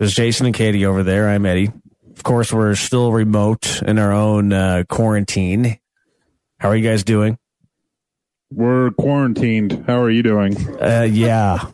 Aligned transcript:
There's 0.00 0.14
Jason 0.14 0.46
and 0.46 0.54
Katie 0.54 0.86
over 0.86 1.02
there. 1.02 1.28
I'm 1.28 1.44
Eddie. 1.44 1.70
Of 2.16 2.22
course, 2.22 2.54
we're 2.54 2.74
still 2.74 3.12
remote 3.12 3.82
in 3.82 3.98
our 3.98 4.12
own 4.12 4.50
uh, 4.50 4.84
quarantine. 4.88 5.78
How 6.58 6.70
are 6.70 6.76
you 6.76 6.88
guys 6.88 7.04
doing? 7.04 7.36
We're 8.50 8.92
quarantined. 8.92 9.84
How 9.86 10.00
are 10.00 10.08
you 10.08 10.22
doing? 10.22 10.56
Uh, 10.80 11.02
yeah. 11.02 11.66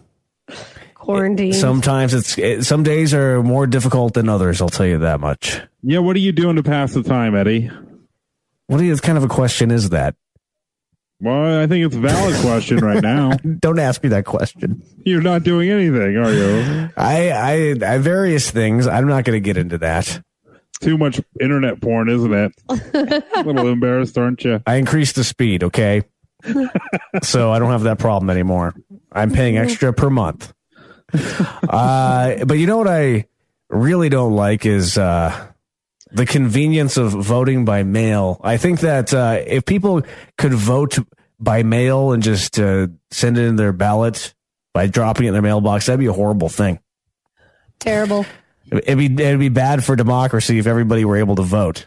Quarantine. 0.94 1.52
Sometimes 1.52 2.14
it's 2.14 2.36
it, 2.36 2.64
some 2.64 2.82
days 2.82 3.14
are 3.14 3.44
more 3.44 3.68
difficult 3.68 4.14
than 4.14 4.28
others. 4.28 4.60
I'll 4.60 4.70
tell 4.70 4.86
you 4.86 4.98
that 4.98 5.20
much. 5.20 5.60
Yeah, 5.84 6.00
what 6.00 6.16
are 6.16 6.18
you 6.18 6.32
doing 6.32 6.56
to 6.56 6.64
pass 6.64 6.94
the 6.94 7.04
time, 7.04 7.36
Eddie? 7.36 7.70
What 8.66 8.80
is 8.80 9.00
kind 9.00 9.16
of 9.16 9.22
a 9.22 9.28
question 9.28 9.70
is 9.70 9.90
that? 9.90 10.16
Well, 11.20 11.62
I 11.62 11.66
think 11.66 11.86
it's 11.86 11.96
a 11.96 12.00
valid 12.00 12.36
question 12.42 12.78
right 12.78 13.02
now. 13.02 13.30
Don't 13.60 13.78
ask 13.78 14.02
me 14.02 14.10
that 14.10 14.26
question. 14.26 14.82
You're 15.04 15.22
not 15.22 15.44
doing 15.44 15.70
anything, 15.70 16.16
are 16.16 16.32
you? 16.32 16.90
I 16.96 17.30
I, 17.30 17.94
I 17.94 17.98
various 17.98 18.50
things. 18.50 18.86
I'm 18.86 19.06
not 19.06 19.24
going 19.24 19.36
to 19.36 19.40
get 19.40 19.56
into 19.56 19.78
that. 19.78 20.22
Too 20.80 20.98
much 20.98 21.20
internet 21.40 21.80
porn, 21.80 22.10
isn't 22.10 22.34
it? 22.34 22.52
a 22.68 23.42
little 23.42 23.68
embarrassed, 23.68 24.18
aren't 24.18 24.44
you? 24.44 24.60
I 24.66 24.74
increased 24.76 25.16
the 25.16 25.24
speed, 25.24 25.64
okay? 25.64 26.02
so 27.22 27.50
I 27.50 27.58
don't 27.58 27.70
have 27.70 27.84
that 27.84 27.98
problem 27.98 28.28
anymore. 28.28 28.74
I'm 29.10 29.32
paying 29.32 29.56
extra 29.56 29.94
per 29.94 30.10
month. 30.10 30.52
Uh, 31.14 32.44
but 32.44 32.58
you 32.58 32.66
know 32.66 32.76
what 32.76 32.88
I 32.88 33.26
really 33.70 34.10
don't 34.10 34.34
like 34.34 34.66
is 34.66 34.98
uh, 34.98 35.48
the 36.12 36.26
convenience 36.26 36.96
of 36.96 37.12
voting 37.12 37.64
by 37.64 37.82
mail. 37.82 38.40
I 38.42 38.56
think 38.56 38.80
that 38.80 39.12
uh, 39.12 39.42
if 39.46 39.64
people 39.64 40.02
could 40.38 40.52
vote 40.52 40.98
by 41.38 41.62
mail 41.62 42.12
and 42.12 42.22
just 42.22 42.58
uh, 42.58 42.88
send 43.10 43.38
in 43.38 43.56
their 43.56 43.72
ballot 43.72 44.34
by 44.72 44.86
dropping 44.86 45.26
it 45.26 45.28
in 45.28 45.32
their 45.34 45.42
mailbox, 45.42 45.86
that'd 45.86 46.00
be 46.00 46.06
a 46.06 46.12
horrible 46.12 46.48
thing. 46.48 46.78
Terrible. 47.78 48.24
It'd 48.70 48.98
be 48.98 49.06
it'd 49.06 49.38
be 49.38 49.48
bad 49.48 49.84
for 49.84 49.94
democracy 49.94 50.58
if 50.58 50.66
everybody 50.66 51.04
were 51.04 51.16
able 51.16 51.36
to 51.36 51.42
vote. 51.42 51.86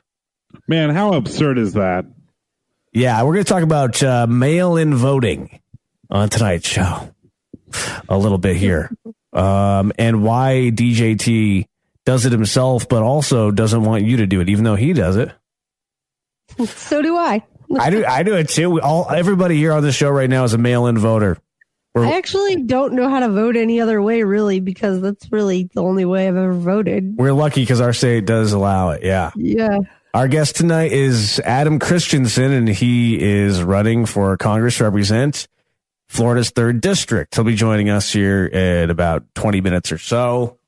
Man, 0.67 0.89
how 0.91 1.13
absurd 1.13 1.57
is 1.57 1.73
that? 1.73 2.05
Yeah, 2.93 3.21
we're 3.23 3.33
going 3.33 3.45
to 3.45 3.49
talk 3.49 3.63
about 3.63 4.01
uh, 4.01 4.25
mail-in 4.27 4.95
voting 4.95 5.59
on 6.09 6.29
tonight's 6.29 6.67
show 6.67 7.13
a 8.07 8.17
little 8.17 8.37
bit 8.37 8.55
here, 8.55 8.89
um, 9.33 9.91
and 9.99 10.23
why 10.23 10.71
DJT 10.73 11.65
does 12.09 12.25
it 12.25 12.31
himself, 12.31 12.89
but 12.89 13.03
also 13.03 13.51
doesn't 13.51 13.83
want 13.83 14.03
you 14.03 14.17
to 14.17 14.25
do 14.25 14.41
it, 14.41 14.49
even 14.49 14.63
though 14.63 14.73
he 14.75 14.93
does 14.93 15.15
it. 15.15 15.31
So 16.65 17.03
do 17.03 17.15
I. 17.15 17.43
I 17.79 17.91
do. 17.91 18.03
I 18.03 18.23
do 18.23 18.33
it 18.35 18.49
too. 18.49 18.69
We 18.71 18.81
all 18.81 19.07
everybody 19.11 19.55
here 19.57 19.71
on 19.73 19.83
the 19.83 19.91
show 19.91 20.09
right 20.09 20.29
now 20.29 20.43
is 20.43 20.53
a 20.53 20.57
mail-in 20.57 20.97
voter. 20.97 21.37
We're- 21.93 22.07
I 22.07 22.17
actually 22.17 22.63
don't 22.63 22.93
know 22.93 23.09
how 23.09 23.19
to 23.19 23.29
vote 23.29 23.55
any 23.55 23.79
other 23.79 24.01
way, 24.01 24.23
really, 24.23 24.59
because 24.59 25.01
that's 25.01 25.31
really 25.31 25.69
the 25.73 25.83
only 25.83 26.05
way 26.05 26.27
I've 26.27 26.35
ever 26.35 26.53
voted. 26.53 27.15
We're 27.15 27.33
lucky 27.33 27.61
because 27.61 27.81
our 27.81 27.93
state 27.93 28.25
does 28.25 28.53
allow 28.53 28.89
it. 28.91 29.03
Yeah. 29.03 29.31
Yeah. 29.35 29.77
Our 30.13 30.27
guest 30.27 30.55
tonight 30.55 30.91
is 30.91 31.39
Adam 31.41 31.77
Christensen, 31.77 32.51
and 32.51 32.67
he 32.67 33.21
is 33.21 33.61
running 33.61 34.07
for 34.07 34.35
Congress 34.37 34.77
to 34.77 34.85
represent 34.85 35.47
Florida's 36.07 36.49
third 36.49 36.81
district. 36.81 37.35
He'll 37.35 37.43
be 37.43 37.55
joining 37.55 37.89
us 37.91 38.11
here 38.11 38.47
in 38.47 38.89
about 38.89 39.23
20 39.35 39.61
minutes 39.61 39.91
or 39.91 39.99
so. 39.99 40.58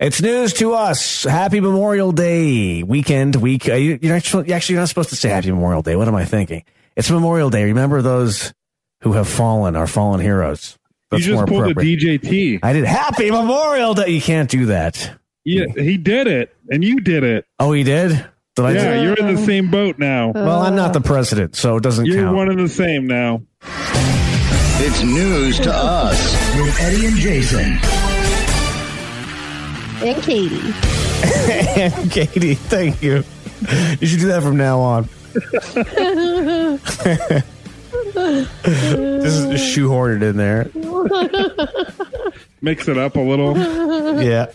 It's 0.00 0.22
news 0.22 0.54
to 0.54 0.72
us. 0.72 1.24
Happy 1.24 1.60
Memorial 1.60 2.10
Day 2.12 2.82
weekend 2.82 3.36
week. 3.36 3.68
uh, 3.68 3.74
you- 3.74 3.98
You're 4.00 4.16
actually, 4.16 4.50
actually 4.52 4.74
you're 4.74 4.82
not 4.82 4.88
supposed 4.88 5.10
to 5.10 5.16
say 5.16 5.28
Happy 5.28 5.50
Memorial 5.52 5.82
Day. 5.82 5.94
What 5.94 6.08
am 6.08 6.14
I 6.14 6.24
thinking? 6.24 6.64
It's 6.96 7.10
Memorial 7.10 7.50
Day. 7.50 7.64
Remember 7.64 8.00
those 8.00 8.54
who 9.02 9.12
have 9.12 9.28
fallen, 9.28 9.76
our 9.76 9.86
fallen 9.86 10.20
heroes. 10.20 10.78
That's 11.10 11.26
you 11.26 11.34
more 11.34 11.44
just 11.44 11.52
pulled 11.52 11.70
a. 11.72 11.74
DJT. 11.74 12.60
I 12.62 12.72
did 12.72 12.84
Happy 12.84 13.30
Memorial 13.30 13.92
Day. 13.94 14.08
You 14.08 14.22
can't 14.22 14.48
do 14.48 14.66
that. 14.66 15.10
Yeah, 15.44 15.66
he 15.76 15.96
did 15.98 16.26
it, 16.26 16.54
and 16.70 16.82
you 16.84 17.00
did 17.00 17.22
it. 17.24 17.44
Oh, 17.58 17.72
he 17.72 17.82
did. 17.82 18.10
Did 18.56 18.64
I 18.64 18.72
Yeah, 18.72 18.94
do- 18.96 19.02
you're 19.02 19.14
in 19.14 19.34
the 19.34 19.44
same 19.44 19.70
boat 19.70 19.98
now. 19.98 20.32
well, 20.34 20.60
I'm 20.62 20.76
not 20.76 20.92
the 20.94 21.00
president, 21.00 21.56
so 21.56 21.76
it 21.76 21.82
doesn't 21.82 22.04
count. 22.06 22.14
You're 22.14 22.24
count. 22.24 22.36
one 22.36 22.48
and 22.50 22.58
the 22.60 22.68
same 22.68 23.06
now. 23.06 23.42
It's 24.82 25.02
news 25.02 25.58
to 25.60 25.72
us 25.74 26.34
with 26.58 26.80
Eddie 26.80 27.06
and 27.06 27.16
Jason. 27.16 27.78
And 30.02 30.22
Katie. 30.22 30.72
and 31.80 32.10
Katie, 32.10 32.54
thank 32.54 33.02
you. 33.02 33.22
You 34.00 34.06
should 34.06 34.20
do 34.20 34.28
that 34.28 34.42
from 34.42 34.56
now 34.56 34.80
on. 34.80 35.08
Just 38.64 39.64
shoehorn 39.74 40.22
it 40.22 40.26
in 40.26 40.36
there. 40.36 40.70
Mix 42.62 42.88
it 42.88 42.98
up 42.98 43.16
a 43.16 43.20
little. 43.20 43.56
Yeah. 44.22 44.46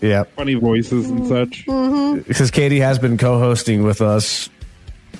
Yeah. 0.00 0.24
Funny 0.36 0.54
voices 0.54 1.10
and 1.10 1.26
such. 1.26 1.66
Mm-hmm. 1.66 2.20
Because 2.20 2.50
Katie 2.50 2.80
has 2.80 2.98
been 2.98 3.18
co 3.18 3.38
hosting 3.38 3.84
with 3.84 4.00
us 4.00 4.48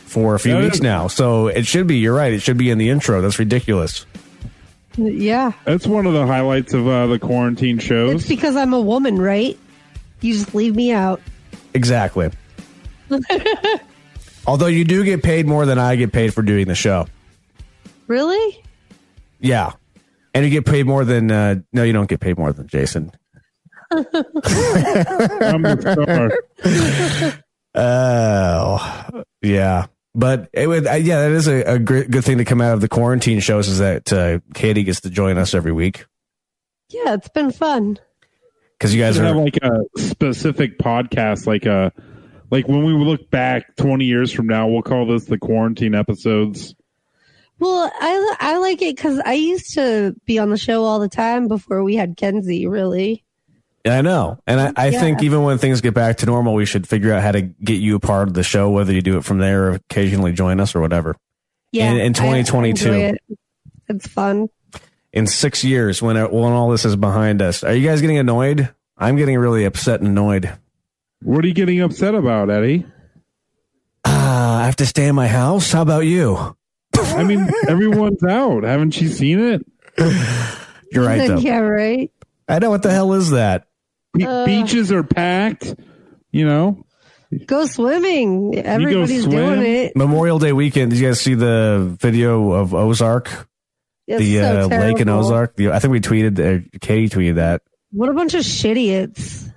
for 0.07 0.35
a 0.35 0.41
few 0.41 0.53
That 0.55 0.63
weeks 0.65 0.77
is- 0.77 0.83
now. 0.83 1.07
So 1.07 1.47
it 1.47 1.67
should 1.67 1.87
be, 1.87 1.99
you're 1.99 2.15
right. 2.15 2.33
It 2.33 2.43
should 2.43 2.59
be 2.59 2.71
in 2.71 2.79
the 2.79 2.91
intro. 2.91 3.21
That's 3.21 3.39
ridiculous. 3.39 4.07
Yeah. 4.97 5.53
That's 5.65 5.87
one 5.87 6.07
of 6.07 6.13
the 6.13 6.27
highlights 6.27 6.75
of 6.75 6.87
uh, 6.87 7.07
the 7.07 7.19
quarantine 7.19 7.79
shows. 7.79 8.15
It's 8.15 8.23
shows. 8.25 8.29
because 8.29 8.57
I'm 8.57 8.73
a 8.73 8.81
woman, 8.81 9.21
right? 9.21 9.59
You 10.21 10.33
just 10.35 10.55
leave 10.55 10.75
me 10.77 10.93
out. 10.93 11.21
Exactly. 11.75 12.31
Although 14.47 14.67
you 14.67 14.85
do 14.85 15.05
get 15.05 15.23
paid 15.23 15.47
more 15.47 15.67
than 15.67 15.79
I 15.79 15.97
get 15.97 16.13
paid 16.13 16.35
for 16.35 16.43
doing 16.43 16.67
the 16.67 16.75
show. 16.75 17.07
Really? 18.07 18.63
Yeah. 19.41 19.73
And 20.35 20.45
you 20.45 20.51
get 20.51 20.67
paid 20.67 20.87
more 20.87 21.05
than, 21.05 21.31
uh, 21.31 21.57
no, 21.73 21.83
you 21.83 21.93
don't 21.93 22.09
get 22.09 22.21
paid 22.21 22.39
more 22.39 22.53
than 22.53 22.67
Jason. 22.67 23.11
I'm 23.91 24.03
the 25.63 26.33
star. 26.63 27.43
Oh, 27.75 29.23
yeah. 29.41 29.87
But 30.15 30.51
it 30.53 30.67
would, 30.67 30.87
uh, 30.87 30.93
yeah, 30.93 31.23
that 31.23 31.31
is 31.33 31.49
a, 31.49 31.63
a 31.63 31.79
great, 31.79 32.11
good 32.11 32.25
thing 32.25 32.39
to 32.39 32.45
come 32.45 32.61
out 32.61 32.75
of 32.75 32.81
the 32.83 32.89
quarantine 32.89 33.41
shows 33.41 33.69
is 33.69 33.79
that 33.79 34.13
uh, 34.13 34.41
Katie 34.55 34.83
gets 34.85 35.01
to 35.01 35.11
join 35.11 35.39
us 35.39 35.55
every 35.55 35.73
week 35.73 36.05
Yeah, 36.91 37.15
it's 37.15 37.29
been 37.31 37.51
fun. 37.51 37.99
because 38.79 38.95
you 38.95 39.01
guys 39.01 39.15
should 39.15 39.25
have 39.25 39.37
are. 39.37 39.43
like 39.45 39.57
a 39.63 39.81
specific 39.99 40.79
podcast, 40.79 41.47
like 41.47 41.65
a 41.65 41.93
like 42.51 42.69
when 42.69 42.85
we 42.85 42.93
look 42.93 43.31
back 43.31 43.75
twenty 43.77 44.05
years 44.05 44.31
from 44.31 44.47
now, 44.47 44.69
we'll 44.69 44.83
call 44.83 45.07
this 45.07 45.25
the 45.25 45.39
quarantine 45.39 45.95
episodes. 45.95 46.75
Well, 47.59 47.91
I, 47.99 48.35
I 48.41 48.59
like 48.59 48.83
it 48.83 48.97
because 48.97 49.19
I 49.25 49.33
used 49.35 49.73
to 49.75 50.15
be 50.27 50.39
on 50.39 50.51
the 50.51 50.59
show 50.59 50.85
all 50.85 50.99
the 50.99 51.09
time 51.09 51.49
before 51.49 51.83
we 51.85 51.95
had 51.97 52.17
Kenzie, 52.19 52.67
really. 52.67 53.25
I 53.85 54.01
know, 54.01 54.39
and 54.47 54.61
I, 54.61 54.73
I 54.77 54.89
Yeah. 54.89 55.01
think 55.01 55.23
even 55.25 55.43
when 55.43 55.59
things 55.59 55.81
get 55.81 55.93
back 55.95 56.19
to 56.19 56.27
normal, 56.27 56.55
we 56.55 56.67
should 56.67 56.87
figure 56.87 57.13
out 57.13 57.23
how 57.23 57.33
to 57.33 57.41
get 57.43 57.81
you 57.81 57.97
a 57.97 58.01
part 58.01 58.29
of 58.29 58.35
the 58.35 58.45
show, 58.45 58.71
whether 58.71 58.93
you 58.93 59.03
do 59.03 59.17
it 59.17 59.25
from 59.25 59.39
there 59.39 59.65
or 59.65 59.71
occasionally 59.73 60.33
join 60.33 60.61
us 60.61 60.75
or 60.77 60.81
whatever. 60.81 61.17
Yeah. 61.73 61.91
In- 61.91 61.97
in 61.97 62.03
I- 62.03 62.07
I 62.07 62.43
2022. 62.43 62.93
it. 62.93 63.19
It's 63.89 64.07
fun. 64.07 64.49
In 65.13 65.27
six 65.27 65.65
years, 65.65 66.01
when 66.01 66.17
it- 66.17 66.33
when 66.33 66.53
all 66.53 66.71
this 66.71 66.85
is 66.85 66.95
behind 66.97 67.43
us, 67.43 67.65
are 67.65 67.75
you 67.75 67.87
guys 67.89 68.01
getting 68.01 68.19
annoyed? 68.19 68.69
I'm 68.97 69.17
getting 69.17 69.37
really 69.37 69.65
upset 69.65 69.99
and 70.01 70.09
annoyed. 70.09 70.51
What 71.23 71.45
are 71.45 71.49
you 71.49 71.55
getting 71.55 71.81
upset 71.81 72.15
about, 72.15 72.51
Eddie? 72.51 72.87
Ah, 74.05 74.61
I 74.63 74.67
have 74.67 74.77
to 74.77 74.87
stay 74.87 75.07
in 75.07 75.15
my 75.15 75.29
house. 75.29 75.73
How 75.73 75.83
about 75.83 76.01
you? 76.07 76.57
I 76.97 77.25
mean, 77.25 77.49
everyone's 77.69 78.23
out. 78.25 78.63
Haven't 78.65 79.01
you 79.01 79.09
seen 79.09 79.41
it? 79.41 79.67
You're 80.93 81.05
right, 81.05 81.27
though. 81.29 81.39
yeah, 81.39 81.59
right. 81.59 82.11
I 82.49 82.59
know 82.59 82.71
what 82.71 82.83
the 82.83 82.91
hell 82.91 83.13
is 83.13 83.31
that. 83.31 83.67
Be- 84.17 84.27
Uh. 84.27 84.45
beaches 84.47 84.93
are 84.93 85.03
packed. 85.03 85.75
You 86.31 86.47
know, 86.47 86.85
Go 87.47 87.65
swimming. 87.67 88.59
Everybody's 88.59 89.25
swim? 89.25 89.37
doing 89.37 89.63
it. 89.63 89.97
Memorial 89.97 90.39
Day 90.39 90.53
weekend. 90.53 90.91
Did 90.91 91.01
you 91.01 91.09
guys 91.09 91.21
see 91.21 91.35
the 91.35 91.97
video 92.01 92.53
of 92.53 92.75
Ozark, 92.75 93.31
It's 94.07 94.19
the 94.21 94.39
so 94.39 94.61
uh, 94.65 94.67
lake 94.67 95.01
in. 95.01 95.09
Ozark? 95.09 95.57
The, 95.57 95.71
I 95.73 95.79
think 95.79 95.93
we 95.93 96.01
tweeted, 96.01 96.39
uh, 96.39 96.79
Katie 96.81 97.09
tweeted 97.09 97.37
that. 97.37 97.63
What 97.91 98.09
a 98.11 98.13
bunch 98.13 98.35
of 98.35 98.43
shitiots. 98.43 99.51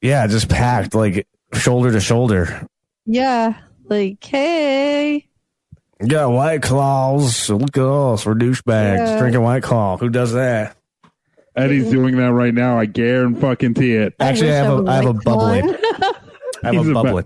Yeah, 0.00 0.26
just 0.26 0.48
packed 0.48 0.94
like 0.94 1.26
shoulder 1.52 1.92
to 1.92 2.00
shoulder. 2.00 2.66
Yeah. 3.04 3.54
Like, 3.88 4.24
hey. 4.24 5.28
Yeah, 6.02 6.26
White 6.26 6.62
Claws. 6.62 7.50
Look 7.50 7.76
at 7.76 7.82
us. 7.84 8.24
We're 8.24 8.34
douchebags 8.34 8.98
Yeah. 8.98 9.18
drinking 9.18 9.42
White 9.42 9.62
Claw. 9.64 9.96
Who 9.98 10.08
does 10.08 10.32
that? 10.32 10.76
Eddie's 11.58 11.90
doing 11.90 12.16
that 12.16 12.32
right 12.32 12.54
now. 12.54 12.78
I 12.78 12.86
guarantee 12.86 13.94
it. 13.94 14.14
Actually, 14.20 14.52
I, 14.52 14.62
wish 14.62 14.66
have 14.68 14.72
a, 14.72 14.82
was 14.82 14.88
I 14.88 14.94
have 14.94 15.04
a 15.04 15.10
like 15.12 15.24
bubbly. 15.24 15.62
one. 15.62 15.76
I 16.62 16.66
have 16.66 16.74
He's 16.74 16.86
a 16.86 16.90
a 16.90 16.94
ba- 16.94 17.02
bubbly. 17.02 17.24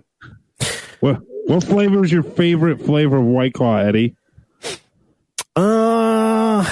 What 1.00 1.20
what 1.46 1.64
flavor 1.64 2.04
is 2.04 2.12
your 2.12 2.22
favorite 2.22 2.80
flavor 2.82 3.16
of 3.18 3.24
White 3.24 3.52
Claw, 3.54 3.78
Eddie? 3.78 4.14
Uh, 5.56 6.64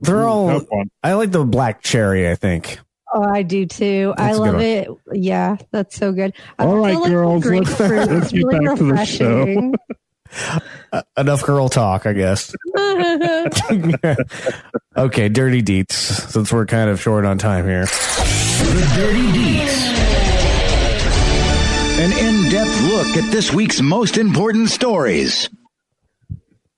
they're 0.00 0.24
all. 0.24 0.62
I 1.02 1.12
like 1.14 1.30
the 1.32 1.44
black 1.44 1.82
cherry. 1.82 2.30
I 2.30 2.34
think. 2.34 2.78
Oh, 3.14 3.22
I 3.22 3.42
do 3.42 3.66
too. 3.66 4.14
I 4.16 4.28
That's 4.28 4.38
a 4.38 4.40
good 4.42 4.52
love 4.52 4.60
it. 4.62 4.88
Yeah, 5.12 5.56
that's 5.70 5.96
so 5.96 6.12
good. 6.12 6.32
I 6.58 6.64
All 6.64 6.72
feel 6.72 6.98
like 7.00 7.10
girls, 7.10 7.44
let's- 7.44 7.78
let's 7.80 8.32
get 8.32 8.48
back 8.48 8.76
to 8.78 8.84
the 8.84 9.04
show. 9.04 9.44
refreshing. 9.44 9.74
Enough 11.18 11.42
girl 11.44 11.68
talk, 11.68 12.06
I 12.06 12.14
guess. 12.14 12.54
Okay, 14.96 15.28
dirty 15.28 15.62
deets. 15.62 15.92
Since 15.92 16.52
we're 16.52 16.66
kind 16.66 16.90
of 16.90 17.00
short 17.00 17.24
on 17.24 17.38
time 17.38 17.66
here. 17.66 17.86
The 17.86 18.92
Dirty 18.96 19.26
Deets. 19.32 19.82
An 21.98 22.12
in 22.12 22.50
depth 22.50 22.82
look 22.82 23.16
at 23.16 23.30
this 23.30 23.52
week's 23.52 23.80
most 23.80 24.16
important 24.16 24.70
stories. 24.70 25.48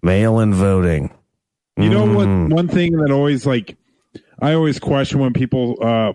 Mail 0.03 0.41
in 0.41 0.53
voting. 0.53 1.15
You 1.77 1.89
know 1.89 2.05
what? 2.05 2.29
Mm. 2.29 2.53
One 2.53 2.69
thing 2.69 2.93
that 2.99 3.11
always 3.11 3.47
like 3.47 3.77
I 4.41 4.55
always 4.55 4.79
question 4.79 5.21
when 5.21 5.33
people 5.33 5.77
uh 5.83 6.13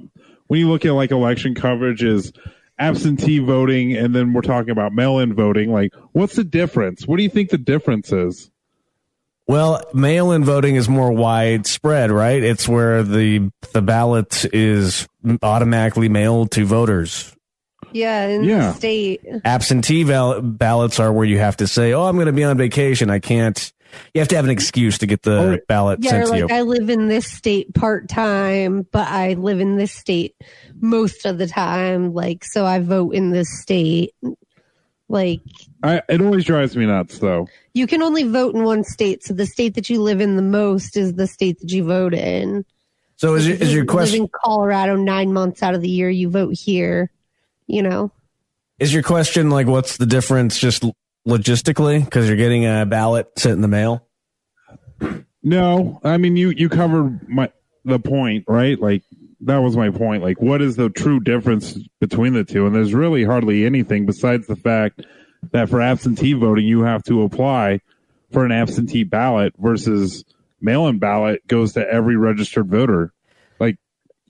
when 0.48 0.60
you 0.60 0.69
look 0.69 0.86
at 0.86 0.92
like 0.92 1.12
election 1.12 1.56
coverage 1.56 2.04
is 2.04 2.31
absentee 2.80 3.40
voting 3.40 3.95
and 3.95 4.16
then 4.16 4.34
we're 4.34 4.42
talking 4.42 4.69
about 4.69 4.94
mail-in 4.94 5.34
voting 5.34 5.72
like 5.72 5.94
what's 6.13 6.36
the 6.36 6.45
difference 6.45 7.06
what 7.06 7.18
do 7.18 7.24
you 7.24 7.30
think 7.30 7.50
the 7.50 7.57
difference 7.57 8.13
is 8.13 8.50
Well, 9.50 9.81
mail 9.96 10.31
in 10.31 10.44
voting 10.46 10.75
is 10.75 10.88
more 10.88 11.12
widespread, 11.12 12.12
right? 12.12 12.44
It's 12.44 12.68
where 12.69 13.01
the 13.01 13.50
the 13.74 13.81
ballot 13.81 14.46
is 14.54 15.07
automatically 15.42 16.07
mailed 16.07 16.51
to 16.51 16.66
voters. 16.68 17.36
Yeah, 17.92 18.28
in 18.28 18.44
Yeah. 18.44 18.68
the 18.68 18.74
state. 18.75 19.22
Absentee 19.44 20.04
val- 20.04 20.40
ballots 20.44 21.00
are 21.00 21.12
where 21.12 21.25
you 21.25 21.40
have 21.40 21.57
to 21.57 21.68
say, 21.68 21.94
"Oh, 21.94 22.04
I'm 22.04 22.13
going 22.16 22.28
to 22.28 22.31
be 22.31 22.44
on 22.44 22.57
vacation. 22.57 23.10
I 23.10 23.18
can't." 23.18 23.74
You 24.13 24.19
have 24.22 24.28
to 24.28 24.36
have 24.36 24.46
an 24.46 24.51
excuse 24.51 25.00
to 25.00 25.07
get 25.07 25.24
the 25.24 25.40
Oh, 25.40 25.57
ballot 25.68 25.98
Yeah, 26.04 26.12
sent 26.12 26.22
or 26.22 26.25
to 26.25 26.30
like 26.30 26.40
you. 26.52 26.56
I 26.56 26.62
live 26.62 26.92
in 26.92 27.07
this 27.07 27.25
state 27.25 27.74
part 27.74 28.07
time, 28.07 28.86
but 28.92 29.07
I 29.07 29.34
live 29.34 29.60
in 29.60 29.78
this 29.78 29.92
state 29.92 30.36
most 30.80 31.25
of 31.25 31.40
the 31.40 31.48
time. 31.48 32.13
Like, 32.13 32.44
so 32.45 32.68
I 32.68 32.78
vote 32.81 33.16
in 33.16 33.31
this 33.31 33.48
state. 33.63 34.12
Like, 35.09 35.41
I 35.83 36.01
it 36.07 36.21
always 36.21 36.45
drives 36.45 36.77
me 36.77 36.85
nuts 36.85 37.19
though 37.19 37.47
you 37.79 37.88
can 37.88 38.01
only 38.01 38.23
vote 38.23 38.53
in 38.53 38.63
one 38.63 38.83
state. 38.83 39.23
So 39.23 39.33
the 39.33 39.45
state 39.45 39.75
that 39.75 39.89
you 39.89 40.01
live 40.01 40.21
in 40.21 40.35
the 40.35 40.41
most 40.41 40.97
is 40.97 41.13
the 41.13 41.27
state 41.27 41.59
that 41.61 41.71
you 41.71 41.85
vote 41.85 42.13
in. 42.13 42.65
so 43.15 43.35
is 43.35 43.47
your, 43.47 43.57
is 43.57 43.73
your 43.73 43.85
question 43.85 44.21
live 44.21 44.29
in 44.33 44.39
Colorado 44.44 44.95
nine 44.95 45.31
months 45.31 45.63
out 45.63 45.73
of 45.73 45.81
the 45.81 45.89
year, 45.89 46.09
you 46.09 46.29
vote 46.29 46.53
here. 46.53 47.09
You 47.67 47.83
know, 47.83 48.11
is 48.79 48.94
your 48.94 49.03
question 49.03 49.50
like 49.50 49.67
what's 49.67 49.97
the 49.97 50.06
difference 50.06 50.59
just 50.59 50.83
logistically 51.27 52.03
because 52.03 52.27
you're 52.27 52.38
getting 52.38 52.65
a 52.65 52.85
ballot 52.85 53.29
sent 53.38 53.53
in 53.53 53.61
the 53.61 53.67
mail? 53.67 54.06
no 55.41 56.01
i 56.03 56.17
mean 56.17 56.35
you 56.35 56.50
you 56.50 56.67
covered 56.67 57.29
my 57.29 57.50
the 57.85 57.97
point 57.97 58.44
right 58.50 58.81
like 58.81 59.03
that 59.41 59.57
was 59.57 59.77
my 59.77 59.89
point 59.89 60.21
like 60.21 60.41
what 60.41 60.62
is 60.62 60.75
the 60.75 60.89
true 60.89 61.19
difference 61.19 61.77
between 62.00 62.33
the 62.33 62.44
two 62.44 62.65
and 62.65 62.75
there's 62.75 62.94
really 62.94 63.24
hardly 63.24 63.65
anything 63.65 64.06
besides 64.06 64.47
the 64.47 64.56
fact 64.56 65.01
that 65.51 65.69
for 65.69 65.81
absentee 65.81 66.33
voting 66.33 66.65
you 66.65 66.81
have 66.81 67.03
to 67.03 67.24
apply 67.24 67.80
for 68.31 68.45
an 68.45 68.51
absentee 68.51 69.03
ballot 69.03 69.53
versus 69.57 70.25
mail-in 70.62 71.00
ballot 71.00 71.45
goes 71.47 71.74
to 71.74 71.89
every 71.89 72.18
registered 72.18 72.68
voter 72.68 73.13
like 73.59 73.77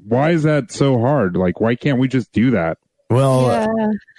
why 0.06 0.30
is 0.32 0.44
that 0.44 0.72
so 0.72 1.00
hard 1.00 1.36
like 1.36 1.60
why 1.60 1.76
can't 1.76 2.00
we 2.00 2.08
just 2.08 2.32
do 2.32 2.52
that 2.52 2.78
Well, 3.10 3.48
yeah. 3.50 3.68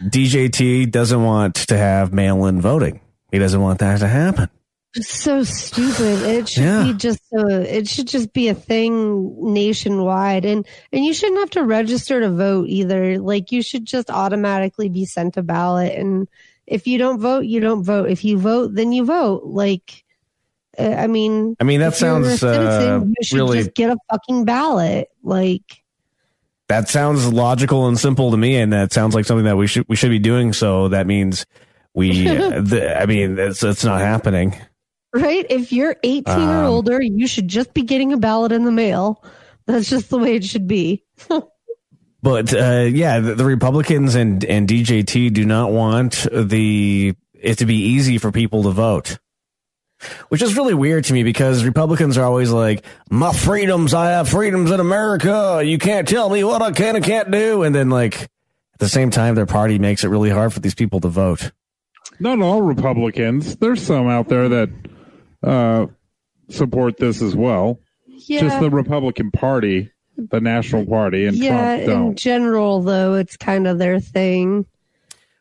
DJT 0.08 0.90
doesn't 0.90 1.22
want 1.22 1.54
to 1.68 1.76
have 1.76 2.12
mail 2.12 2.46
in 2.46 2.60
voting. 2.60 3.00
He 3.30 3.38
doesn't 3.38 3.60
want 3.60 3.78
that 3.78 4.00
to 4.00 4.08
happen. 4.08 4.48
So 4.94 5.44
stupid. 5.44 6.22
It 6.22 6.48
should 6.48 6.64
Yeah. 6.64 6.84
be 6.84 6.94
just 6.94 7.20
a, 7.32 7.78
it 7.78 7.86
should 7.86 8.08
just 8.08 8.32
be 8.32 8.48
a 8.48 8.54
thing 8.54 9.52
nationwide 9.52 10.44
and 10.44 10.66
and 10.92 11.04
you 11.04 11.14
shouldn't 11.14 11.38
have 11.38 11.50
to 11.50 11.62
register 11.62 12.20
to 12.20 12.30
vote 12.30 12.66
either. 12.68 13.18
Like 13.18 13.52
you 13.52 13.62
should 13.62 13.86
just 13.86 14.10
automatically 14.10 14.88
be 14.88 15.04
sent 15.04 15.36
a 15.36 15.42
ballot 15.42 15.94
and 15.94 16.26
if 16.66 16.86
you 16.86 16.98
don't 16.98 17.20
vote, 17.20 17.44
you 17.46 17.60
don't 17.60 17.84
vote. 17.84 18.10
If 18.10 18.24
you 18.24 18.38
vote, 18.38 18.74
then 18.74 18.92
you 18.92 19.04
vote. 19.04 19.44
Like 19.44 20.04
uh, 20.78 20.84
I 20.84 21.06
mean, 21.06 21.56
I 21.60 21.64
mean, 21.64 21.80
that 21.80 21.94
if 21.94 22.00
you're 22.00 22.22
sounds 22.22 22.42
uh, 22.42 23.00
you 23.04 23.14
should 23.22 23.36
really 23.36 23.58
just 23.58 23.74
get 23.74 23.90
a 23.90 23.96
fucking 24.10 24.44
ballot. 24.44 25.08
Like 25.22 25.82
that 26.68 26.88
sounds 26.88 27.32
logical 27.32 27.86
and 27.88 27.98
simple 27.98 28.30
to 28.30 28.36
me, 28.36 28.56
and 28.56 28.72
that 28.72 28.92
sounds 28.92 29.14
like 29.14 29.24
something 29.24 29.44
that 29.44 29.56
we 29.56 29.66
should 29.66 29.84
we 29.88 29.96
should 29.96 30.10
be 30.10 30.18
doing. 30.20 30.52
So 30.52 30.88
that 30.88 31.06
means 31.06 31.44
we. 31.94 32.24
the, 32.24 32.96
I 33.00 33.06
mean, 33.06 33.38
it's 33.38 33.62
it's 33.62 33.84
not 33.84 34.00
happening. 34.00 34.56
Right? 35.14 35.44
If 35.50 35.72
you're 35.72 35.96
18 36.02 36.34
or 36.34 36.64
Um, 36.64 36.66
older, 36.66 37.02
you 37.02 37.26
should 37.26 37.48
just 37.48 37.72
be 37.74 37.82
getting 37.82 38.12
a 38.12 38.16
ballot 38.16 38.52
in 38.52 38.64
the 38.64 38.72
mail. 38.72 39.22
That's 39.66 39.88
just 39.88 40.10
the 40.10 40.18
way 40.18 40.36
it 40.36 40.44
should 40.44 40.66
be. 40.66 41.04
But 42.22 42.52
uh, 42.52 42.86
yeah, 42.92 43.20
the, 43.20 43.34
the 43.34 43.46
Republicans 43.46 44.14
and 44.14 44.44
and 44.44 44.68
DJT 44.68 45.32
do 45.32 45.46
not 45.46 45.72
want 45.72 46.26
the 46.30 47.14
it 47.32 47.58
to 47.58 47.64
be 47.64 47.76
easy 47.76 48.18
for 48.18 48.30
people 48.30 48.64
to 48.64 48.70
vote. 48.72 49.18
Which 50.28 50.42
is 50.42 50.54
really 50.54 50.74
weird 50.74 51.04
to 51.04 51.14
me 51.14 51.22
because 51.22 51.64
Republicans 51.64 52.18
are 52.18 52.24
always 52.24 52.50
like, 52.50 52.84
"My 53.10 53.32
freedoms, 53.32 53.94
I 53.94 54.10
have 54.10 54.28
freedoms 54.28 54.70
in 54.70 54.80
America. 54.80 55.62
You 55.64 55.78
can't 55.78 56.06
tell 56.06 56.28
me 56.28 56.44
what 56.44 56.60
I 56.60 56.72
can 56.72 56.96
and 56.96 57.02
can't 57.04 57.30
do." 57.30 57.62
And 57.62 57.74
then, 57.74 57.88
like 57.88 58.20
at 58.24 58.28
the 58.80 58.88
same 58.90 59.10
time, 59.10 59.34
their 59.34 59.46
party 59.46 59.78
makes 59.78 60.04
it 60.04 60.08
really 60.08 60.28
hard 60.30 60.52
for 60.52 60.60
these 60.60 60.74
people 60.74 61.00
to 61.00 61.08
vote. 61.08 61.52
not 62.18 62.38
all 62.42 62.60
republicans 62.60 63.56
there's 63.56 63.80
some 63.80 64.08
out 64.08 64.28
there 64.28 64.46
that 64.50 64.68
uh 65.42 65.86
support 66.48 66.96
this 66.98 67.22
as 67.22 67.34
well 67.36 67.78
Yeah. 68.06 68.40
just 68.40 68.60
the 68.60 68.70
republican 68.70 69.30
party 69.30 69.90
the 70.16 70.40
national 70.40 70.84
party 70.86 71.26
and 71.26 71.36
yeah, 71.36 71.76
trump 71.76 71.82
in 71.82 71.88
don't 71.88 72.06
In 72.08 72.16
general, 72.16 72.82
though, 72.82 73.14
it's 73.14 73.36
kind 73.38 73.66
of 73.66 73.78
their 73.78 74.00
thing. 74.00 74.66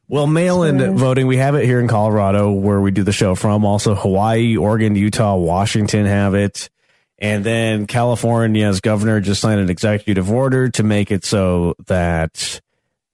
Well, 0.07 0.25
mail-in 0.25 0.80
Sure. 0.80 0.92
voting, 0.94 1.28
we 1.28 1.36
have 1.38 1.54
it 1.56 1.66
here 1.66 1.81
in 1.81 1.88
Colorado 1.90 2.51
where 2.54 2.80
we 2.80 2.90
do 2.92 3.04
the 3.04 3.12
show 3.12 3.36
from. 3.36 3.66
Also, 3.66 3.94
Hawaii, 3.94 4.56
Oregon, 4.56 4.96
Utah, 4.96 5.36
Washington 5.36 6.06
have 6.06 6.34
it. 6.34 6.69
And 7.18 7.44
then 7.44 7.88
California's 7.88 8.80
governor 8.80 9.19
just 9.19 9.42
signed 9.42 9.60
an 9.60 9.69
executive 9.69 10.31
order 10.31 10.69
to 10.69 10.84
make 10.84 11.12
it 11.12 11.25
so 11.25 11.75
that 11.88 12.62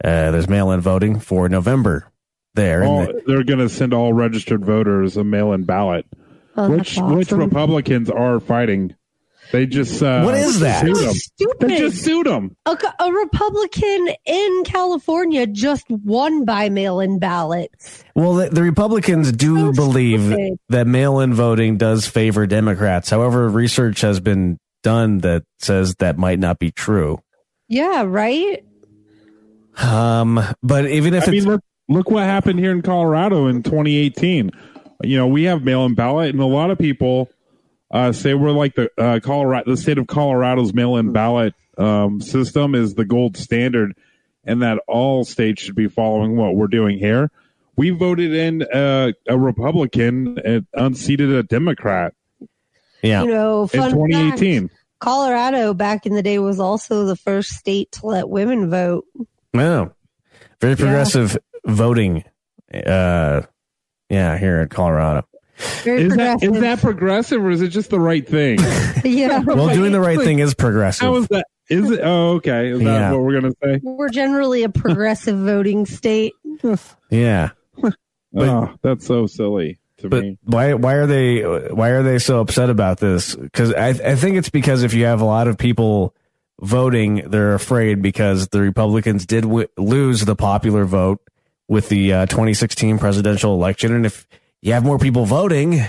uh, 0.03 0.29
there's 0.31 0.47
mail-in 0.47 0.81
voting 0.81 1.19
for 1.19 1.49
November 1.49 2.11
there. 2.53 2.83
And 2.83 2.89
all, 2.91 3.05
the- 3.07 3.23
they're 3.25 3.43
going 3.43 3.59
to 3.59 3.69
send 3.69 3.91
all 3.91 4.13
registered 4.13 4.63
voters 4.63 5.17
a 5.17 5.23
mail-in 5.23 5.63
ballot 5.63 6.05
Oh, 6.13 6.17
which 6.55 6.95
that's 6.95 7.15
which 7.15 7.27
awesome. 7.27 7.39
Republicans 7.39 8.09
are 8.09 8.39
fighting. 8.39 8.95
They 9.51 9.67
just 9.67 10.01
uh, 10.01 10.23
What 10.23 10.33
is 10.33 10.59
that? 10.61 10.83
Sued 10.83 10.95
them. 10.97 11.13
stupid. 11.13 11.69
They 11.69 11.77
just 11.77 12.03
sued 12.03 12.25
them. 12.25 12.55
a, 12.65 12.75
a 12.99 13.11
Republican 13.13 14.09
in 14.25 14.63
California 14.65 15.45
just 15.45 15.85
won 15.89 16.45
by 16.45 16.69
mail-in 16.69 17.19
ballots. 17.19 18.03
well, 18.15 18.33
the, 18.33 18.49
the 18.49 18.63
Republicans 18.63 19.31
do 19.31 19.67
So 19.67 19.71
believe 19.73 20.21
stupid. 20.21 20.57
that 20.69 20.87
mail-in 20.87 21.35
voting 21.35 21.77
does 21.77 22.07
favor 22.07 22.47
Democrats. 22.47 23.09
However, 23.11 23.47
research 23.47 24.01
has 24.01 24.19
been 24.19 24.57
done 24.81 25.19
that 25.19 25.43
says 25.59 25.93
that 25.99 26.17
might 26.17 26.39
not 26.39 26.57
be 26.57 26.71
true. 26.71 27.19
Yeah, 27.67 28.03
right. 28.07 28.63
Um, 29.77 30.39
but 30.63 30.87
even 30.89 31.13
if 31.13 31.24
I 31.24 31.25
it's 31.25 31.31
mean, 31.31 31.45
look, 31.45 31.62
look 31.89 32.09
what 32.09 32.24
happened 32.24 32.59
here 32.59 32.71
in 32.71 32.81
Colorado 32.81 33.47
in 33.47 33.62
2018. 33.63 34.51
You 35.03 35.17
know, 35.17 35.27
we 35.27 35.43
have 35.43 35.63
mail-in 35.63 35.95
ballot, 35.95 36.29
and 36.29 36.39
a 36.39 36.45
lot 36.45 36.71
of 36.71 36.77
people 36.77 37.29
uh, 37.91 38.11
say 38.11 38.33
we're 38.33 38.51
like 38.51 38.75
the 38.75 38.89
uh, 38.97 39.19
Colorado, 39.21 39.71
the 39.71 39.77
state 39.77 39.97
of 39.97 40.07
Colorado's 40.07 40.73
mail-in 40.73 41.11
ballot 41.11 41.53
um, 41.77 42.21
system 42.21 42.75
is 42.75 42.95
the 42.95 43.05
gold 43.05 43.37
standard, 43.37 43.93
and 44.43 44.61
that 44.61 44.79
all 44.87 45.25
states 45.25 45.61
should 45.61 45.75
be 45.75 45.87
following 45.87 46.37
what 46.37 46.55
we're 46.55 46.67
doing 46.67 46.97
here. 46.97 47.31
We 47.75 47.89
voted 47.89 48.33
in 48.33 48.63
uh, 48.63 49.11
a 49.27 49.37
Republican 49.37 50.39
and 50.39 50.65
unseated 50.73 51.29
a 51.31 51.43
Democrat 51.43 52.13
yeah. 53.05 53.21
You 53.21 53.27
know, 53.27 53.61
in 53.63 53.91
2018. 53.91 54.67
fact, 54.67 54.79
Colorado 54.99 55.73
back 55.73 56.05
in 56.05 56.15
the 56.15 56.23
day 56.23 56.39
was 56.39 56.59
also 56.59 57.05
the 57.05 57.15
first 57.15 57.51
state 57.51 57.91
to 57.93 58.07
let 58.07 58.29
women 58.29 58.69
vote. 58.69 59.05
No. 59.53 59.93
Very 60.59 60.75
progressive 60.75 61.37
voting. 61.65 62.23
Uh, 62.73 63.43
yeah, 64.09 64.38
here 64.38 64.62
in 64.62 64.69
Colorado. 64.69 65.25
Very 65.83 66.03
Is 66.03 66.15
that 66.17 66.39
progressive. 66.39 66.62
that 66.62 66.79
progressive 66.81 67.41
or 67.43 67.50
is 67.50 67.62
it 67.62 67.69
just 67.69 67.89
the 67.89 68.00
right 68.00 68.27
thing? 68.27 68.59
yeah. 69.05 69.39
Well, 69.39 69.74
doing 69.74 69.93
the 69.93 70.01
right 70.01 70.19
thing 70.19 70.39
is 70.39 70.53
progressive. 70.53 71.13
is 71.15 71.27
that? 71.29 71.45
Is 71.69 71.89
it? 71.91 72.01
Oh, 72.03 72.33
okay. 72.33 72.69
Is 72.71 72.79
that 72.79 72.85
Yeah. 72.85 73.12
what 73.13 73.21
we're 73.21 73.39
gonna 73.41 73.53
say? 73.63 73.79
We're 73.81 74.09
generally 74.09 74.63
a 74.63 74.69
progressive 74.69 75.38
voting 75.45 75.85
state. 75.85 76.33
Yeah. 77.09 77.51
But- 78.33 78.50
oh, 78.50 78.74
that's 78.81 79.05
so 79.05 79.27
silly 79.27 79.79
to 80.00 80.09
But 80.09 80.24
me. 80.24 80.38
why 80.43 80.74
why 80.74 80.95
are 80.95 81.07
they 81.07 81.39
why 81.41 81.91
are 81.91 82.03
they 82.03 82.19
so 82.19 82.41
upset 82.41 82.69
about 82.69 83.00
this? 83.00 83.33
Because 83.33 83.74
I 83.74 83.88
I 83.89 84.15
think 84.15 84.35
it's 84.35 84.50
because 84.50 84.83
if 84.83 84.93
you 84.93 85.05
have 85.05 85.21
a 85.21 85.25
lot 85.25 85.47
of 85.47 85.57
people 85.57 86.13
voting, 86.62 87.24
they're 87.29 87.53
afraid 87.53 88.01
because 88.01 88.50
the 88.50 88.59
Republicans 88.59 89.25
did 89.25 89.43
w- 89.43 89.67
lose 89.77 90.25
the 90.25 90.35
popular 90.35 90.83
vote 90.83 91.21
with 91.67 91.89
the 91.89 92.13
uh, 92.13 92.25
2016 92.27 93.00
presidential 93.00 93.53
election, 93.53 93.93
and 93.93 94.05
if 94.05 94.27
you 94.62 94.74
have 94.74 94.84
more 94.84 95.00
people 95.00 95.25
voting, 95.25 95.81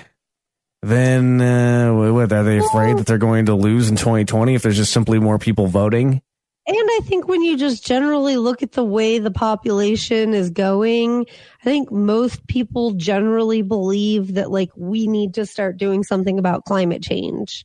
then 0.82 1.40
uh, 1.40 1.92
what 1.92 2.32
are 2.32 2.44
they 2.44 2.58
afraid 2.58 2.98
that 2.98 3.06
they're 3.06 3.18
going 3.18 3.46
to 3.46 3.54
lose 3.54 3.88
in 3.88 3.96
2020 3.96 4.54
if 4.54 4.62
there's 4.62 4.76
just 4.76 4.92
simply 4.92 5.18
more 5.18 5.38
people 5.38 5.66
voting? 5.66 6.22
And 6.68 6.76
I 6.76 7.00
think 7.04 7.28
when 7.28 7.42
you 7.42 7.56
just 7.56 7.86
generally 7.86 8.36
look 8.36 8.60
at 8.60 8.72
the 8.72 8.84
way 8.84 9.20
the 9.20 9.30
population 9.30 10.34
is 10.34 10.50
going, 10.50 11.26
I 11.60 11.64
think 11.64 11.92
most 11.92 12.44
people 12.48 12.92
generally 12.94 13.62
believe 13.62 14.34
that 14.34 14.50
like 14.50 14.70
we 14.76 15.06
need 15.06 15.34
to 15.34 15.46
start 15.46 15.76
doing 15.76 16.02
something 16.02 16.40
about 16.40 16.64
climate 16.64 17.04
change. 17.04 17.64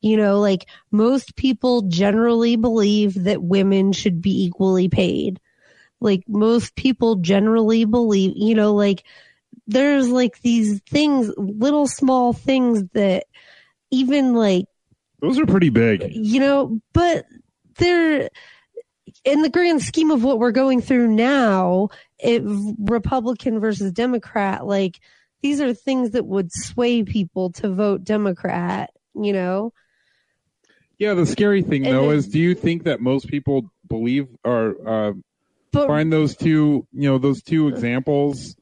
You 0.00 0.16
know, 0.16 0.40
like 0.40 0.66
most 0.90 1.36
people 1.36 1.82
generally 1.82 2.56
believe 2.56 3.24
that 3.24 3.42
women 3.42 3.92
should 3.92 4.22
be 4.22 4.44
equally 4.44 4.88
paid. 4.88 5.38
Like 6.00 6.24
most 6.28 6.74
people 6.76 7.16
generally 7.16 7.84
believe, 7.84 8.32
you 8.36 8.54
know, 8.54 8.74
like 8.74 9.04
there's 9.66 10.08
like 10.08 10.40
these 10.42 10.80
things, 10.88 11.32
little 11.36 11.86
small 11.86 12.32
things 12.32 12.84
that 12.94 13.26
even 13.90 14.34
like, 14.34 14.66
Those 15.20 15.38
are 15.38 15.46
pretty 15.46 15.70
big. 15.70 16.14
you 16.14 16.40
know, 16.40 16.80
but 16.92 17.26
they're 17.76 18.30
in 19.24 19.42
the 19.42 19.50
grand 19.50 19.82
scheme 19.82 20.10
of 20.10 20.24
what 20.24 20.38
we're 20.38 20.52
going 20.52 20.80
through 20.80 21.08
now, 21.08 21.88
it 22.18 22.42
Republican 22.78 23.60
versus 23.60 23.92
Democrat, 23.92 24.66
like 24.66 25.00
these 25.42 25.60
are 25.60 25.72
things 25.72 26.10
that 26.10 26.26
would 26.26 26.52
sway 26.52 27.02
people 27.02 27.50
to 27.52 27.70
vote 27.70 28.04
Democrat, 28.04 28.90
you 29.14 29.32
know? 29.32 29.72
Yeah, 30.98 31.14
the 31.14 31.24
scary 31.24 31.62
thing 31.62 31.86
And 31.86 31.94
though 31.96 32.10
is, 32.10 32.28
do 32.28 32.38
you 32.38 32.54
think 32.54 32.84
that 32.84 33.00
most 33.00 33.26
people 33.28 33.70
believe 33.88 34.28
or 34.44 34.76
uh, 34.86 35.12
But 35.72 35.86
find 35.86 36.12
those 36.12 36.36
two, 36.36 36.86
you 36.92 37.08
know, 37.08 37.18
those 37.18 37.42
two 37.42 37.68
examples? 37.68 38.56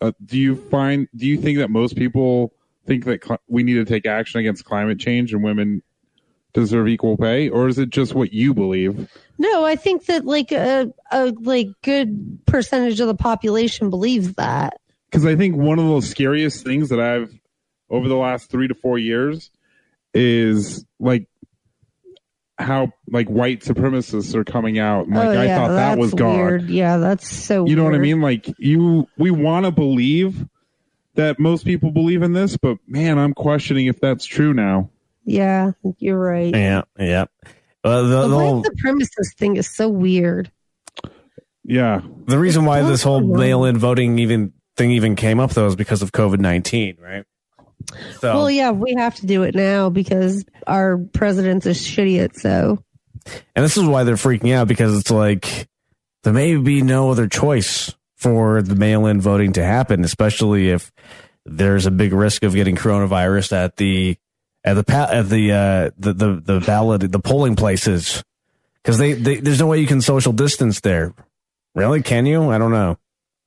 Uh, 0.00 0.12
do 0.24 0.38
you 0.38 0.56
find? 0.56 1.08
Do 1.14 1.26
you 1.26 1.36
think 1.36 1.58
that 1.58 1.70
most 1.70 1.96
people 1.96 2.52
think 2.86 3.04
that 3.04 3.24
cl- 3.24 3.40
we 3.48 3.62
need 3.62 3.74
to 3.74 3.84
take 3.84 4.06
action 4.06 4.40
against 4.40 4.64
climate 4.64 4.98
change 4.98 5.32
and 5.32 5.42
women 5.42 5.82
deserve 6.54 6.88
equal 6.88 7.16
pay, 7.16 7.48
or 7.48 7.68
is 7.68 7.78
it 7.78 7.90
just 7.90 8.14
what 8.14 8.32
you 8.32 8.54
believe? 8.54 9.10
no, 9.38 9.64
I 9.64 9.76
think 9.76 10.06
that 10.06 10.24
like 10.24 10.52
a, 10.52 10.92
a 11.12 11.26
like 11.40 11.68
good 11.82 12.40
percentage 12.46 13.00
of 13.00 13.06
the 13.06 13.14
population 13.14 13.90
believes 13.90 14.34
that. 14.34 14.80
Because 15.10 15.24
I 15.24 15.36
think 15.36 15.56
one 15.56 15.78
of 15.78 15.86
the 15.86 16.02
scariest 16.02 16.64
things 16.64 16.88
that 16.90 17.00
I've 17.00 17.32
over 17.88 18.08
the 18.08 18.16
last 18.16 18.50
three 18.50 18.68
to 18.68 18.74
four 18.74 18.98
years 18.98 19.50
is 20.12 20.84
like 20.98 21.27
how 22.58 22.92
like 23.10 23.28
white 23.28 23.60
supremacists 23.60 24.34
are 24.34 24.44
coming 24.44 24.78
out. 24.78 25.06
And, 25.06 25.14
like 25.14 25.28
oh 25.28 25.40
I 25.40 25.48
thought 25.48 25.68
that 25.68 25.98
was 25.98 26.12
gone. 26.14 26.36
weird. 26.36 26.68
Yeah, 26.68 26.96
that's 26.98 27.28
so. 27.28 27.66
You 27.66 27.76
know 27.76 27.84
what 27.84 27.94
I 27.94 27.98
mean? 27.98 28.20
Like 28.20 28.52
you, 28.58 29.08
we 29.16 29.30
want 29.30 29.66
to 29.66 29.70
believe 29.70 30.46
that 31.14 31.38
most 31.38 31.64
people 31.64 31.90
believe 31.90 32.22
in 32.22 32.32
this, 32.32 32.56
but 32.56 32.78
man, 32.86 33.18
I'm 33.18 33.34
questioning 33.34 33.86
if 33.86 34.00
that's 34.00 34.24
true 34.24 34.54
now. 34.54 34.90
Yeah, 35.24 35.72
you're 35.98 36.18
right. 36.18 36.54
Yeah, 36.54 36.82
yeah. 36.98 37.26
Uh, 37.84 38.02
the, 38.02 38.08
The 38.08 38.28
the, 38.28 38.36
white 38.36 38.42
whole, 38.42 38.64
supremacist 38.64 39.36
thing 39.36 39.56
is 39.56 39.68
so 39.68 39.88
weird. 39.88 40.50
Yeah, 41.64 42.00
the 42.26 42.38
reason 42.38 42.64
why 42.64 42.82
this 42.82 43.02
whole 43.02 43.20
mail-in 43.20 43.78
voting 43.78 44.18
even 44.18 44.52
thing 44.76 44.92
even 44.92 45.16
came 45.16 45.38
up 45.38 45.50
though 45.50 45.66
is 45.66 45.76
because 45.76 46.02
of 46.02 46.12
COVID 46.12 46.38
nineteen, 46.38 46.96
right? 47.00 47.24
So 48.20 48.34
Well, 48.34 48.50
yeah, 48.50 48.70
we 48.70 48.94
have 48.98 49.14
to 49.16 49.26
do 49.26 49.42
it 49.42 49.54
now 49.54 49.90
because 49.90 50.44
our 50.66 50.98
president's 50.98 51.66
is 51.66 51.78
shitty 51.80 52.22
at 52.22 52.36
so. 52.36 52.82
And 53.54 53.64
this 53.64 53.76
is 53.76 53.84
why 53.84 54.04
they're 54.04 54.16
freaking 54.16 54.54
out 54.54 54.68
because 54.68 54.98
it's 54.98 55.10
like 55.10 55.68
there 56.22 56.32
may 56.32 56.56
be 56.56 56.82
no 56.82 57.10
other 57.10 57.28
choice 57.28 57.94
for 58.16 58.62
the 58.62 58.74
mail 58.74 59.06
in 59.06 59.20
voting 59.20 59.52
to 59.54 59.64
happen, 59.64 60.04
especially 60.04 60.70
if 60.70 60.92
there's 61.44 61.86
a 61.86 61.90
big 61.90 62.12
risk 62.12 62.42
of 62.42 62.54
getting 62.54 62.76
coronavirus 62.76 63.52
at 63.52 63.76
the 63.76 64.16
at 64.64 64.74
the 64.74 64.92
at 64.92 65.28
the 65.28 65.52
uh 65.52 65.90
the 65.98 66.12
the, 66.12 66.42
the 66.44 66.60
ballot 66.60 67.10
the 67.10 67.20
polling 67.20 67.56
places 67.56 68.22
because 68.82 68.98
they, 68.98 69.12
they 69.14 69.36
there's 69.36 69.60
no 69.60 69.66
way 69.66 69.78
you 69.78 69.86
can 69.86 70.00
social 70.00 70.32
distance 70.32 70.80
there. 70.80 71.14
Really? 71.74 72.02
Can 72.02 72.26
you? 72.26 72.50
I 72.50 72.58
don't 72.58 72.72
know. 72.72 72.98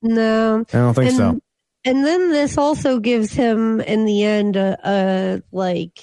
No. 0.02 0.64
I 0.74 0.78
don't 0.78 0.94
think 0.94 1.10
and, 1.10 1.18
so. 1.18 1.41
And 1.84 2.06
then 2.06 2.32
this 2.32 2.58
also 2.58 3.00
gives 3.00 3.34
him, 3.34 3.82
in 3.82 4.06
the 4.06 4.24
end, 4.24 4.56
a, 4.56 4.78
a 4.84 5.42
like 5.52 6.00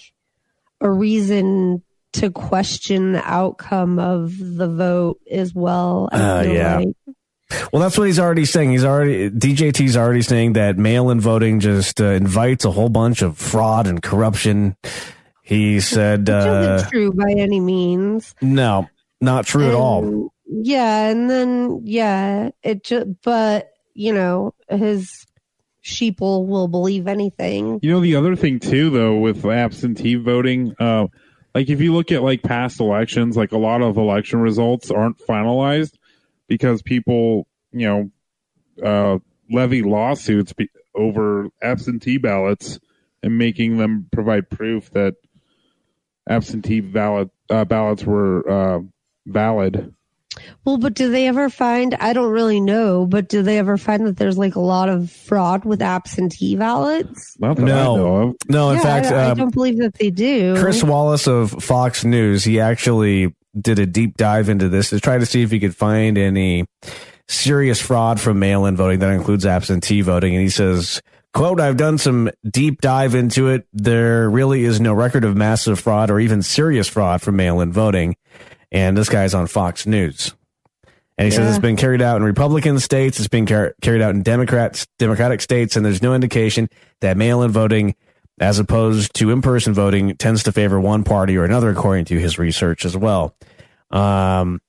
a 0.80 0.90
reason 0.90 1.82
to 2.14 2.30
question 2.30 3.12
the 3.12 3.24
outcome 3.24 3.98
of 3.98 4.36
the 4.38 4.68
vote 4.68 5.20
as 5.30 5.54
well. 5.54 6.08
Uh, 6.12 6.44
yeah. 6.46 6.76
like. 6.78 6.88
Well, 7.72 7.80
that's 7.80 7.96
what 7.96 8.06
he's 8.06 8.18
already 8.18 8.44
saying. 8.44 8.72
He's 8.72 8.84
already 8.84 9.30
DJT's 9.30 9.96
already 9.96 10.20
saying 10.20 10.54
that 10.54 10.76
mail-in 10.76 11.20
voting 11.20 11.60
just 11.60 12.00
uh, 12.00 12.06
invites 12.06 12.66
a 12.66 12.70
whole 12.70 12.90
bunch 12.90 13.22
of 13.22 13.38
fraud 13.38 13.86
and 13.86 14.02
corruption. 14.02 14.76
He 15.42 15.80
said, 15.80 16.28
Which 16.28 16.28
uh, 16.28 16.90
true 16.90 17.10
by 17.12 17.30
any 17.30 17.60
means. 17.60 18.34
"No, 18.42 18.90
not 19.22 19.46
true 19.46 19.66
at 19.66 19.74
all." 19.74 20.30
Yeah, 20.46 21.08
and 21.08 21.30
then 21.30 21.80
yeah, 21.84 22.50
it 22.62 22.84
just 22.84 23.06
but 23.22 23.70
you 23.94 24.12
know 24.12 24.52
his 24.68 25.26
sheeple 25.88 26.46
will 26.46 26.68
believe 26.68 27.06
anything. 27.06 27.80
you 27.82 27.90
know 27.90 28.00
the 28.00 28.16
other 28.16 28.36
thing 28.36 28.58
too, 28.58 28.90
though, 28.90 29.16
with 29.16 29.44
absentee 29.44 30.14
voting, 30.16 30.74
uh, 30.78 31.06
like 31.54 31.68
if 31.68 31.80
you 31.80 31.92
look 31.94 32.12
at 32.12 32.22
like 32.22 32.42
past 32.42 32.80
elections, 32.80 33.36
like 33.36 33.52
a 33.52 33.58
lot 33.58 33.82
of 33.82 33.96
election 33.96 34.40
results 34.40 34.90
aren't 34.90 35.18
finalized 35.18 35.94
because 36.46 36.82
people, 36.82 37.46
you 37.72 37.86
know, 37.86 38.10
uh, 38.84 39.18
levy 39.50 39.82
lawsuits 39.82 40.52
be- 40.52 40.70
over 40.94 41.48
absentee 41.62 42.18
ballots 42.18 42.78
and 43.22 43.38
making 43.38 43.78
them 43.78 44.08
provide 44.12 44.48
proof 44.50 44.90
that 44.90 45.14
absentee 46.28 46.80
ballot 46.80 47.30
uh, 47.50 47.64
ballots 47.64 48.04
were 48.04 48.48
uh, 48.48 48.80
valid. 49.26 49.94
Well, 50.64 50.78
but 50.78 50.94
do 50.94 51.10
they 51.10 51.26
ever 51.26 51.48
find? 51.50 51.94
I 51.94 52.12
don't 52.12 52.30
really 52.30 52.60
know, 52.60 53.06
but 53.06 53.28
do 53.28 53.42
they 53.42 53.58
ever 53.58 53.76
find 53.76 54.06
that 54.06 54.16
there's 54.16 54.38
like 54.38 54.54
a 54.54 54.60
lot 54.60 54.88
of 54.88 55.10
fraud 55.10 55.64
with 55.64 55.82
absentee 55.82 56.56
ballots? 56.56 57.36
Not 57.38 57.56
that 57.56 57.64
I 57.64 57.66
No. 57.66 58.34
No, 58.48 58.70
in 58.70 58.76
yeah, 58.76 58.82
fact, 58.82 59.06
I, 59.06 59.26
I 59.26 59.30
um, 59.30 59.38
don't 59.38 59.54
believe 59.54 59.78
that 59.78 59.94
they 59.94 60.10
do. 60.10 60.56
Chris 60.58 60.82
Wallace 60.82 61.26
of 61.26 61.50
Fox 61.62 62.04
News, 62.04 62.44
he 62.44 62.60
actually 62.60 63.34
did 63.58 63.78
a 63.78 63.86
deep 63.86 64.16
dive 64.16 64.48
into 64.48 64.68
this 64.68 64.90
to 64.90 65.00
try 65.00 65.18
to 65.18 65.26
see 65.26 65.42
if 65.42 65.50
he 65.50 65.58
could 65.58 65.74
find 65.74 66.18
any 66.18 66.64
serious 67.28 67.80
fraud 67.80 68.20
from 68.20 68.38
mail-in 68.38 68.76
voting 68.76 69.00
that 69.00 69.10
includes 69.10 69.44
absentee 69.44 70.00
voting. 70.00 70.34
And 70.34 70.42
he 70.42 70.48
says, 70.48 71.00
quote, 71.34 71.60
I've 71.60 71.76
done 71.76 71.98
some 71.98 72.30
deep 72.48 72.80
dive 72.80 73.14
into 73.14 73.48
it. 73.48 73.66
There 73.72 74.30
really 74.30 74.64
is 74.64 74.80
no 74.80 74.94
record 74.94 75.24
of 75.24 75.36
massive 75.36 75.80
fraud 75.80 76.10
or 76.10 76.20
even 76.20 76.42
serious 76.42 76.88
fraud 76.88 77.20
from 77.20 77.36
mail-in 77.36 77.72
voting. 77.72 78.16
And 78.70 78.96
this 78.96 79.08
guy's 79.08 79.34
on 79.34 79.46
Fox 79.46 79.86
News. 79.86 80.34
And 81.16 81.24
he 81.24 81.32
says 81.32 81.48
it's 81.48 81.58
been 81.60 81.76
carried 81.76 82.00
out 82.00 82.18
in 82.18 82.22
Republican 82.22 82.78
states, 82.78 83.18
it's 83.18 83.28
been 83.28 83.44
car- 83.44 83.74
carried 83.82 84.02
out 84.02 84.14
in 84.14 84.22
Democrats, 84.22 84.86
Democratic 84.98 85.40
states, 85.40 85.74
and 85.74 85.84
there's 85.84 86.00
no 86.00 86.14
indication 86.14 86.68
that 87.00 87.16
mail-in 87.16 87.50
voting, 87.50 87.96
as 88.38 88.60
opposed 88.60 89.14
to 89.14 89.30
in-person 89.30 89.74
voting, 89.74 90.16
tends 90.16 90.44
to 90.44 90.52
favor 90.52 90.78
one 90.78 91.02
party 91.02 91.36
or 91.36 91.44
another, 91.44 91.70
according 91.70 92.04
to 92.04 92.18
his 92.20 92.38
research 92.38 92.84
as 92.84 92.96
well. 92.96 93.34
Um, 93.90 94.60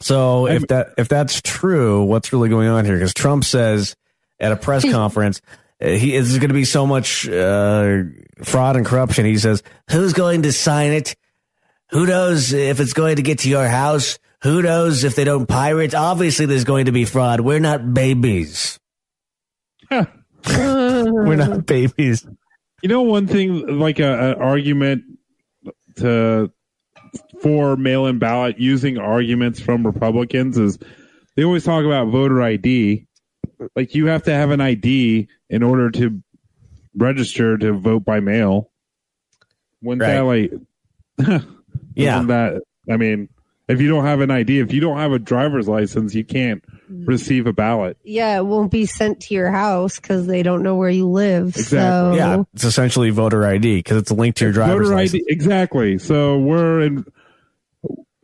so 0.00 0.46
if 0.46 0.66
that 0.68 0.90
if 0.98 1.08
that's 1.08 1.40
true, 1.42 2.04
what's 2.04 2.32
really 2.32 2.50
going 2.50 2.68
on 2.68 2.84
here? 2.84 2.94
Because 2.94 3.14
Trump 3.14 3.44
says 3.44 3.96
at 4.38 4.52
a 4.52 4.56
press 4.56 4.84
conference, 4.84 5.40
uh, 5.82 5.88
he 5.88 6.14
is 6.14 6.38
going 6.38 6.48
to 6.48 6.54
be 6.54 6.64
so 6.64 6.86
much 6.86 7.26
uh, 7.28 8.02
fraud 8.42 8.76
and 8.76 8.86
corruption. 8.86 9.24
He 9.24 9.38
says, 9.38 9.62
"Who's 9.90 10.12
going 10.12 10.42
to 10.42 10.52
sign 10.52 10.92
it? 10.92 11.16
Who 11.90 12.06
knows 12.06 12.52
if 12.52 12.80
it's 12.80 12.92
going 12.92 13.16
to 13.16 13.22
get 13.22 13.40
to 13.40 13.48
your 13.48 13.66
house? 13.66 14.18
Who 14.42 14.62
knows 14.62 15.04
if 15.04 15.16
they 15.16 15.24
don't 15.24 15.46
pirate? 15.46 15.94
Obviously, 15.94 16.46
there's 16.46 16.64
going 16.64 16.84
to 16.84 16.92
be 16.92 17.04
fraud. 17.04 17.40
We're 17.40 17.58
not 17.60 17.94
babies. 17.94 18.78
We're 19.90 21.36
not 21.36 21.66
babies." 21.66 22.26
You 22.82 22.88
know, 22.88 23.02
one 23.02 23.26
thing 23.26 23.78
like 23.78 23.98
a, 23.98 24.30
an 24.30 24.34
argument 24.40 25.02
to 25.96 26.52
for 27.40 27.76
mail-in 27.76 28.18
ballot 28.18 28.58
using 28.58 28.98
arguments 28.98 29.60
from 29.60 29.84
Republicans 29.86 30.58
is 30.58 30.78
they 31.36 31.44
always 31.44 31.64
talk 31.64 31.84
about 31.84 32.08
voter 32.08 32.42
ID. 32.42 33.06
Like 33.74 33.94
you 33.94 34.06
have 34.06 34.22
to 34.24 34.32
have 34.32 34.50
an 34.50 34.60
ID 34.60 35.28
in 35.50 35.62
order 35.62 35.90
to 35.92 36.22
register 36.94 37.56
to 37.58 37.72
vote 37.72 38.04
by 38.04 38.20
mail. 38.20 38.70
Wouldn't 39.82 40.00
that 40.00 40.20
like? 40.20 40.52
Yeah. 41.98 42.16
Isn't 42.16 42.28
that 42.28 42.62
I 42.90 42.96
mean, 42.96 43.28
if 43.68 43.80
you 43.82 43.88
don't 43.88 44.04
have 44.04 44.20
an 44.20 44.30
ID, 44.30 44.60
if 44.60 44.72
you 44.72 44.80
don't 44.80 44.96
have 44.96 45.12
a 45.12 45.18
driver's 45.18 45.68
license, 45.68 46.14
you 46.14 46.24
can't 46.24 46.64
mm-hmm. 46.64 47.04
receive 47.04 47.46
a 47.46 47.52
ballot. 47.52 47.98
yeah, 48.02 48.38
it 48.38 48.46
won't 48.46 48.70
be 48.70 48.86
sent 48.86 49.20
to 49.22 49.34
your 49.34 49.50
house 49.50 50.00
because 50.00 50.26
they 50.26 50.42
don't 50.42 50.62
know 50.62 50.76
where 50.76 50.88
you 50.88 51.06
live. 51.06 51.48
Exactly. 51.48 51.78
So 51.78 52.14
Yeah, 52.14 52.42
it's 52.54 52.64
essentially 52.64 53.10
voter 53.10 53.46
ID 53.46 53.78
because 53.78 53.98
it's 53.98 54.10
linked 54.10 54.38
to 54.38 54.46
your 54.46 54.52
driver's 54.52 54.88
voter 54.88 54.96
license. 54.96 55.22
ID 55.22 55.32
exactly. 55.32 55.98
So 55.98 56.38
we're 56.38 56.80
in 56.80 57.04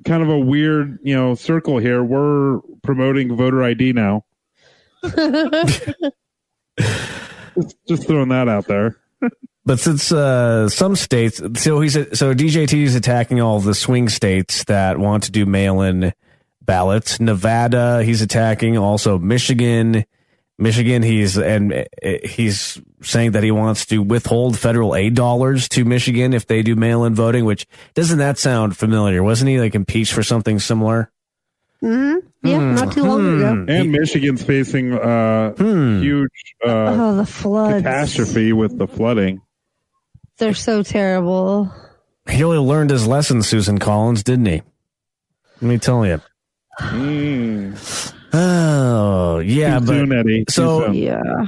kind 0.04 0.22
of 0.22 0.28
a 0.30 0.38
weird, 0.38 0.98
you 1.02 1.14
know, 1.14 1.34
circle 1.34 1.78
here. 1.78 2.02
We're 2.02 2.60
promoting 2.82 3.36
voter 3.36 3.62
ID 3.62 3.92
now. 3.92 4.24
just, 5.04 5.90
just 7.88 8.06
throwing 8.06 8.28
that 8.30 8.48
out 8.48 8.66
there. 8.66 8.98
But 9.66 9.80
since 9.80 10.12
uh, 10.12 10.68
some 10.68 10.94
states, 10.94 11.40
so 11.56 11.80
he's 11.80 11.94
so 11.94 12.34
DJT 12.34 12.82
is 12.82 12.94
attacking 12.94 13.40
all 13.40 13.60
the 13.60 13.74
swing 13.74 14.08
states 14.10 14.64
that 14.64 14.98
want 14.98 15.22
to 15.24 15.30
do 15.32 15.46
mail-in 15.46 16.12
ballots. 16.62 17.18
Nevada, 17.18 18.02
he's 18.04 18.20
attacking 18.20 18.76
also 18.76 19.18
Michigan, 19.18 20.04
Michigan, 20.58 21.02
he's 21.02 21.38
and 21.38 21.72
uh, 21.72 21.84
he's 22.24 22.78
saying 23.00 23.30
that 23.32 23.42
he 23.42 23.50
wants 23.50 23.86
to 23.86 24.02
withhold 24.02 24.58
federal 24.58 24.94
aid 24.94 25.14
dollars 25.14 25.66
to 25.70 25.86
Michigan 25.86 26.34
if 26.34 26.46
they 26.46 26.62
do 26.62 26.76
mail-in 26.76 27.14
voting. 27.14 27.46
Which 27.46 27.66
doesn't 27.94 28.18
that 28.18 28.36
sound 28.36 28.76
familiar? 28.76 29.22
Wasn't 29.22 29.48
he 29.48 29.58
like 29.60 29.74
impeached 29.74 30.12
for 30.12 30.22
something 30.22 30.58
similar? 30.58 31.10
hmm 31.80 32.16
Yeah, 32.42 32.58
Hmm. 32.58 32.74
not 32.74 32.92
too 32.92 33.02
long 33.04 33.36
ago. 33.36 33.64
And 33.66 33.90
Michigan's 33.92 34.42
facing 34.44 34.92
uh, 34.92 35.52
Hmm. 35.54 36.02
huge 36.02 36.54
uh, 36.66 36.68
Oh, 36.98 37.16
the 37.16 37.24
floods. 37.26 37.82
catastrophe 37.82 38.52
with 38.52 38.76
the 38.76 38.86
flooding. 38.86 39.40
They're 40.38 40.54
so 40.54 40.82
terrible. 40.82 41.72
He 42.28 42.40
really 42.42 42.58
learned 42.58 42.90
his 42.90 43.06
lesson, 43.06 43.42
Susan 43.42 43.78
Collins, 43.78 44.22
didn't 44.22 44.46
he? 44.46 44.62
Let 45.60 45.62
me 45.68 45.78
tell 45.78 46.04
you. 46.06 46.20
Mm. 46.80 48.12
Oh, 48.32 49.38
yeah, 49.38 49.78
Too 49.78 49.86
but 49.86 49.92
soon, 49.92 50.12
Eddie. 50.12 50.44
Too 50.46 50.52
so- 50.52 50.86
soon. 50.86 50.94
Yeah. 50.94 51.46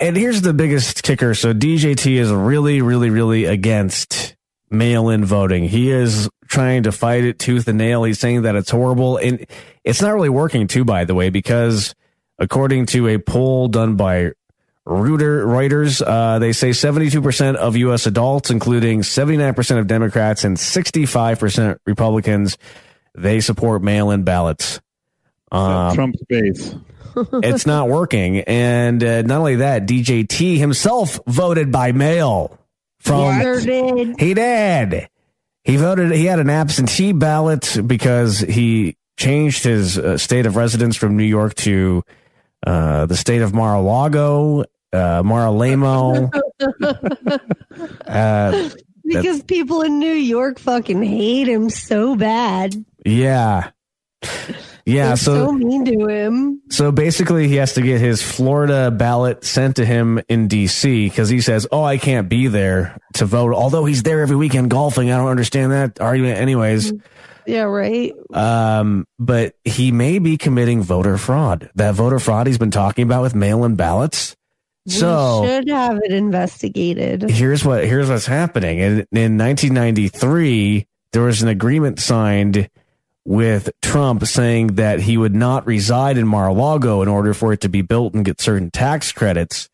and 0.00 0.16
here's 0.16 0.42
the 0.42 0.52
biggest 0.52 1.02
kicker. 1.02 1.34
So 1.34 1.54
DJT 1.54 2.16
is 2.18 2.30
really, 2.30 2.82
really, 2.82 3.08
really 3.10 3.44
against 3.46 4.36
mail-in 4.70 5.24
voting. 5.24 5.64
He 5.64 5.90
is 5.90 6.28
trying 6.48 6.82
to 6.82 6.92
fight 6.92 7.24
it 7.24 7.38
tooth 7.38 7.66
and 7.68 7.78
nail. 7.78 8.04
He's 8.04 8.18
saying 8.18 8.42
that 8.42 8.56
it's 8.56 8.70
horrible, 8.70 9.16
and 9.16 9.46
it's 9.84 10.02
not 10.02 10.12
really 10.14 10.28
working 10.28 10.66
too, 10.66 10.84
by 10.84 11.04
the 11.04 11.14
way, 11.14 11.30
because 11.30 11.94
according 12.38 12.86
to 12.86 13.08
a 13.08 13.18
poll 13.18 13.68
done 13.68 13.96
by 13.96 14.32
Reuter, 14.84 15.46
Reuters, 15.46 16.02
uh, 16.04 16.38
they 16.40 16.52
say 16.52 16.70
72% 16.70 17.54
of 17.54 17.76
U.S. 17.76 18.06
adults, 18.06 18.50
including 18.50 19.02
79% 19.02 19.78
of 19.78 19.86
Democrats 19.86 20.44
and 20.44 20.56
65% 20.56 21.78
Republicans, 21.86 22.58
they 23.14 23.40
support 23.40 23.82
mail-in 23.82 24.24
ballots. 24.24 24.80
Um, 25.52 25.94
Trump's 25.94 26.22
base. 26.28 26.74
it's 27.16 27.66
not 27.66 27.88
working. 27.88 28.38
And 28.40 29.02
uh, 29.04 29.22
not 29.22 29.38
only 29.38 29.56
that, 29.56 29.86
DJT 29.86 30.58
himself 30.58 31.20
voted 31.26 31.70
by 31.70 31.92
mail 31.92 32.58
from 32.98 33.38
did. 33.38 34.18
he 34.18 34.34
did. 34.34 35.08
He 35.64 35.76
voted. 35.76 36.10
He 36.12 36.24
had 36.24 36.38
an 36.38 36.50
absentee 36.50 37.12
ballot 37.12 37.78
because 37.86 38.40
he 38.40 38.96
changed 39.16 39.62
his 39.64 39.98
uh, 39.98 40.18
state 40.18 40.46
of 40.46 40.56
residence 40.56 40.96
from 40.96 41.16
New 41.16 41.24
York 41.24 41.54
to 41.54 42.02
uh, 42.66 43.06
the 43.06 43.16
state 43.16 43.42
of 43.42 43.52
Mar-a-Lago, 43.54 44.64
uh, 44.92 45.22
Mar-a-Lamo. 45.24 46.30
uh, 48.06 48.68
Because 49.04 49.42
people 49.42 49.82
in 49.82 49.98
New 49.98 50.12
York 50.12 50.58
fucking 50.58 51.02
hate 51.02 51.48
him 51.48 51.70
so 51.70 52.14
bad. 52.16 52.74
yeah, 53.04 53.70
yeah. 54.86 55.08
They're 55.08 55.16
So 55.16 55.46
so 55.46 55.52
mean 55.52 55.84
to 55.86 56.06
him. 56.06 56.62
So 56.70 56.92
basically, 56.92 57.48
he 57.48 57.56
has 57.56 57.74
to 57.74 57.82
get 57.82 58.00
his 58.00 58.22
Florida 58.22 58.90
ballot 58.90 59.44
sent 59.44 59.76
to 59.76 59.84
him 59.84 60.20
in 60.28 60.46
D.C. 60.48 61.08
because 61.08 61.28
he 61.28 61.40
says, 61.40 61.66
"Oh, 61.72 61.82
I 61.82 61.98
can't 61.98 62.28
be 62.28 62.46
there 62.46 62.96
to 63.14 63.26
vote." 63.26 63.54
Although 63.54 63.84
he's 63.84 64.02
there 64.04 64.20
every 64.22 64.36
weekend 64.36 64.70
golfing, 64.70 65.10
I 65.10 65.16
don't 65.16 65.28
understand 65.28 65.72
that 65.72 66.00
argument. 66.00 66.38
Anyways, 66.38 66.92
Yeah, 67.46 67.62
right. 67.62 68.12
um, 68.32 69.06
but 69.18 69.54
he 69.64 69.92
may 69.92 70.18
be 70.18 70.36
committing 70.36 70.82
voter 70.82 71.18
fraud. 71.18 71.70
That 71.74 71.94
voter 71.94 72.18
fraud 72.18 72.46
he's 72.46 72.58
been 72.58 72.70
talking 72.70 73.04
about 73.04 73.22
with 73.22 73.34
mail-in 73.34 73.76
ballots. 73.76 74.36
So 74.86 75.44
should 75.46 75.68
have 75.68 75.98
it 76.02 76.12
investigated. 76.12 77.30
here's 77.30 77.64
what 77.64 77.84
here's 77.84 78.08
what's 78.08 78.26
happening. 78.26 78.78
In, 78.78 78.92
in 79.12 79.38
1993, 79.38 80.86
there 81.12 81.22
was 81.22 81.42
an 81.42 81.48
agreement 81.48 82.00
signed 82.00 82.68
with 83.24 83.70
Trump 83.80 84.24
saying 84.24 84.68
that 84.74 85.00
he 85.00 85.16
would 85.16 85.34
not 85.34 85.66
reside 85.66 86.18
in 86.18 86.26
Mar-a-Lago 86.26 87.02
in 87.02 87.08
order 87.08 87.34
for 87.34 87.52
it 87.52 87.60
to 87.60 87.68
be 87.68 87.82
built 87.82 88.14
and 88.14 88.24
get 88.24 88.40
certain 88.40 88.70
tax 88.70 89.12
credits. 89.12 89.68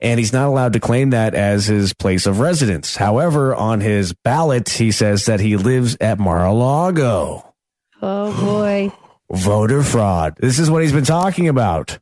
And 0.00 0.20
he's 0.20 0.32
not 0.32 0.46
allowed 0.46 0.74
to 0.74 0.80
claim 0.80 1.10
that 1.10 1.34
as 1.34 1.66
his 1.66 1.92
place 1.92 2.26
of 2.26 2.38
residence. 2.38 2.94
However, 2.96 3.54
on 3.54 3.80
his 3.80 4.12
ballot, 4.12 4.68
he 4.68 4.92
says 4.92 5.26
that 5.26 5.40
he 5.40 5.56
lives 5.56 5.96
at 6.00 6.18
Mar-a-Lago. 6.18 7.54
Oh 8.00 8.40
boy. 8.40 8.92
Voter 9.30 9.82
fraud. 9.82 10.36
This 10.38 10.58
is 10.58 10.70
what 10.70 10.82
he's 10.82 10.92
been 10.92 11.04
talking 11.04 11.48
about. 11.48 11.98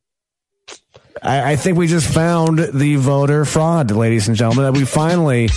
I, 1.23 1.53
I 1.53 1.57
think 1.57 1.79
we 1.79 1.87
just 1.87 2.13
found 2.13 2.59
the 2.59 2.97
voter 2.97 3.45
fraud, 3.45 3.91
ladies 3.91 4.29
and 4.29 4.37
gentlemen. 4.37 4.65
That 4.73 4.79
we 4.79 4.85
finally 4.85 5.49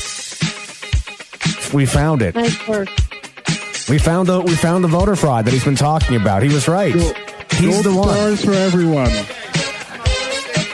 we 1.73 1.85
found 1.85 2.21
it. 2.21 2.33
Nice 2.33 2.67
work. 2.67 2.89
We 3.87 3.99
found 3.99 4.27
the 4.27 4.41
we 4.41 4.55
found 4.55 4.83
the 4.83 4.87
voter 4.87 5.15
fraud 5.15 5.45
that 5.45 5.51
he's 5.51 5.65
been 5.65 5.75
talking 5.75 6.15
about. 6.15 6.41
He 6.41 6.49
was 6.53 6.67
right. 6.67 6.93
He's 6.93 7.13
Gold 7.83 7.85
the 7.85 7.93
one. 7.93 8.09
stars 8.09 8.45
for 8.45 8.53
everyone. 8.53 9.11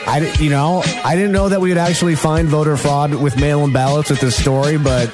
I 0.08 0.32
you 0.38 0.50
know 0.50 0.82
I 1.04 1.16
didn't 1.16 1.32
know 1.32 1.48
that 1.48 1.60
we 1.60 1.70
would 1.70 1.78
actually 1.78 2.14
find 2.14 2.48
voter 2.48 2.76
fraud 2.76 3.14
with 3.14 3.38
mail-in 3.40 3.72
ballots 3.72 4.10
with 4.10 4.20
this 4.20 4.36
story, 4.36 4.78
but 4.78 5.12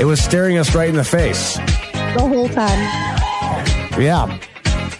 it 0.00 0.04
was 0.04 0.20
staring 0.20 0.58
us 0.58 0.74
right 0.74 0.88
in 0.88 0.94
the 0.96 1.04
face. 1.04 1.56
The 1.56 2.20
whole 2.20 2.48
time. 2.48 2.78
Yeah, 4.00 4.38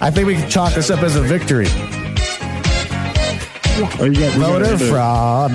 I 0.00 0.10
think 0.10 0.26
we 0.26 0.34
can 0.34 0.48
chalk 0.50 0.74
this 0.74 0.90
up 0.90 1.02
as 1.02 1.16
a 1.16 1.22
victory. 1.22 1.66
Oh, 3.80 3.84
you 3.84 3.98
got, 3.98 4.10
we 4.10 4.18
got 4.18 4.32
Voter 4.38 4.72
into 4.72 4.84
it. 4.84 4.88
fraud. 4.90 5.50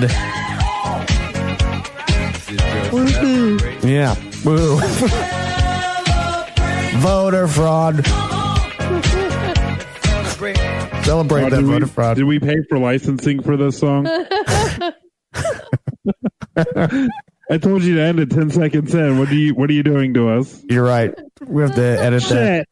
Woohoo. 2.90 3.84
Yeah. 3.84 4.14
Woo. 4.44 4.78
Voter 7.00 7.48
fraud. 7.48 8.04
Celebrate 11.04 11.42
Oh, 11.44 11.50
that 11.50 11.56
did, 11.56 11.66
we, 11.66 11.72
voter 11.72 11.86
fraud. 11.86 12.16
did 12.16 12.24
we 12.24 12.38
pay 12.38 12.56
for 12.68 12.78
licensing 12.78 13.42
for 13.42 13.56
this 13.56 13.78
song? 13.78 14.06
I 16.56 17.58
told 17.60 17.82
you 17.82 17.96
to 17.96 18.00
end 18.02 18.20
it 18.20 18.30
ten 18.30 18.48
seconds 18.50 18.94
in. 18.94 19.18
What 19.18 19.28
do 19.28 19.36
you 19.36 19.54
What 19.54 19.68
are 19.68 19.74
you 19.74 19.82
doing 19.82 20.14
to 20.14 20.30
us? 20.30 20.62
You're 20.68 20.84
right. 20.84 21.12
We 21.46 21.60
have 21.62 21.74
to 21.74 21.82
edit 22.00 22.22
that. 22.24 22.66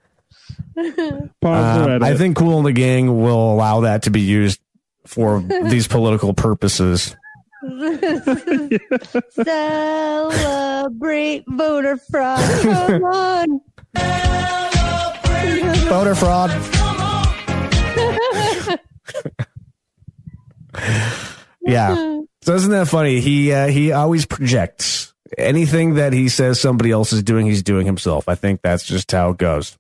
Pause 1.43 1.79
Uh, 1.89 1.91
edit. 1.91 2.03
I 2.03 2.17
think 2.17 2.37
Kool 2.37 2.57
and 2.57 2.67
the 2.67 2.73
Gang 2.73 3.21
will 3.23 3.53
allow 3.53 3.81
that 3.83 4.05
to 4.05 4.11
be 4.11 4.23
used 4.23 4.61
for 5.07 5.41
these 5.41 5.87
political 5.89 6.33
purposes. 6.33 7.15
Celebrate 10.13 11.45
voter 11.49 11.97
fraud. 12.11 12.63
Come 12.63 13.05
on. 13.05 13.61
Voter 15.89 16.15
fraud. 16.15 16.51
Yeah. 21.65 22.21
So 22.43 22.55
isn't 22.55 22.71
that 22.73 22.89
funny? 22.89 23.21
He 23.21 23.53
uh, 23.53 23.69
he 23.69 23.93
always 23.93 24.27
projects 24.27 25.15
anything 25.39 25.95
that 25.95 26.13
he 26.13 26.29
says 26.29 26.61
somebody 26.61 26.91
else 26.91 27.13
is 27.13 27.23
doing. 27.23 27.47
He's 27.47 27.63
doing 27.63 27.87
himself. 27.87 28.29
I 28.29 28.35
think 28.35 28.63
that's 28.63 28.85
just 28.85 29.11
how 29.13 29.31
it 29.31 29.39
goes. 29.39 29.79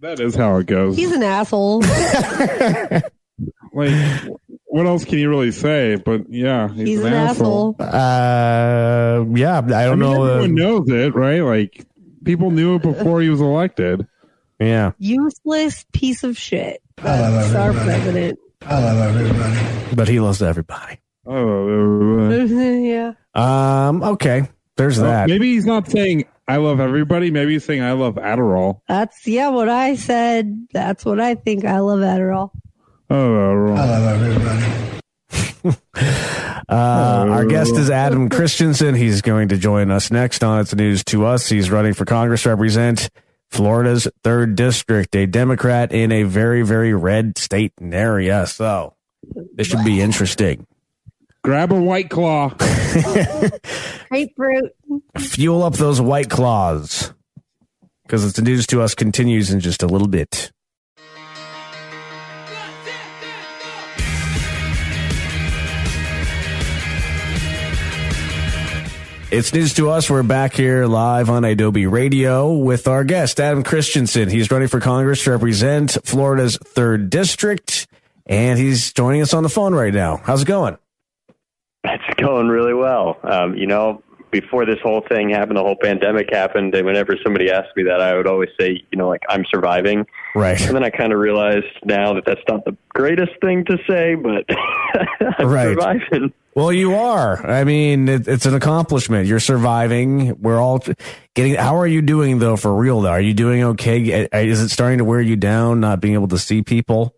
that 0.00 0.20
is 0.20 0.34
how 0.36 0.56
it 0.58 0.66
goes. 0.66 0.96
He's 0.96 1.10
an 1.12 1.22
asshole. 1.24 1.80
like, 3.72 3.92
what 4.66 4.86
else 4.86 5.04
can 5.04 5.18
you 5.18 5.28
really 5.28 5.50
say? 5.50 5.96
But 5.96 6.30
yeah, 6.32 6.68
he's, 6.68 6.88
He's 6.88 7.04
an 7.04 7.12
asshole. 7.12 7.74
Uh, 7.80 9.24
yeah. 9.34 9.58
I 9.58 9.60
don't 9.62 9.72
I 9.74 9.90
mean, 9.90 9.98
know. 9.98 10.22
uh, 10.22 10.26
everyone 10.34 10.54
knows 10.54 10.88
it, 10.88 11.14
right? 11.16 11.40
Like, 11.40 11.84
people 12.24 12.50
knew 12.52 12.76
it 12.76 12.82
before 12.82 13.20
he 13.20 13.28
was 13.28 13.40
elected. 13.40 14.06
Yeah. 14.60 14.92
Useless 14.98 15.84
piece 15.92 16.22
of 16.22 16.36
shit. 16.36 16.82
That's 16.96 17.54
our 17.54 17.72
president. 17.72 18.38
I 18.62 18.82
love 18.82 19.16
everybody. 19.16 19.96
But 19.96 20.08
he 20.08 20.20
loves 20.20 20.42
everybody. 20.42 20.98
Oh, 21.26 22.28
uh, 22.30 22.44
yeah. 22.44 23.12
Um. 23.34 24.02
Okay. 24.02 24.48
There's 24.76 24.98
that. 24.98 25.28
maybe 25.28 25.52
he's 25.52 25.66
not 25.66 25.88
saying 25.90 26.24
I 26.48 26.56
love 26.56 26.80
everybody. 26.80 27.30
Maybe 27.30 27.52
he's 27.52 27.64
saying 27.64 27.82
I 27.82 27.92
love 27.92 28.14
Adderall. 28.14 28.80
That's 28.88 29.26
yeah, 29.26 29.50
what 29.50 29.68
I 29.68 29.94
said. 29.96 30.66
That's 30.72 31.04
what 31.04 31.20
I 31.20 31.34
think. 31.34 31.64
I 31.64 31.78
love 31.80 32.00
Adderall. 32.00 32.50
Oh, 33.10 33.76
Uh, 36.70 37.26
our 37.28 37.44
guest 37.46 37.74
is 37.74 37.90
Adam 37.90 38.28
Christensen. 38.28 38.94
He's 38.94 39.22
going 39.22 39.48
to 39.48 39.56
join 39.56 39.90
us 39.90 40.12
next 40.12 40.44
on 40.44 40.60
It's 40.60 40.72
News 40.72 41.02
to 41.06 41.26
Us. 41.26 41.48
He's 41.48 41.68
running 41.68 41.94
for 41.94 42.04
Congress, 42.04 42.44
to 42.44 42.50
represent 42.50 43.10
Florida's 43.50 44.08
third 44.22 44.54
district, 44.56 45.14
a 45.16 45.26
Democrat 45.26 45.92
in 45.92 46.12
a 46.12 46.22
very, 46.22 46.62
very 46.62 46.94
red 46.94 47.36
state 47.36 47.72
and 47.80 47.92
area. 47.94 48.46
So 48.46 48.94
this 49.54 49.66
should 49.66 49.84
be 49.84 50.00
interesting. 50.00 50.66
grab 51.42 51.72
a 51.72 51.80
white 51.80 52.10
claw. 52.10 52.50
Grapefruit. 54.08 54.72
Fuel 55.18 55.62
up 55.62 55.74
those 55.74 56.00
white 56.00 56.30
claws 56.30 57.12
because 58.04 58.24
It's 58.24 58.40
News 58.40 58.66
to 58.68 58.82
Us 58.82 58.94
continues 58.94 59.50
in 59.50 59.60
just 59.60 59.82
a 59.82 59.86
little 59.86 60.08
bit. 60.08 60.52
It's 69.32 69.54
news 69.54 69.74
to 69.74 69.90
us. 69.90 70.10
We're 70.10 70.24
back 70.24 70.54
here 70.54 70.86
live 70.86 71.30
on 71.30 71.44
Adobe 71.44 71.86
Radio 71.86 72.52
with 72.52 72.88
our 72.88 73.04
guest, 73.04 73.38
Adam 73.38 73.62
Christensen. 73.62 74.28
He's 74.28 74.50
running 74.50 74.66
for 74.66 74.80
Congress 74.80 75.22
to 75.22 75.30
represent 75.30 75.96
Florida's 76.02 76.56
third 76.56 77.10
district, 77.10 77.86
and 78.26 78.58
he's 78.58 78.92
joining 78.92 79.22
us 79.22 79.32
on 79.32 79.44
the 79.44 79.48
phone 79.48 79.72
right 79.72 79.94
now. 79.94 80.16
How's 80.16 80.42
it 80.42 80.46
going? 80.46 80.78
It's 81.84 82.20
going 82.20 82.48
really 82.48 82.74
well. 82.74 83.20
Um, 83.22 83.54
you 83.54 83.68
know, 83.68 84.02
before 84.30 84.64
this 84.66 84.78
whole 84.82 85.02
thing 85.08 85.30
happened, 85.30 85.56
the 85.56 85.62
whole 85.62 85.76
pandemic 85.80 86.28
happened, 86.32 86.74
and 86.74 86.86
whenever 86.86 87.16
somebody 87.24 87.50
asked 87.50 87.76
me 87.76 87.82
that, 87.84 88.00
I 88.00 88.14
would 88.16 88.26
always 88.26 88.50
say, 88.58 88.82
you 88.90 88.98
know, 88.98 89.08
like 89.08 89.22
I'm 89.28 89.44
surviving. 89.50 90.06
Right. 90.34 90.60
And 90.64 90.74
then 90.74 90.84
I 90.84 90.90
kind 90.90 91.12
of 91.12 91.18
realized 91.18 91.66
now 91.84 92.14
that 92.14 92.24
that's 92.26 92.40
not 92.48 92.64
the 92.64 92.76
greatest 92.90 93.32
thing 93.40 93.64
to 93.66 93.78
say, 93.88 94.14
but 94.14 94.44
I'm 95.38 95.48
Right. 95.48 95.68
surviving. 95.76 96.32
Well, 96.54 96.72
you 96.72 96.94
are. 96.96 97.46
I 97.48 97.62
mean, 97.64 98.08
it, 98.08 98.26
it's 98.26 98.44
an 98.44 98.54
accomplishment. 98.54 99.26
You're 99.28 99.38
surviving. 99.40 100.40
We're 100.40 100.60
all 100.60 100.82
getting. 101.34 101.54
How 101.54 101.76
are 101.76 101.86
you 101.86 102.02
doing 102.02 102.38
though? 102.40 102.56
For 102.56 102.74
real 102.74 103.00
though, 103.00 103.10
are 103.10 103.20
you 103.20 103.34
doing 103.34 103.62
okay? 103.64 104.26
Is 104.32 104.60
it 104.60 104.68
starting 104.70 104.98
to 104.98 105.04
wear 105.04 105.20
you 105.20 105.36
down? 105.36 105.78
Not 105.80 106.00
being 106.00 106.14
able 106.14 106.28
to 106.28 106.38
see 106.38 106.62
people. 106.62 107.14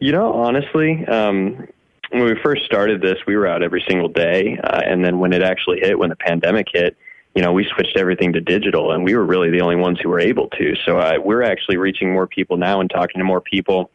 You 0.00 0.12
know, 0.12 0.34
honestly, 0.34 1.04
um, 1.06 1.66
when 2.10 2.24
we 2.24 2.34
first 2.42 2.64
started 2.64 3.00
this, 3.00 3.18
we 3.26 3.36
were 3.36 3.46
out 3.46 3.62
every 3.62 3.84
single 3.88 4.08
day, 4.08 4.58
uh, 4.62 4.80
and 4.84 5.04
then 5.04 5.18
when 5.18 5.32
it 5.32 5.42
actually 5.42 5.80
hit, 5.80 5.98
when 5.98 6.10
the 6.10 6.16
pandemic 6.16 6.68
hit, 6.72 6.96
you 7.34 7.42
know, 7.42 7.52
we 7.52 7.66
switched 7.74 7.96
everything 7.96 8.32
to 8.34 8.40
digital, 8.40 8.92
and 8.92 9.04
we 9.04 9.14
were 9.14 9.24
really 9.24 9.50
the 9.50 9.60
only 9.60 9.76
ones 9.76 9.98
who 10.00 10.08
were 10.08 10.20
able 10.20 10.48
to. 10.50 10.74
So 10.84 10.98
uh, 10.98 11.14
we're 11.22 11.42
actually 11.42 11.76
reaching 11.76 12.12
more 12.12 12.26
people 12.26 12.56
now 12.56 12.80
and 12.80 12.88
talking 12.88 13.18
to 13.18 13.24
more 13.24 13.40
people 13.40 13.90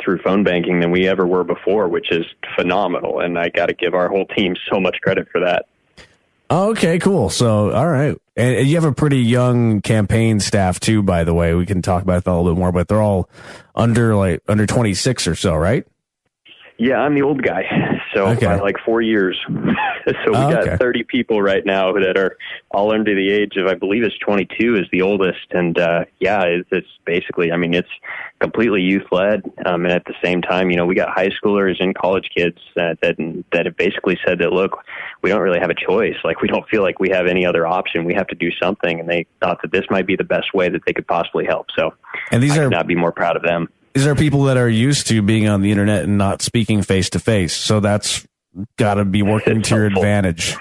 through 0.00 0.18
phone 0.18 0.44
banking 0.44 0.78
than 0.80 0.92
we 0.92 1.08
ever 1.08 1.26
were 1.26 1.42
before, 1.42 1.88
which 1.88 2.12
is 2.12 2.24
phenomenal. 2.54 3.20
And 3.20 3.36
I 3.36 3.48
got 3.48 3.66
to 3.66 3.74
give 3.74 3.94
our 3.94 4.08
whole 4.08 4.26
team 4.26 4.54
so 4.70 4.78
much 4.78 5.00
credit 5.02 5.28
for 5.32 5.40
that. 5.40 5.66
Oh, 6.50 6.70
okay, 6.70 6.98
cool. 6.98 7.28
So, 7.28 7.72
all 7.72 7.88
right, 7.88 8.16
and 8.34 8.66
you 8.66 8.76
have 8.76 8.84
a 8.84 8.92
pretty 8.92 9.18
young 9.18 9.82
campaign 9.82 10.40
staff 10.40 10.80
too. 10.80 11.02
By 11.02 11.24
the 11.24 11.34
way, 11.34 11.54
we 11.54 11.66
can 11.66 11.82
talk 11.82 12.02
about 12.02 12.24
that 12.24 12.30
a 12.30 12.36
little 12.36 12.54
bit 12.54 12.58
more. 12.58 12.72
But 12.72 12.88
they're 12.88 13.02
all 13.02 13.28
under 13.74 14.16
like 14.16 14.40
under 14.48 14.66
twenty 14.66 14.94
six 14.94 15.26
or 15.26 15.34
so, 15.34 15.54
right? 15.54 15.86
Yeah, 16.78 16.98
I'm 16.98 17.14
the 17.16 17.22
old 17.22 17.42
guy. 17.42 17.64
So 18.14 18.28
Okay. 18.28 18.46
by 18.46 18.60
like 18.60 18.76
four 18.84 19.02
years. 19.02 19.36
so 19.48 19.52
we 19.54 20.36
Oh, 20.36 20.50
got 20.50 20.68
okay. 20.68 20.76
30 20.76 21.02
people 21.02 21.42
right 21.42 21.66
now 21.66 21.92
that 21.92 22.16
are 22.16 22.36
all 22.70 22.92
under 22.92 23.14
the 23.16 23.30
age 23.32 23.56
of, 23.56 23.66
I 23.66 23.74
believe 23.74 24.04
it's 24.04 24.16
22 24.18 24.76
is 24.76 24.86
the 24.92 25.02
oldest. 25.02 25.46
And, 25.50 25.76
uh, 25.78 26.04
yeah, 26.20 26.42
it's, 26.44 26.68
it's 26.70 26.88
basically, 27.04 27.50
I 27.50 27.56
mean, 27.56 27.74
it's 27.74 27.88
completely 28.40 28.80
youth 28.80 29.06
led. 29.10 29.42
Um, 29.66 29.84
and 29.84 29.92
at 29.92 30.04
the 30.04 30.14
same 30.22 30.40
time, 30.40 30.70
you 30.70 30.76
know, 30.76 30.86
we 30.86 30.94
got 30.94 31.10
high 31.10 31.30
schoolers 31.30 31.82
and 31.82 31.96
college 31.96 32.30
kids 32.34 32.58
uh, 32.76 32.94
that, 33.02 33.16
that 33.52 33.66
have 33.66 33.76
basically 33.76 34.16
said 34.24 34.38
that, 34.38 34.52
look, 34.52 34.78
we 35.22 35.30
don't 35.30 35.42
really 35.42 35.60
have 35.60 35.70
a 35.70 35.74
choice. 35.74 36.16
Like, 36.22 36.40
we 36.42 36.48
don't 36.48 36.66
feel 36.68 36.82
like 36.82 37.00
we 37.00 37.08
have 37.10 37.26
any 37.26 37.44
other 37.44 37.66
option. 37.66 38.04
We 38.04 38.14
have 38.14 38.28
to 38.28 38.36
do 38.36 38.50
something. 38.62 39.00
And 39.00 39.08
they 39.08 39.26
thought 39.40 39.60
that 39.62 39.72
this 39.72 39.84
might 39.90 40.06
be 40.06 40.14
the 40.14 40.24
best 40.24 40.54
way 40.54 40.68
that 40.68 40.82
they 40.86 40.92
could 40.92 41.08
possibly 41.08 41.44
help. 41.44 41.66
So 41.76 41.94
And 42.30 42.40
these 42.40 42.56
I 42.56 42.62
are 42.62 42.70
not 42.70 42.86
be 42.86 42.94
more 42.94 43.12
proud 43.12 43.36
of 43.36 43.42
them. 43.42 43.68
These 43.98 44.06
are 44.06 44.14
people 44.14 44.44
that 44.44 44.56
are 44.56 44.68
used 44.68 45.08
to 45.08 45.20
being 45.22 45.48
on 45.48 45.60
the 45.60 45.72
internet 45.72 46.04
and 46.04 46.16
not 46.16 46.40
speaking 46.40 46.82
face 46.82 47.10
to 47.10 47.18
face. 47.18 47.52
So 47.52 47.80
that's 47.80 48.24
got 48.76 48.94
to 48.94 49.04
be 49.04 49.22
working 49.22 49.58
It's 49.58 49.70
to 49.70 49.74
your 49.74 49.86
advantage. 49.86 50.56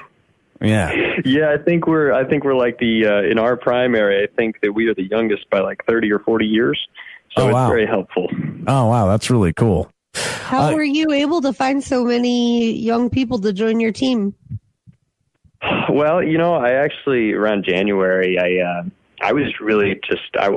Yeah. 0.60 0.92
Yeah, 1.24 1.52
I 1.54 1.64
think 1.64 1.86
we're 1.86 2.12
I 2.12 2.28
think 2.28 2.44
we're 2.44 2.56
like 2.56 2.80
the 2.80 3.06
uh, 3.06 3.22
in 3.22 3.38
our 3.38 3.56
primary. 3.56 4.24
I 4.24 4.28
think 4.36 4.60
that 4.62 4.74
we 4.74 4.88
are 4.88 4.96
the 4.96 5.04
youngest 5.04 5.48
by 5.52 5.60
like 5.60 5.86
thirty 5.86 6.12
or 6.12 6.18
forty 6.18 6.48
years. 6.48 6.80
So 7.38 7.44
Oh, 7.44 7.50
it's 7.50 7.70
very 7.70 7.86
helpful. 7.86 8.28
Oh 8.66 8.88
wow, 8.88 9.06
that's 9.08 9.30
really 9.30 9.54
cool. 9.54 9.92
How 10.16 10.72
Uh, 10.72 10.74
were 10.74 10.84
you 10.84 11.12
able 11.12 11.42
to 11.42 11.54
find 11.54 11.84
so 11.84 12.04
many 12.04 12.72
young 12.72 13.12
people 13.12 13.38
to 13.42 13.54
join 13.54 13.80
your 13.80 13.92
team? 13.92 14.34
Well, 15.92 16.24
you 16.24 16.40
know, 16.40 16.56
I 16.56 16.72
actually 16.72 17.34
around 17.34 17.66
January, 17.66 18.40
I 18.40 18.64
uh, 18.64 18.84
I 19.22 19.34
was 19.34 19.60
really 19.60 20.00
just 20.10 20.24
I 20.40 20.50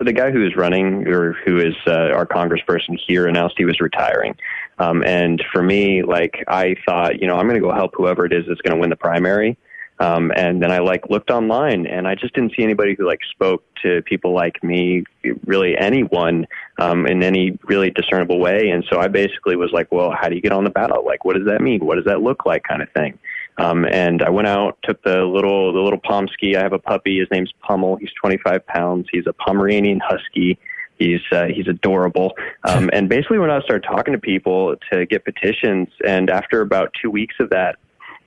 the 0.00 0.12
guy 0.12 0.30
who 0.30 0.46
is 0.46 0.54
running 0.54 1.06
or 1.08 1.32
who 1.44 1.58
is 1.58 1.74
uh, 1.86 2.10
our 2.12 2.26
congressperson 2.26 2.98
here 3.06 3.26
announced 3.26 3.56
he 3.58 3.64
was 3.64 3.80
retiring. 3.80 4.36
Um, 4.78 5.02
and 5.04 5.42
for 5.52 5.62
me, 5.62 6.02
like 6.02 6.44
I 6.46 6.76
thought, 6.86 7.20
you 7.20 7.26
know, 7.26 7.36
I'm 7.36 7.48
going 7.48 7.60
to 7.60 7.66
go 7.66 7.72
help 7.72 7.94
whoever 7.96 8.24
it 8.24 8.32
is 8.32 8.44
that's 8.46 8.60
going 8.60 8.76
to 8.76 8.80
win 8.80 8.90
the 8.90 8.96
primary. 8.96 9.58
Um, 10.00 10.30
and 10.36 10.62
then 10.62 10.70
I 10.70 10.78
like 10.78 11.10
looked 11.10 11.30
online 11.30 11.84
and 11.86 12.06
I 12.06 12.14
just 12.14 12.32
didn't 12.32 12.52
see 12.56 12.62
anybody 12.62 12.94
who 12.96 13.04
like 13.04 13.18
spoke 13.32 13.64
to 13.82 14.00
people 14.02 14.32
like 14.32 14.62
me, 14.62 15.02
really 15.44 15.76
anyone, 15.76 16.46
um, 16.78 17.04
in 17.06 17.24
any 17.24 17.58
really 17.64 17.90
discernible 17.90 18.38
way. 18.38 18.70
And 18.70 18.84
so 18.88 19.00
I 19.00 19.08
basically 19.08 19.56
was 19.56 19.72
like, 19.72 19.90
well, 19.90 20.12
how 20.12 20.28
do 20.28 20.36
you 20.36 20.40
get 20.40 20.52
on 20.52 20.62
the 20.62 20.70
ballot? 20.70 21.04
Like, 21.04 21.24
what 21.24 21.34
does 21.34 21.46
that 21.46 21.60
mean? 21.60 21.84
What 21.84 21.96
does 21.96 22.04
that 22.04 22.22
look 22.22 22.46
like 22.46 22.62
kind 22.62 22.80
of 22.80 22.88
thing? 22.92 23.18
Um, 23.58 23.84
and 23.84 24.22
I 24.22 24.30
went 24.30 24.48
out, 24.48 24.78
took 24.84 25.02
the 25.02 25.24
little, 25.24 25.72
the 25.72 25.80
little 25.80 25.98
Pomsky. 25.98 26.56
I 26.56 26.62
have 26.62 26.72
a 26.72 26.78
puppy. 26.78 27.18
His 27.18 27.28
name's 27.30 27.52
Pummel. 27.60 27.96
He's 27.96 28.12
25 28.20 28.66
pounds. 28.66 29.08
He's 29.10 29.26
a 29.26 29.32
Pomeranian 29.32 30.00
Husky. 30.00 30.58
He's, 30.98 31.20
uh, 31.32 31.46
he's 31.46 31.68
adorable. 31.68 32.34
Um, 32.64 32.88
and 32.92 33.08
basically 33.08 33.38
when 33.38 33.50
I 33.50 33.60
started 33.60 33.86
talking 33.86 34.12
to 34.12 34.18
people 34.18 34.76
to 34.92 35.06
get 35.06 35.24
petitions. 35.24 35.88
And 36.06 36.30
after 36.30 36.60
about 36.60 36.94
two 37.00 37.10
weeks 37.10 37.34
of 37.40 37.50
that, 37.50 37.76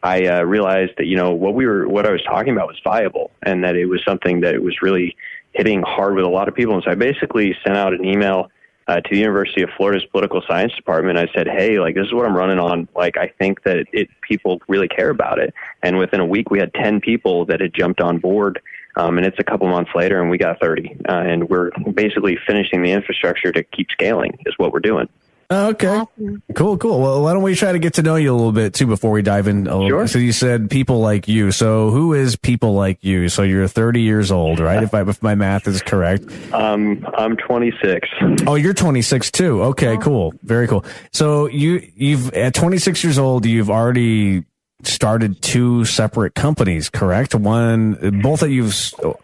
I 0.04 0.26
uh, 0.26 0.42
realized 0.44 0.94
that 0.98 1.06
you 1.06 1.16
know 1.16 1.32
what 1.32 1.54
we 1.54 1.66
were 1.68 1.88
what 1.88 2.08
I 2.08 2.12
was 2.12 2.24
talking 2.24 2.54
about 2.54 2.68
was 2.68 2.80
viable 2.84 3.30
and 3.44 3.64
that 3.64 3.76
it 3.76 3.86
was 3.86 4.02
something 4.04 4.42
that 4.42 4.60
was 4.62 4.82
really 4.82 5.16
hitting 5.54 5.84
hard 5.84 6.16
with 6.16 6.26
a 6.26 6.30
lot 6.30 6.48
of 6.48 6.56
people. 6.56 6.74
And 6.74 6.84
so 6.84 6.92
I 6.92 6.96
basically 6.96 7.56
sent 7.64 7.78
out 7.78 7.94
an 7.94 8.04
email 8.04 8.50
uh, 8.92 9.00
to 9.00 9.10
the 9.10 9.18
University 9.18 9.62
of 9.62 9.70
Florida's 9.78 10.04
political 10.12 10.42
science 10.46 10.76
department. 10.76 11.18
I 11.18 11.28
said, 11.34 11.48
"Hey, 11.48 11.80
like 11.80 11.96
this 11.96 12.08
is 12.08 12.14
what 12.14 12.26
I'm 12.26 12.36
running 12.36 12.60
on. 12.60 12.90
Like 12.94 13.16
I 13.16 13.28
think 13.40 13.64
that 13.64 13.86
it 13.94 14.10
people 14.22 14.62
really 14.68 14.90
care 14.90 15.10
about 15.10 15.40
it." 15.40 15.54
And 15.82 15.98
within 15.98 16.20
a 16.20 16.26
week, 16.26 16.52
we 16.52 16.60
had 16.60 16.74
ten 16.74 17.00
people 17.00 17.46
that 17.46 17.62
had 17.62 17.74
jumped 17.74 18.02
on 18.02 18.18
board. 18.18 18.62
Um, 18.98 19.18
and 19.18 19.26
it's 19.26 19.40
a 19.40 19.44
couple 19.46 19.70
months 19.70 19.92
later, 19.96 20.20
and 20.20 20.30
we 20.30 20.38
got 20.38 20.60
30. 20.60 20.98
Uh, 21.08 21.14
and 21.14 21.50
we're 21.50 21.72
basically 21.94 22.38
finishing 22.46 22.82
the 22.82 22.92
infrastructure 22.92 23.50
to 23.54 23.64
keep 23.64 23.90
scaling, 23.90 24.38
is 24.46 24.54
what 24.58 24.74
we're 24.74 24.82
doing. 24.82 25.08
Oh, 25.52 25.68
Okay. 25.72 25.88
Awesome. 25.88 26.42
Cool, 26.56 26.78
cool. 26.78 27.02
Well, 27.02 27.22
why 27.24 27.34
don't 27.34 27.44
we 27.44 27.56
try 27.56 27.74
to 27.74 27.80
get 27.80 27.96
to 27.96 28.02
know 28.02 28.16
you 28.16 28.32
a 28.32 28.36
little 28.36 28.52
bit 28.54 28.74
too 28.74 28.88
before 28.88 29.12
we 29.12 29.22
dive 29.22 29.48
in? 29.48 29.68
A 29.68 29.76
little 29.76 29.90
Sure. 29.90 30.08
So 30.08 30.18
you 30.18 30.32
said 30.32 30.70
people 30.70 31.02
like 31.02 31.28
you. 31.28 31.52
So 31.52 31.90
who 31.92 32.14
is 32.14 32.36
people 32.38 32.74
like 32.74 33.04
you? 33.04 33.28
So 33.30 33.44
you're 33.44 33.68
30 33.68 34.02
years 34.02 34.32
old, 34.32 34.60
right? 34.62 34.82
If, 34.82 34.94
I, 34.94 35.02
if 35.02 35.22
my 35.22 35.36
math 35.36 35.68
is 35.68 35.82
correct. 35.82 36.24
Um, 36.54 37.06
I'm 37.18 37.36
26. 37.36 38.08
Oh, 38.48 38.56
you're 38.56 38.74
26 38.74 39.32
too. 39.32 39.62
Okay, 39.64 39.98
cool. 39.98 40.34
Very 40.44 40.68
cool. 40.68 40.86
So 41.12 41.48
you, 41.48 41.86
you've, 41.96 42.34
at 42.34 42.54
26 42.54 43.04
years 43.04 43.20
old, 43.20 43.46
you've 43.46 43.70
already 43.70 44.46
started 44.84 45.42
two 45.42 45.84
separate 45.86 46.34
companies, 46.34 46.90
correct? 46.90 47.36
One, 47.36 48.22
both 48.24 48.40
that 48.40 48.52
you've, 48.52 48.74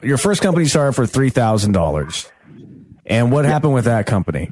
your 0.02 0.18
first 0.18 0.42
company 0.42 0.66
started 0.66 0.94
for 0.94 1.06
$3,000. 1.06 2.32
And 3.06 3.32
what 3.32 3.46
happened 3.46 3.74
with 3.74 3.86
that 3.86 4.06
company? 4.06 4.52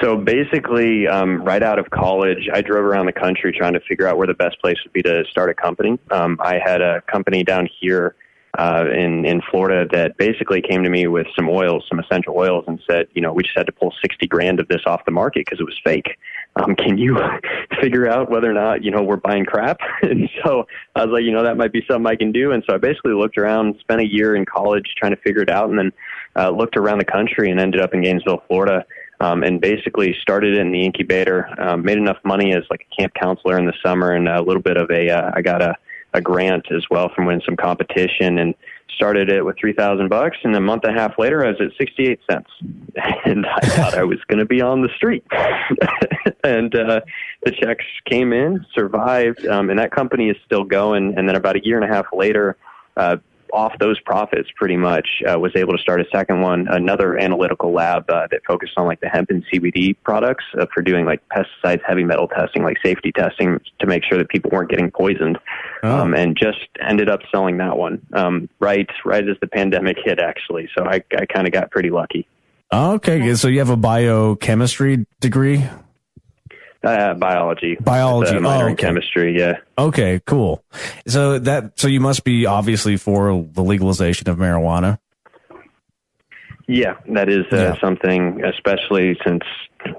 So 0.00 0.16
basically, 0.16 1.06
um, 1.06 1.42
right 1.44 1.62
out 1.62 1.78
of 1.78 1.90
college, 1.90 2.48
I 2.52 2.62
drove 2.62 2.84
around 2.84 3.06
the 3.06 3.12
country 3.12 3.52
trying 3.52 3.74
to 3.74 3.80
figure 3.80 4.06
out 4.06 4.16
where 4.16 4.26
the 4.26 4.34
best 4.34 4.58
place 4.60 4.76
would 4.84 4.92
be 4.92 5.02
to 5.02 5.24
start 5.30 5.50
a 5.50 5.54
company. 5.54 5.98
Um, 6.10 6.38
I 6.40 6.58
had 6.64 6.80
a 6.80 7.02
company 7.02 7.44
down 7.44 7.68
here 7.80 8.14
uh, 8.58 8.86
in 8.92 9.24
in 9.24 9.40
Florida 9.50 9.88
that 9.92 10.16
basically 10.16 10.60
came 10.60 10.82
to 10.82 10.90
me 10.90 11.06
with 11.06 11.26
some 11.36 11.48
oils, 11.48 11.84
some 11.88 12.00
essential 12.00 12.34
oils, 12.36 12.64
and 12.66 12.80
said, 12.88 13.06
you 13.14 13.22
know, 13.22 13.32
we 13.32 13.42
just 13.42 13.56
had 13.56 13.66
to 13.66 13.72
pull 13.72 13.92
sixty 14.02 14.26
grand 14.26 14.58
of 14.58 14.68
this 14.68 14.80
off 14.86 15.04
the 15.04 15.12
market 15.12 15.44
because 15.44 15.60
it 15.60 15.64
was 15.64 15.78
fake. 15.84 16.18
Um, 16.56 16.74
can 16.74 16.98
you 16.98 17.16
figure 17.80 18.08
out 18.08 18.30
whether 18.30 18.50
or 18.50 18.54
not 18.54 18.82
you 18.82 18.90
know 18.90 19.02
we're 19.02 19.16
buying 19.16 19.44
crap? 19.44 19.78
And 20.02 20.28
so 20.42 20.66
I 20.96 21.04
was 21.04 21.12
like, 21.12 21.24
you 21.24 21.30
know, 21.30 21.44
that 21.44 21.56
might 21.56 21.72
be 21.72 21.84
something 21.88 22.06
I 22.06 22.16
can 22.16 22.32
do. 22.32 22.52
And 22.52 22.64
so 22.66 22.74
I 22.74 22.78
basically 22.78 23.12
looked 23.12 23.38
around, 23.38 23.76
spent 23.80 24.00
a 24.00 24.06
year 24.06 24.34
in 24.34 24.44
college 24.46 24.94
trying 24.96 25.14
to 25.14 25.20
figure 25.20 25.42
it 25.42 25.50
out, 25.50 25.68
and 25.68 25.78
then 25.78 25.92
uh, 26.36 26.50
looked 26.50 26.76
around 26.76 26.98
the 26.98 27.04
country 27.04 27.50
and 27.50 27.60
ended 27.60 27.80
up 27.80 27.94
in 27.94 28.02
Gainesville, 28.02 28.42
Florida 28.48 28.84
um, 29.20 29.42
and 29.42 29.60
basically 29.60 30.16
started 30.20 30.54
it 30.54 30.60
in 30.60 30.72
the 30.72 30.84
incubator. 30.84 31.48
Um, 31.60 31.82
made 31.82 31.98
enough 31.98 32.18
money 32.24 32.54
as 32.54 32.64
like 32.70 32.86
a 32.90 32.96
camp 32.96 33.14
counselor 33.14 33.58
in 33.58 33.66
the 33.66 33.74
summer, 33.84 34.12
and 34.12 34.28
a 34.28 34.42
little 34.42 34.62
bit 34.62 34.76
of 34.76 34.90
a. 34.90 35.10
Uh, 35.10 35.30
I 35.34 35.42
got 35.42 35.62
a 35.62 35.76
a 36.12 36.20
grant 36.20 36.66
as 36.72 36.84
well 36.90 37.08
from 37.14 37.26
winning 37.26 37.42
some 37.44 37.56
competition, 37.56 38.38
and 38.38 38.54
started 38.94 39.30
it 39.30 39.44
with 39.44 39.56
three 39.58 39.72
thousand 39.72 40.08
bucks. 40.08 40.38
And 40.42 40.54
a 40.56 40.60
month 40.60 40.84
and 40.84 40.96
a 40.96 41.00
half 41.00 41.18
later, 41.18 41.44
I 41.44 41.50
was 41.50 41.60
at 41.60 41.72
sixty 41.78 42.08
eight 42.08 42.20
cents, 42.30 42.50
and 43.24 43.46
I 43.46 43.60
thought 43.60 43.94
I 43.94 44.04
was 44.04 44.18
going 44.28 44.40
to 44.40 44.46
be 44.46 44.60
on 44.60 44.82
the 44.82 44.90
street. 44.96 45.24
and 46.44 46.74
uh, 46.74 47.00
the 47.44 47.52
checks 47.52 47.84
came 48.06 48.32
in, 48.32 48.64
survived, 48.74 49.46
um, 49.46 49.70
and 49.70 49.78
that 49.78 49.92
company 49.92 50.30
is 50.30 50.36
still 50.44 50.64
going. 50.64 51.16
And 51.16 51.28
then 51.28 51.36
about 51.36 51.56
a 51.56 51.64
year 51.64 51.80
and 51.80 51.90
a 51.90 51.94
half 51.94 52.06
later. 52.12 52.56
Uh, 52.96 53.16
off 53.52 53.72
those 53.78 53.98
profits 54.00 54.48
pretty 54.56 54.76
much 54.76 55.08
uh, 55.30 55.38
was 55.38 55.52
able 55.56 55.72
to 55.76 55.82
start 55.82 56.00
a 56.00 56.04
second 56.12 56.40
one 56.40 56.66
another 56.70 57.18
analytical 57.18 57.72
lab 57.72 58.08
uh, 58.10 58.26
that 58.30 58.40
focused 58.46 58.72
on 58.76 58.86
like 58.86 59.00
the 59.00 59.08
hemp 59.08 59.30
and 59.30 59.44
cbd 59.52 59.94
products 60.04 60.44
uh, 60.60 60.66
for 60.72 60.82
doing 60.82 61.04
like 61.04 61.20
pesticides 61.28 61.80
heavy 61.86 62.04
metal 62.04 62.28
testing 62.28 62.62
like 62.62 62.76
safety 62.82 63.12
testing 63.12 63.60
to 63.78 63.86
make 63.86 64.02
sure 64.04 64.18
that 64.18 64.28
people 64.28 64.50
weren't 64.52 64.70
getting 64.70 64.90
poisoned 64.90 65.38
Oh. 65.82 66.00
um, 66.00 66.14
and 66.14 66.36
just 66.36 66.68
ended 66.86 67.08
up 67.08 67.20
selling 67.32 67.56
that 67.58 67.76
one 67.78 68.00
um, 68.12 68.48
right 68.60 68.88
right 69.04 69.26
as 69.26 69.36
the 69.40 69.46
pandemic 69.46 69.96
hit 70.04 70.18
actually 70.18 70.68
so 70.76 70.84
i, 70.84 71.02
I 71.16 71.24
kind 71.26 71.46
of 71.46 71.52
got 71.52 71.70
pretty 71.70 71.90
lucky 71.90 72.26
Okay, 72.72 73.34
so 73.34 73.48
you 73.48 73.58
have 73.58 73.68
a 73.70 73.76
biochemistry 73.76 75.04
degree? 75.18 75.64
Uh, 76.84 77.14
biology 77.14 77.76
Biology. 77.80 78.34
With 78.34 78.42
minor 78.42 78.64
Oh, 78.64 78.68
in 78.68 78.76
chemistry 78.76 79.36
yeah 79.38 79.58
Okay, 79.78 80.20
cool. 80.26 80.62
So 81.06 81.38
that 81.38 81.78
so 81.78 81.88
you 81.88 82.00
must 82.00 82.24
be 82.24 82.46
obviously 82.46 82.96
for 82.96 83.46
the 83.52 83.62
legalization 83.62 84.28
of 84.28 84.36
marijuana. 84.38 84.98
Yeah, 86.68 86.94
that 87.14 87.28
is 87.28 87.46
uh, 87.52 87.56
Yeah. 87.56 87.80
something, 87.80 88.44
especially 88.44 89.18
since, 89.26 89.42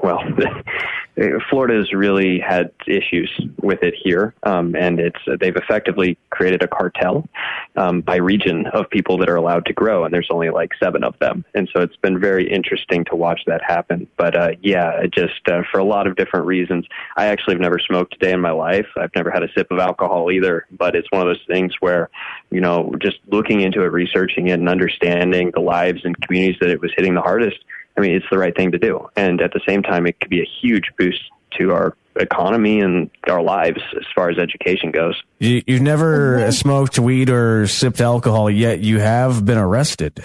well, 0.03 0.23
Florida 1.49 1.75
has 1.75 1.93
really 1.93 2.39
had 2.39 2.71
issues 2.87 3.29
with 3.61 3.83
it 3.83 3.93
here, 4.01 4.33
um, 4.43 4.75
and 4.75 4.99
it's 4.99 5.19
they've 5.39 5.55
effectively 5.55 6.17
created 6.29 6.63
a 6.63 6.67
cartel 6.67 7.27
um, 7.75 8.01
by 8.01 8.15
region 8.15 8.65
of 8.67 8.89
people 8.89 9.17
that 9.17 9.29
are 9.29 9.35
allowed 9.35 9.65
to 9.65 9.73
grow, 9.73 10.03
and 10.03 10.13
there's 10.13 10.29
only 10.31 10.49
like 10.49 10.71
seven 10.81 11.03
of 11.03 11.17
them, 11.19 11.43
and 11.53 11.69
so 11.73 11.81
it's 11.81 11.95
been 11.97 12.19
very 12.19 12.49
interesting 12.51 13.03
to 13.05 13.15
watch 13.15 13.41
that 13.45 13.61
happen. 13.61 14.07
But 14.17 14.35
uh, 14.35 14.51
yeah, 14.61 15.05
just 15.13 15.47
uh, 15.47 15.63
for 15.71 15.79
a 15.79 15.85
lot 15.85 16.07
of 16.07 16.15
different 16.15 16.45
reasons. 16.45 16.85
I 17.17 17.27
actually 17.27 17.55
have 17.55 17.61
never 17.61 17.79
smoked 17.79 18.15
a 18.15 18.17
day 18.17 18.31
in 18.31 18.39
my 18.39 18.51
life. 18.51 18.87
I've 18.97 19.13
never 19.15 19.31
had 19.31 19.43
a 19.43 19.51
sip 19.53 19.69
of 19.71 19.79
alcohol 19.79 20.31
either, 20.31 20.65
but 20.71 20.95
it's 20.95 21.11
one 21.11 21.21
of 21.21 21.27
those 21.27 21.45
things 21.47 21.73
where 21.81 22.09
you 22.51 22.59
know, 22.59 22.93
just 23.01 23.17
looking 23.27 23.61
into 23.61 23.81
it, 23.81 23.87
researching 23.87 24.47
it, 24.47 24.59
and 24.59 24.69
understanding 24.69 25.51
the 25.53 25.61
lives 25.61 26.01
and 26.03 26.19
communities 26.21 26.57
that 26.59 26.69
it 26.69 26.81
was 26.81 26.91
hitting 26.95 27.15
the 27.15 27.21
hardest. 27.21 27.57
I 27.97 28.01
mean, 28.01 28.13
it's 28.15 28.25
the 28.31 28.37
right 28.37 28.55
thing 28.55 28.71
to 28.71 28.77
do. 28.79 29.07
And 29.15 29.41
at 29.41 29.53
the 29.53 29.61
same 29.67 29.83
time, 29.83 30.05
it 30.07 30.19
could 30.19 30.29
be 30.29 30.41
a 30.41 30.47
huge 30.61 30.91
boost 30.97 31.21
to 31.59 31.71
our 31.71 31.95
economy 32.15 32.79
and 32.81 33.09
our 33.27 33.41
lives 33.41 33.81
as 33.97 34.05
far 34.15 34.29
as 34.29 34.37
education 34.37 34.91
goes. 34.91 35.21
You, 35.39 35.61
you've 35.67 35.81
never 35.81 36.51
smoked 36.51 36.99
weed 36.99 37.29
or 37.29 37.67
sipped 37.67 38.01
alcohol 38.01 38.49
yet. 38.49 38.79
You 38.79 38.99
have 38.99 39.45
been 39.45 39.57
arrested. 39.57 40.23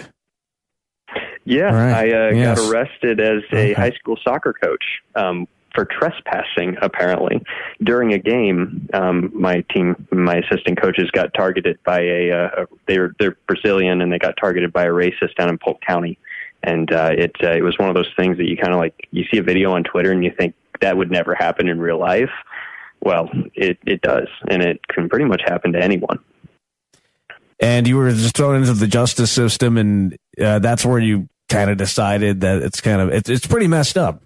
Yeah, 1.45 1.73
Right. 1.73 2.11
I 2.11 2.27
uh, 2.27 2.31
Yes. 2.33 2.59
got 2.59 2.69
arrested 2.71 3.19
as 3.21 3.43
Okay. 3.45 3.71
a 3.71 3.75
high 3.75 3.91
school 3.91 4.17
soccer 4.21 4.53
coach 4.53 4.83
um, 5.15 5.47
for 5.73 5.85
trespassing. 5.85 6.75
Apparently, 6.81 7.41
during 7.81 8.13
a 8.13 8.17
game, 8.19 8.89
um, 8.93 9.31
my 9.33 9.63
team, 9.73 9.95
my 10.11 10.35
assistant 10.35 10.81
coaches, 10.81 11.09
got 11.11 11.33
targeted 11.33 11.79
by 11.85 12.01
a. 12.01 12.31
Uh, 12.31 12.49
a 12.63 12.65
they 12.87 12.99
were 12.99 13.13
they're 13.19 13.37
Brazilian 13.47 14.01
and 14.01 14.11
they 14.11 14.19
got 14.19 14.35
targeted 14.37 14.73
by 14.73 14.83
a 14.83 14.89
racist 14.89 15.35
down 15.37 15.47
in 15.49 15.57
Polk 15.57 15.79
County, 15.87 16.17
and 16.63 16.91
uh, 16.91 17.11
it 17.11 17.35
uh, 17.43 17.51
it 17.51 17.61
was 17.61 17.77
one 17.77 17.89
of 17.89 17.95
those 17.95 18.11
things 18.17 18.37
that 18.37 18.45
you 18.45 18.57
kind 18.57 18.73
of 18.73 18.79
like 18.79 19.07
you 19.11 19.23
see 19.31 19.37
a 19.37 19.43
video 19.43 19.73
on 19.73 19.83
Twitter 19.83 20.11
and 20.11 20.23
you 20.23 20.31
think 20.37 20.55
that 20.81 20.97
would 20.97 21.11
never 21.11 21.35
happen 21.35 21.67
in 21.67 21.79
real 21.79 21.99
life. 21.99 22.31
Well, 23.01 23.29
it 23.53 23.77
it 23.85 24.01
does, 24.01 24.27
and 24.49 24.61
it 24.61 24.85
can 24.87 25.09
pretty 25.09 25.25
much 25.25 25.41
happen 25.45 25.73
to 25.73 25.81
anyone. 25.81 26.19
And 27.59 27.87
you 27.87 27.97
were 27.97 28.11
just 28.11 28.35
thrown 28.35 28.55
into 28.55 28.73
the 28.73 28.87
justice 28.87 29.31
system, 29.31 29.77
and 29.77 30.17
uh, 30.39 30.59
that's 30.59 30.85
where 30.85 30.99
you 30.99 31.27
kind 31.49 31.69
of 31.69 31.77
decided 31.77 32.41
that 32.41 32.61
it's 32.61 32.81
kind 32.81 33.01
of 33.01 33.09
it's, 33.09 33.29
it's 33.29 33.47
pretty 33.47 33.67
messed 33.67 33.97
up. 33.97 34.21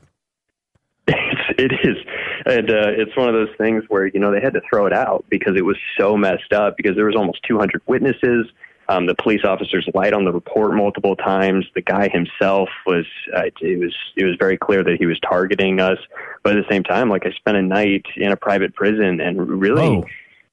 It's, 1.08 1.42
it 1.58 1.72
is. 1.84 1.98
And 2.46 2.70
uh, 2.72 2.90
it's 2.98 3.16
one 3.16 3.30
of 3.30 3.36
those 3.36 3.56
things 3.58 3.84
where, 3.88 4.08
you 4.08 4.20
know, 4.20 4.32
they 4.32 4.42
had 4.42 4.54
to 4.54 4.62
throw 4.68 4.88
it 4.88 4.94
out 4.94 5.26
because 5.30 5.56
it 5.56 5.64
was 5.64 5.78
so 6.00 6.18
messed 6.18 6.54
up 6.54 6.76
because 6.76 6.96
there 6.96 7.06
was 7.06 7.16
almost 7.16 7.40
200 7.48 7.82
witnesses. 7.86 8.48
Um, 8.92 9.06
the 9.06 9.16
police 9.16 9.46
officers 9.46 9.88
lied 9.94 10.14
on 10.14 10.26
the 10.26 10.34
report 10.34 10.74
multiple 10.74 11.16
times. 11.16 11.66
The 11.76 11.82
guy 11.82 12.10
himself 12.10 12.68
was, 12.86 13.06
uh, 13.36 13.44
it 13.62 13.80
was, 13.80 13.96
it 14.18 14.26
was 14.26 14.36
very 14.38 14.58
clear 14.58 14.84
that 14.84 14.98
he 15.00 15.06
was 15.06 15.20
targeting 15.22 15.80
us. 15.80 15.98
But 16.44 16.58
at 16.58 16.66
the 16.66 16.70
same 16.74 16.84
time, 16.84 17.10
like 17.10 17.26
I 17.26 17.32
spent 17.32 17.56
a 17.58 17.62
night 17.62 18.06
in 18.18 18.32
a 18.32 18.36
private 18.36 18.76
prison 18.76 19.22
and 19.22 19.62
really, 19.62 20.04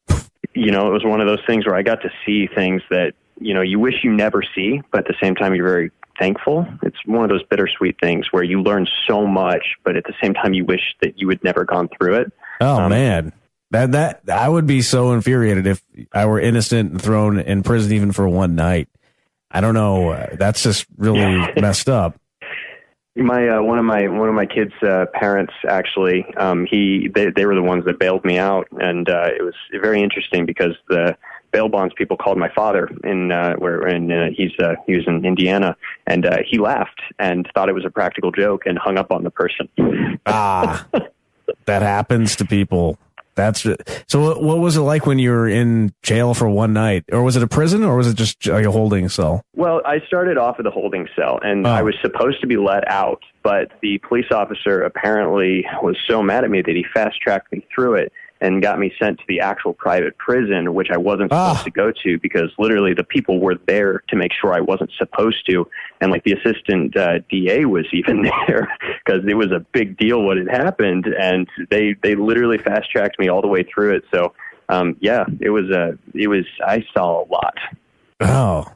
Oh, 0.09 0.19
you 0.55 0.71
know, 0.71 0.89
it 0.89 0.93
was 0.93 1.05
one 1.05 1.21
of 1.21 1.27
those 1.27 1.43
things 1.47 1.67
where 1.67 1.75
I 1.75 1.83
got 1.83 2.01
to 2.03 2.11
see 2.25 2.47
things 2.47 2.83
that, 2.91 3.15
you 3.41 3.55
know, 3.55 3.61
you 3.61 3.79
wish 3.79 4.03
you 4.05 4.13
never 4.13 4.43
see, 4.55 4.83
but 4.91 5.01
at 5.01 5.07
the 5.07 5.15
same 5.21 5.35
time, 5.35 5.55
you're 5.55 5.69
very 5.69 5.91
thankful. 6.19 6.67
It's 6.83 6.99
one 7.07 7.25
of 7.25 7.31
those 7.31 7.45
bittersweet 7.45 7.97
things 8.01 8.27
where 8.33 8.43
you 8.43 8.63
learn 8.63 8.87
so 9.07 9.27
much, 9.27 9.65
but 9.85 9.97
at 9.97 10.05
the 10.05 10.15
same 10.23 10.35
time, 10.35 10.55
you 10.55 10.65
wish 10.65 10.97
that 11.03 11.19
you 11.19 11.29
had 11.29 11.43
never 11.45 11.65
gone 11.65 11.89
through 11.97 12.15
it. 12.21 12.33
oh 12.61 12.81
Um, 12.81 12.91
man, 12.91 13.33
that 13.71 13.93
that 13.93 14.23
I 14.29 14.49
would 14.49 14.67
be 14.67 14.83
so 14.83 15.13
infuriated 15.13 15.67
if 15.67 15.83
I 16.13 16.27
were 16.27 16.41
innocent 16.41 16.93
and 16.93 17.03
thrown 17.03 17.39
in 17.39 17.63
prison 17.63 17.93
even 17.93 18.13
for 18.13 18.29
one 18.29 18.55
night. 18.55 18.89
I 19.51 19.61
don't 19.61 19.75
know. 19.75 20.11
Uh, 20.11 20.37
that's 20.37 20.63
just 20.63 20.87
really 20.97 21.53
messed 21.61 21.89
up. 21.89 22.19
My 23.17 23.49
uh, 23.49 23.63
one 23.63 23.79
of 23.79 23.85
my 23.85 24.07
one 24.07 24.29
of 24.29 24.35
my 24.35 24.47
kids' 24.47 24.73
uh, 24.83 25.07
parents 25.13 25.53
actually, 25.69 26.25
um, 26.37 26.67
he 26.71 27.09
they, 27.13 27.31
they 27.31 27.47
were 27.47 27.55
the 27.55 27.63
ones 27.63 27.85
that 27.87 27.99
bailed 27.99 28.25
me 28.25 28.39
out, 28.39 28.69
and 28.81 29.09
uh, 29.09 29.29
it 29.37 29.43
was 29.43 29.55
very 29.73 30.03
interesting 30.03 30.47
because 30.47 30.77
the 30.89 31.17
bail 31.51 31.69
bonds 31.69 31.95
people 31.97 32.17
called 32.17 32.39
my 32.39 32.51
father 32.55 32.89
in 33.05 33.33
uh, 33.33 33.55
where 33.57 33.81
and 33.81 34.13
uh, 34.13 34.27
he's 34.33 34.53
uh, 34.61 34.75
he 34.87 34.97
was 34.97 35.07
in 35.07 35.25
Indiana, 35.25 35.77
and 36.07 36.27
uh, 36.27 36.39
he 36.47 36.59
laughed 36.59 37.01
and 37.19 37.49
thought 37.55 37.69
it 37.69 37.75
was 37.75 37.85
a 37.85 37.91
practical 37.91 38.31
joke 38.31 38.67
and 38.67 38.79
hung 38.79 38.99
up 38.99 39.11
on 39.11 39.25
the 39.25 39.31
person. 39.31 39.69
Ah, 40.27 40.87
that 41.65 41.83
happens 41.83 42.37
to 42.37 42.45
people. 42.45 42.99
That's 43.39 43.65
so. 44.09 44.21
What, 44.21 44.43
what 44.43 44.59
was 44.59 44.77
it 44.77 44.81
like 44.81 45.07
when 45.07 45.19
you 45.21 45.31
were 45.31 45.49
in 45.49 45.95
jail 46.03 46.35
for 46.35 46.49
one 46.49 46.73
night, 46.73 47.05
or 47.13 47.23
was 47.23 47.37
it 47.37 47.43
a 47.45 47.47
prison, 47.47 47.85
or 47.85 47.97
was 47.97 48.09
it 48.09 48.15
just 48.17 48.45
like 48.47 48.65
a 48.67 48.71
holding 48.73 49.09
cell? 49.09 49.43
Well, 49.55 49.81
I 49.87 50.01
started 50.07 50.37
off 50.37 50.57
at 50.59 50.65
the 50.65 50.71
holding 50.73 51.09
cell, 51.17 51.39
and 51.43 51.65
Oh. 51.67 51.71
I 51.71 51.83
was 51.83 51.95
supposed 52.03 52.41
to 52.41 52.47
be 52.49 52.57
let 52.57 52.87
out, 52.91 53.23
but 53.45 53.69
the 53.81 53.99
police 53.99 54.31
officer 54.33 54.83
apparently 54.83 55.65
was 55.83 55.97
so 56.09 56.21
mad 56.23 56.43
at 56.43 56.51
me 56.51 56.63
that 56.63 56.75
he 56.75 56.85
fast 56.93 57.21
tracked 57.21 57.53
me 57.53 57.65
through 57.73 57.95
it 57.95 58.13
and 58.41 58.63
got 58.63 58.79
me 58.79 58.93
sent 59.01 59.19
to 59.19 59.25
the 59.29 59.41
actual 59.41 59.73
private 59.73 60.17
prison, 60.19 60.75
which 60.75 60.89
I 60.91 60.97
wasn't 60.97 61.33
Ah. 61.33 61.49
supposed 61.55 61.65
to 61.65 61.71
go 61.71 61.93
to 62.05 62.19
because 62.21 62.51
literally 62.59 62.95
the 62.95 63.05
people 63.05 63.41
were 63.41 63.57
there 63.67 64.03
to 64.09 64.17
make 64.17 64.33
sure 64.33 64.53
I 64.53 64.61
wasn't 64.61 64.91
supposed 64.99 65.45
to, 65.51 65.67
and 66.01 66.11
like 66.13 66.25
the 66.25 66.33
assistant 66.33 66.97
uh, 66.97 67.19
DA 67.31 67.65
was 67.65 67.87
even 67.93 68.23
there 68.47 68.69
because 69.05 69.23
it 69.29 69.35
was 69.35 69.51
a 69.53 69.61
big 69.73 69.97
deal 69.97 70.23
what 70.23 70.37
had 70.37 70.49
happened, 70.49 71.07
and 71.07 71.49
they 71.71 71.95
they 72.03 72.15
literally 72.15 72.59
fast 72.59 72.91
tracked 72.91 73.19
me 73.19 73.29
all 73.29 73.41
the 73.43 73.49
way 73.49 73.63
through 73.65 73.95
it. 73.97 74.05
So. 74.15 74.33
Um, 74.71 74.99
yeah, 75.01 75.25
it 75.41 75.49
was 75.49 75.71
a, 75.71 75.97
it 76.13 76.29
was, 76.29 76.45
I 76.63 76.85
saw 76.93 77.25
a 77.25 77.27
lot. 77.33 77.55
Oh, 78.21 78.67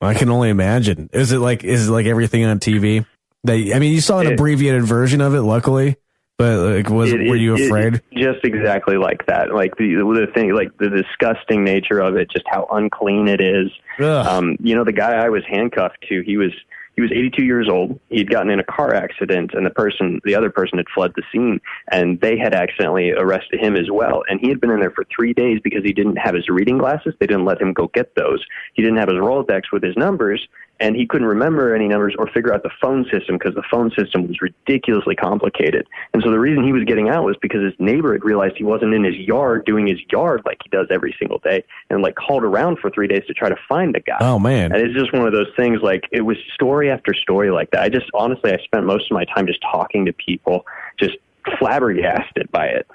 I 0.00 0.14
can 0.14 0.30
only 0.30 0.48
imagine. 0.48 1.08
Is 1.12 1.30
it 1.30 1.38
like 1.38 1.62
is 1.62 1.86
it 1.86 1.92
like 1.92 2.06
everything 2.06 2.44
on 2.44 2.58
TV? 2.58 3.06
They, 3.44 3.72
I 3.72 3.78
mean, 3.78 3.92
you 3.94 4.00
saw 4.00 4.18
an 4.18 4.26
It- 4.26 4.32
abbreviated 4.32 4.82
version 4.82 5.20
of 5.20 5.36
it, 5.36 5.42
luckily. 5.42 5.94
But 6.38 6.58
like, 6.60 6.88
was 6.88 7.12
It- 7.12 7.28
were 7.28 7.34
it- 7.34 7.40
you 7.40 7.56
it- 7.56 7.62
afraid? 7.66 8.00
just 8.14 8.44
exactly 8.44 8.96
like 8.96 9.26
that. 9.26 9.52
Like 9.52 9.76
the 9.76 9.96
the 9.96 10.30
thing, 10.32 10.54
like 10.54 10.70
the 10.78 10.88
disgusting 10.88 11.64
nature 11.64 11.98
of 11.98 12.16
it, 12.16 12.30
just 12.30 12.46
how 12.48 12.68
unclean 12.70 13.26
it 13.26 13.40
is. 13.40 13.70
Ugh. 13.98 14.26
Um, 14.26 14.56
you 14.62 14.76
know, 14.76 14.84
the 14.84 14.92
guy 14.92 15.14
I 15.16 15.28
was 15.30 15.42
handcuffed 15.48 16.06
to, 16.08 16.22
he 16.22 16.36
was 16.36 16.52
he 16.94 17.02
was 17.02 17.12
82 17.12 17.44
years 17.44 17.68
old. 17.68 17.98
He'd 18.08 18.28
gotten 18.28 18.50
in 18.50 18.58
a 18.58 18.64
car 18.64 18.92
accident, 18.92 19.52
and 19.54 19.64
the 19.64 19.70
person, 19.70 20.20
the 20.24 20.34
other 20.34 20.50
person, 20.50 20.78
had 20.78 20.86
fled 20.92 21.12
the 21.14 21.22
scene, 21.32 21.60
and 21.92 22.20
they 22.20 22.36
had 22.36 22.54
accidentally 22.54 23.12
arrested 23.12 23.60
him 23.60 23.76
as 23.76 23.88
well. 23.88 24.24
And 24.28 24.40
he 24.40 24.48
had 24.48 24.60
been 24.60 24.70
in 24.70 24.80
there 24.80 24.90
for 24.90 25.04
three 25.14 25.32
days 25.32 25.60
because 25.62 25.84
he 25.84 25.92
didn't 25.92 26.16
have 26.16 26.34
his 26.34 26.48
reading 26.48 26.76
glasses. 26.78 27.14
They 27.20 27.26
didn't 27.28 27.44
let 27.44 27.60
him 27.62 27.72
go 27.72 27.86
get 27.94 28.16
those. 28.16 28.44
He 28.74 28.82
didn't 28.82 28.98
have 28.98 29.08
his 29.08 29.18
Rolodex 29.18 29.62
with 29.72 29.84
his 29.84 29.96
numbers, 29.96 30.44
and 30.80 30.94
he 30.96 31.06
couldn't 31.06 31.26
remember 31.26 31.74
any 31.74 31.88
numbers 31.88 32.14
or 32.18 32.28
figure 32.28 32.54
out 32.54 32.62
the 32.62 32.70
phone 32.80 33.04
system 33.12 33.36
because 33.38 33.54
the 33.54 33.62
phone 33.70 33.90
system 33.98 34.28
was 34.28 34.40
ridiculously 34.40 35.14
complicated. 35.14 35.86
And 36.14 36.22
so 36.22 36.30
the 36.30 36.38
reason 36.38 36.64
he 36.64 36.72
was 36.72 36.84
getting 36.84 37.08
out 37.08 37.24
was 37.24 37.36
because 37.42 37.62
his 37.62 37.74
neighbor 37.78 38.12
had 38.12 38.24
realized 38.24 38.56
he 38.56 38.64
wasn't 38.64 38.94
in 38.94 39.04
his 39.04 39.16
yard 39.16 39.64
doing 39.66 39.86
his 39.86 39.98
yard 40.10 40.42
like 40.44 40.58
he 40.62 40.68
does 40.70 40.86
every 40.90 41.14
single 41.18 41.38
day, 41.38 41.64
and 41.90 42.02
like 42.02 42.14
called 42.14 42.44
around 42.44 42.78
for 42.78 42.90
three 42.90 43.08
days 43.08 43.24
to 43.26 43.34
try 43.34 43.48
to 43.48 43.56
find 43.68 43.94
the 43.94 44.00
guy. 44.00 44.18
Oh 44.20 44.38
man, 44.38 44.72
And 44.72 44.80
it's 44.80 44.98
just 44.98 45.12
one 45.12 45.26
of 45.26 45.32
those 45.32 45.50
things 45.56 45.80
like 45.82 46.04
it 46.12 46.22
was 46.22 46.36
story 46.54 46.90
after 46.90 47.12
story 47.14 47.50
like 47.50 47.70
that. 47.72 47.82
I 47.82 47.88
just 47.88 48.06
honestly 48.14 48.52
I 48.52 48.58
spent 48.64 48.86
most 48.86 49.10
of 49.10 49.14
my 49.14 49.24
time 49.24 49.46
just 49.46 49.60
talking 49.62 50.06
to 50.06 50.12
people, 50.12 50.64
just 50.98 51.16
flabbergasted 51.58 52.50
by 52.50 52.66
it. 52.66 52.86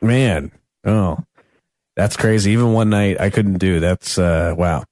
man. 0.00 0.50
Oh, 0.84 1.18
that's 1.96 2.16
crazy. 2.16 2.52
Even 2.52 2.72
one 2.72 2.88
night 2.90 3.20
I 3.20 3.28
couldn't 3.30 3.58
do. 3.58 3.80
That's 3.80 4.18
uh, 4.18 4.54
wow. 4.56 4.84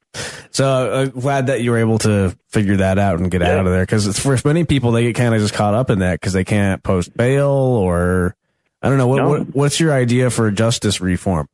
So 0.50 0.66
uh, 0.66 1.04
glad 1.06 1.46
that 1.48 1.62
you 1.62 1.70
were 1.70 1.78
able 1.78 1.98
to 1.98 2.36
figure 2.48 2.76
that 2.78 2.98
out 2.98 3.18
and 3.20 3.30
get 3.30 3.40
Yeah. 3.42 3.58
out 3.58 3.66
of 3.66 3.72
there. 3.72 3.82
Because 3.82 4.18
for 4.18 4.36
many 4.44 4.64
people, 4.64 4.92
they 4.92 5.04
get 5.04 5.16
kind 5.16 5.34
of 5.34 5.40
just 5.40 5.54
caught 5.54 5.74
up 5.74 5.90
in 5.90 6.00
that 6.00 6.20
because 6.20 6.32
they 6.32 6.44
can't 6.44 6.82
post 6.82 7.16
bail 7.16 7.48
or 7.50 8.34
I 8.82 8.88
don't 8.88 8.98
know. 8.98 9.08
What, 9.08 9.16
No. 9.16 9.28
what 9.28 9.54
what's 9.54 9.80
your 9.80 9.92
idea 9.92 10.30
for 10.30 10.50
justice 10.50 11.00
reform? 11.00 11.48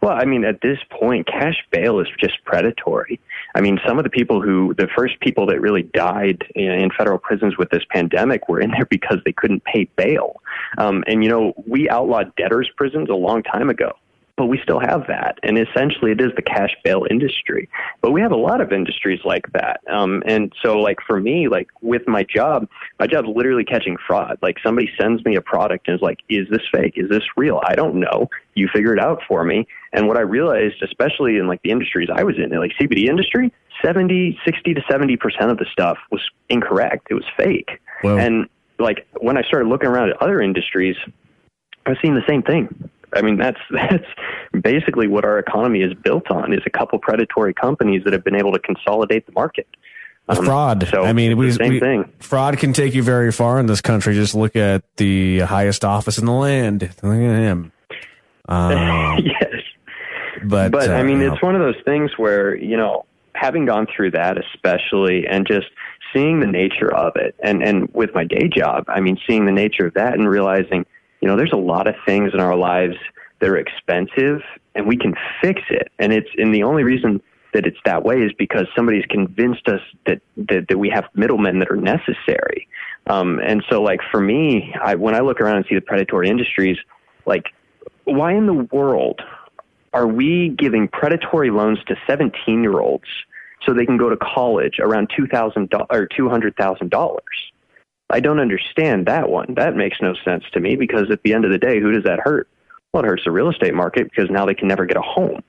Well, 0.00 0.12
I 0.12 0.26
mean, 0.26 0.44
at 0.44 0.60
this 0.60 0.78
point, 0.90 1.26
cash 1.26 1.56
bail 1.70 1.98
is 1.98 2.08
just 2.20 2.44
predatory. 2.44 3.18
I 3.54 3.62
mean, 3.62 3.78
some 3.86 3.96
of 3.96 4.04
the 4.04 4.10
people 4.10 4.42
who, 4.42 4.74
the 4.74 4.88
first 4.94 5.18
people 5.20 5.46
that 5.46 5.62
really 5.62 5.82
died 5.82 6.44
in, 6.54 6.70
in 6.70 6.90
federal 6.90 7.16
prisons 7.18 7.56
with 7.56 7.70
this 7.70 7.84
pandemic 7.88 8.46
were 8.46 8.60
in 8.60 8.70
there 8.72 8.84
because 8.90 9.18
they 9.24 9.32
couldn't 9.32 9.64
pay 9.64 9.84
bail. 9.96 10.42
Um, 10.76 11.04
and, 11.06 11.24
you 11.24 11.30
know, 11.30 11.54
we 11.66 11.88
outlawed 11.88 12.34
debtors' 12.36 12.68
prisons 12.76 13.08
a 13.08 13.14
long 13.14 13.42
time 13.42 13.70
ago. 13.70 13.92
But 14.36 14.46
we 14.46 14.58
still 14.62 14.80
have 14.80 15.06
that, 15.06 15.38
and 15.44 15.56
essentially, 15.56 16.10
it 16.10 16.20
is 16.20 16.32
the 16.34 16.42
cash 16.42 16.74
bail 16.82 17.06
industry. 17.08 17.68
But 18.00 18.10
we 18.10 18.20
have 18.20 18.32
a 18.32 18.36
lot 18.36 18.60
of 18.60 18.72
industries 18.72 19.20
like 19.24 19.44
that, 19.52 19.80
um, 19.88 20.24
and 20.26 20.52
so, 20.60 20.78
like 20.78 20.98
for 21.06 21.20
me, 21.20 21.46
like 21.46 21.68
with 21.82 22.08
my 22.08 22.24
job, 22.24 22.68
my 22.98 23.06
job's 23.06 23.28
literally 23.28 23.64
catching 23.64 23.96
fraud. 24.06 24.38
Like 24.42 24.56
somebody 24.64 24.90
sends 25.00 25.24
me 25.24 25.36
a 25.36 25.40
product 25.40 25.86
and 25.86 25.94
is 25.94 26.02
like, 26.02 26.18
"Is 26.28 26.48
this 26.50 26.62
fake? 26.72 26.94
Is 26.96 27.08
this 27.08 27.22
real?" 27.36 27.60
I 27.64 27.76
don't 27.76 27.94
know. 27.94 28.28
You 28.54 28.68
figure 28.72 28.92
it 28.92 29.00
out 29.00 29.20
for 29.28 29.44
me. 29.44 29.68
And 29.92 30.08
what 30.08 30.16
I 30.16 30.22
realized, 30.22 30.82
especially 30.82 31.36
in 31.36 31.46
like 31.46 31.62
the 31.62 31.70
industries 31.70 32.08
I 32.12 32.24
was 32.24 32.34
in, 32.36 32.50
like 32.58 32.72
CBD 32.80 33.08
industry, 33.08 33.52
70, 33.82 34.38
60 34.44 34.74
to 34.74 34.80
70% 34.82 35.50
of 35.50 35.58
the 35.58 35.66
stuff 35.70 35.98
was 36.10 36.20
incorrect. 36.48 37.06
It 37.10 37.14
was 37.14 37.24
fake. 37.36 37.80
Well, 38.02 38.18
And 38.18 38.48
like 38.78 39.06
when 39.20 39.36
I 39.36 39.42
started 39.42 39.68
looking 39.68 39.88
around 39.88 40.10
at 40.10 40.20
other 40.20 40.40
industries, 40.40 40.96
I 41.86 41.90
was 41.90 41.98
seeing 42.02 42.14
the 42.14 42.26
same 42.28 42.42
thing. 42.42 42.90
I 43.14 43.22
mean, 43.22 43.36
that's 43.38 43.60
that's 43.70 44.06
basically 44.60 45.06
what 45.06 45.24
our 45.24 45.38
economy 45.38 45.82
is 45.82 45.94
built 45.94 46.30
on: 46.30 46.52
is 46.52 46.60
a 46.66 46.70
couple 46.70 46.98
predatory 46.98 47.54
companies 47.54 48.02
that 48.04 48.12
have 48.12 48.24
been 48.24 48.36
able 48.36 48.52
to 48.52 48.58
consolidate 48.58 49.26
the 49.26 49.32
market. 49.32 49.68
Um, 50.28 50.44
fraud. 50.44 50.88
So 50.90 51.02
I 51.02 51.12
mean, 51.12 51.36
we, 51.36 51.52
same 51.52 51.74
we- 51.74 51.80
thing. 51.80 52.10
fraud 52.18 52.58
can 52.58 52.72
take 52.72 52.94
you 52.94 53.02
very 53.02 53.30
far 53.30 53.58
in 53.58 53.66
this 53.66 53.80
country. 53.80 54.14
Just 54.14 54.34
look 54.34 54.56
at 54.56 54.82
the 54.96 55.40
highest 55.40 55.84
office 55.84 56.16
in 56.18 56.24
the 56.24 56.32
land. 56.32 56.82
Look 57.02 57.14
at 57.14 57.38
him. 57.38 57.72
Um, 58.46 59.20
yes. 59.24 59.54
but 60.44 60.70
but 60.70 60.90
uh, 60.90 60.92
I 60.92 61.02
mean, 61.02 61.18
you 61.18 61.28
know, 61.28 61.32
it's 61.32 61.42
one 61.42 61.54
of 61.54 61.62
those 61.62 61.82
things 61.86 62.10
where 62.18 62.54
you 62.54 62.76
know, 62.76 63.06
having 63.34 63.64
gone 63.64 63.86
through 63.86 64.10
that, 64.10 64.36
especially, 64.36 65.26
and 65.26 65.46
just 65.46 65.68
seeing 66.12 66.40
the 66.40 66.46
nature 66.46 66.94
of 66.94 67.16
it, 67.16 67.34
and 67.42 67.62
and 67.62 67.88
with 67.94 68.14
my 68.14 68.24
day 68.24 68.48
job, 68.48 68.84
I 68.88 69.00
mean, 69.00 69.18
seeing 69.26 69.46
the 69.46 69.52
nature 69.52 69.86
of 69.86 69.94
that 69.94 70.12
and 70.12 70.28
realizing, 70.28 70.84
you 71.24 71.30
know, 71.30 71.38
there's 71.38 71.54
a 71.54 71.56
lot 71.56 71.86
of 71.86 71.94
things 72.04 72.32
in 72.34 72.40
our 72.40 72.54
lives 72.54 72.96
that 73.40 73.48
are 73.48 73.56
expensive, 73.56 74.42
and 74.74 74.86
we 74.86 74.94
can 74.94 75.14
fix 75.40 75.62
it, 75.70 75.90
and 75.98 76.12
it's 76.12 76.28
and 76.36 76.54
the 76.54 76.64
only 76.64 76.82
reason 76.82 77.22
that 77.54 77.64
it's 77.64 77.78
that 77.86 78.04
way 78.04 78.16
is 78.16 78.30
because 78.34 78.66
somebody's 78.76 79.06
convinced 79.06 79.66
us 79.66 79.80
that 80.04 80.20
that, 80.36 80.68
that 80.68 80.76
we 80.76 80.90
have 80.90 81.04
middlemen 81.14 81.60
that 81.60 81.70
are 81.70 81.76
necessary. 81.76 82.68
Um, 83.06 83.40
and 83.42 83.64
so, 83.70 83.80
like 83.80 84.00
for 84.10 84.20
me, 84.20 84.74
I, 84.84 84.96
when 84.96 85.14
I 85.14 85.20
look 85.20 85.40
around 85.40 85.56
and 85.56 85.64
see 85.66 85.74
the 85.74 85.80
predatory 85.80 86.28
industries, 86.28 86.76
like 87.24 87.46
why 88.04 88.34
in 88.34 88.44
the 88.44 88.68
world 88.70 89.22
are 89.94 90.06
we 90.06 90.50
giving 90.50 90.88
predatory 90.88 91.50
loans 91.50 91.78
to 91.86 91.96
17 92.06 92.62
year 92.62 92.80
olds 92.80 93.08
so 93.64 93.72
they 93.72 93.86
can 93.86 93.96
go 93.96 94.10
to 94.10 94.16
college 94.18 94.74
around 94.78 95.08
$2,000 95.18 95.86
or 95.88 96.06
$200,000? 96.06 97.18
I 98.10 98.20
don't 98.20 98.40
understand 98.40 99.06
that 99.06 99.28
one. 99.28 99.54
That 99.54 99.76
makes 99.76 99.98
no 100.00 100.14
sense 100.24 100.44
to 100.52 100.60
me 100.60 100.76
because 100.76 101.10
at 101.10 101.22
the 101.22 101.32
end 101.32 101.44
of 101.44 101.50
the 101.50 101.58
day, 101.58 101.80
who 101.80 101.92
does 101.92 102.04
that 102.04 102.20
hurt? 102.20 102.48
Well, 102.92 103.02
it 103.02 103.06
hurts 103.06 103.24
the 103.24 103.30
real 103.30 103.50
estate 103.50 103.74
market 103.74 104.08
because 104.10 104.30
now 104.30 104.46
they 104.46 104.54
can 104.54 104.68
never 104.68 104.86
get 104.86 104.96
a 104.96 105.02
home. 105.02 105.42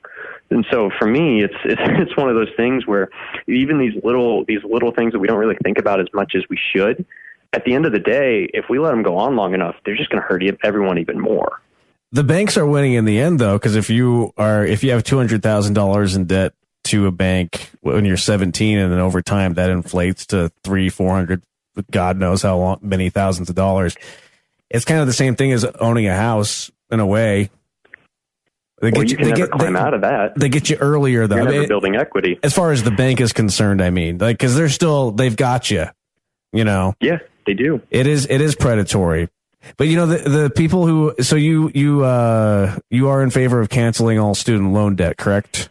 And 0.49 0.65
so 0.71 0.89
for 0.97 1.07
me, 1.07 1.43
it's, 1.43 1.55
it's 1.63 1.81
it's 1.85 2.17
one 2.17 2.29
of 2.29 2.35
those 2.35 2.51
things 2.55 2.87
where 2.87 3.09
even 3.47 3.77
these 3.77 3.93
little 4.03 4.45
these 4.45 4.63
little 4.63 4.91
things 4.91 5.13
that 5.13 5.19
we 5.19 5.27
don't 5.27 5.37
really 5.37 5.57
think 5.63 5.77
about 5.77 5.99
as 5.99 6.07
much 6.13 6.33
as 6.35 6.43
we 6.49 6.57
should. 6.73 7.05
At 7.53 7.63
the 7.65 7.73
end 7.73 7.85
of 7.85 7.91
the 7.93 7.99
day, 7.99 8.49
if 8.53 8.65
we 8.69 8.79
let 8.79 8.91
them 8.91 9.03
go 9.03 9.17
on 9.17 9.35
long 9.35 9.53
enough, 9.53 9.75
they're 9.85 9.95
just 9.95 10.09
going 10.09 10.21
to 10.21 10.27
hurt 10.27 10.43
everyone 10.63 10.97
even 10.97 11.19
more. 11.19 11.61
the 12.11 12.23
banks 12.23 12.57
are 12.57 12.65
winning 12.65 12.93
in 12.93 13.05
the 13.05 13.19
end, 13.19 13.39
though, 13.39 13.57
because 13.57 13.75
if 13.75 13.89
you 13.89 14.33
are 14.37 14.65
if 14.65 14.83
you 14.83 14.91
have 14.91 15.03
two 15.03 15.17
hundred 15.17 15.41
thousand 15.41 15.73
dollars 15.73 16.15
in 16.15 16.25
debt 16.25 16.53
to 16.85 17.07
a 17.07 17.11
bank 17.11 17.69
when 17.81 18.05
you're 18.05 18.17
seventeen, 18.17 18.77
and 18.77 18.91
then 18.91 18.99
over 18.99 19.21
time 19.21 19.53
that 19.53 19.69
inflates 19.69 20.25
to 20.27 20.51
three, 20.63 20.89
four 20.89 21.13
hundred, 21.13 21.43
God 21.91 22.17
knows 22.17 22.41
how 22.41 22.57
long, 22.57 22.79
many 22.81 23.09
thousands 23.09 23.49
of 23.49 23.55
dollars. 23.55 23.95
It's 24.69 24.85
kind 24.85 25.01
of 25.01 25.07
the 25.07 25.13
same 25.13 25.35
thing 25.35 25.51
as 25.51 25.63
owning 25.65 26.07
a 26.07 26.15
house 26.15 26.71
in 26.91 26.99
a 26.99 27.05
way. 27.05 27.49
They 28.81 28.91
Well, 28.91 29.03
you 29.03 29.15
can 29.15 29.25
they 29.25 29.31
never 29.31 29.41
get, 29.47 29.51
climb 29.51 29.73
they, 29.73 29.79
out 29.79 29.93
of 29.93 30.01
that. 30.01 30.33
they 30.37 30.49
get 30.49 30.69
you 30.69 30.75
earlier 30.77 31.27
though. 31.27 31.37
You're 31.37 31.51
never 31.51 31.67
building 31.67 31.95
equity. 31.95 32.39
as 32.43 32.53
far 32.53 32.71
as 32.71 32.83
the 32.83 32.91
bank 32.91 33.21
is 33.21 33.31
concerned, 33.31 33.81
I 33.81 33.89
mean, 33.89 34.17
like 34.17 34.37
because 34.37 34.55
they're 34.55 34.69
still 34.69 35.11
they've 35.11 35.35
got 35.35 35.71
you. 35.71 35.85
You 36.51 36.63
know, 36.65 36.93
Yeah, 36.99 37.19
they 37.45 37.53
do. 37.53 37.81
it 37.89 38.05
is 38.07 38.27
it 38.29 38.41
is 38.41 38.55
predatory. 38.55 39.29
But 39.77 39.87
you 39.87 39.95
know 39.95 40.05
the 40.07 40.29
the 40.29 40.49
people 40.49 40.85
who 40.85 41.15
so 41.21 41.35
you 41.37 41.71
you 41.73 42.03
uh 42.03 42.77
you 42.89 43.07
are 43.09 43.23
in 43.23 43.29
favor 43.29 43.59
of 43.61 43.69
canceling 43.69 44.19
all 44.19 44.35
student 44.35 44.73
loan 44.73 44.95
debt, 44.95 45.17
correct? 45.17 45.69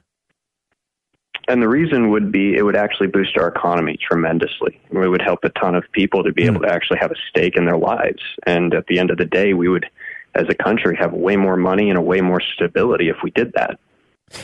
And 1.48 1.62
the 1.62 1.68
reason 1.68 2.10
would 2.10 2.32
be 2.32 2.54
it 2.56 2.62
would 2.62 2.76
actually 2.76 3.08
boost 3.08 3.36
our 3.36 3.48
economy 3.48 3.96
tremendously. 3.96 4.80
It 4.90 5.08
would 5.08 5.22
help 5.22 5.40
a 5.44 5.50
ton 5.50 5.74
of 5.74 5.84
people 5.92 6.22
to 6.24 6.32
be 6.32 6.42
hmm. 6.42 6.54
able 6.54 6.60
to 6.62 6.72
actually 6.72 6.98
have 7.00 7.10
a 7.10 7.16
stake 7.28 7.56
in 7.56 7.66
their 7.66 7.78
lives. 7.78 8.22
And 8.46 8.74
at 8.74 8.86
the 8.86 8.98
end 8.98 9.10
of 9.10 9.18
the 9.18 9.24
day, 9.24 9.52
we 9.54 9.68
would, 9.68 9.86
as 10.34 10.46
a 10.48 10.54
country, 10.54 10.96
have 10.96 11.12
way 11.12 11.36
more 11.36 11.56
money 11.56 11.90
and 11.90 11.98
a 11.98 12.02
way 12.02 12.20
more 12.20 12.40
stability 12.40 13.08
if 13.08 13.16
we 13.22 13.30
did 13.30 13.52
that. 13.54 13.78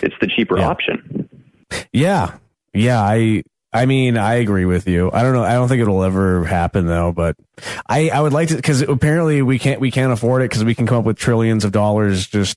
It's 0.02 0.14
the 0.20 0.26
cheaper 0.26 0.58
Yeah. 0.58 0.68
option. 0.68 1.28
Yeah. 1.92 2.32
Yeah, 2.74 3.00
I 3.00 3.42
I 3.72 3.86
mean, 3.86 4.16
I 4.16 4.34
agree 4.34 4.64
with 4.64 4.88
you. 4.88 5.10
I 5.12 5.22
don't 5.22 5.32
know. 5.32 5.44
I 5.44 5.54
don't 5.54 5.68
think 5.68 5.80
it'll 5.80 6.02
ever 6.02 6.44
happen 6.44 6.86
though, 6.86 7.12
but 7.12 7.36
I 7.88 8.10
I 8.10 8.20
would 8.20 8.32
like 8.32 8.48
to 8.48 8.60
cuz 8.60 8.82
apparently 8.82 9.42
we 9.42 9.58
can't 9.58 9.80
we 9.80 9.90
can't 9.90 10.12
afford 10.12 10.42
it 10.42 10.48
cuz 10.48 10.64
we 10.64 10.74
can 10.74 10.86
come 10.86 10.98
up 10.98 11.04
with 11.04 11.16
trillions 11.16 11.64
of 11.64 11.72
dollars 11.72 12.26
just 12.26 12.56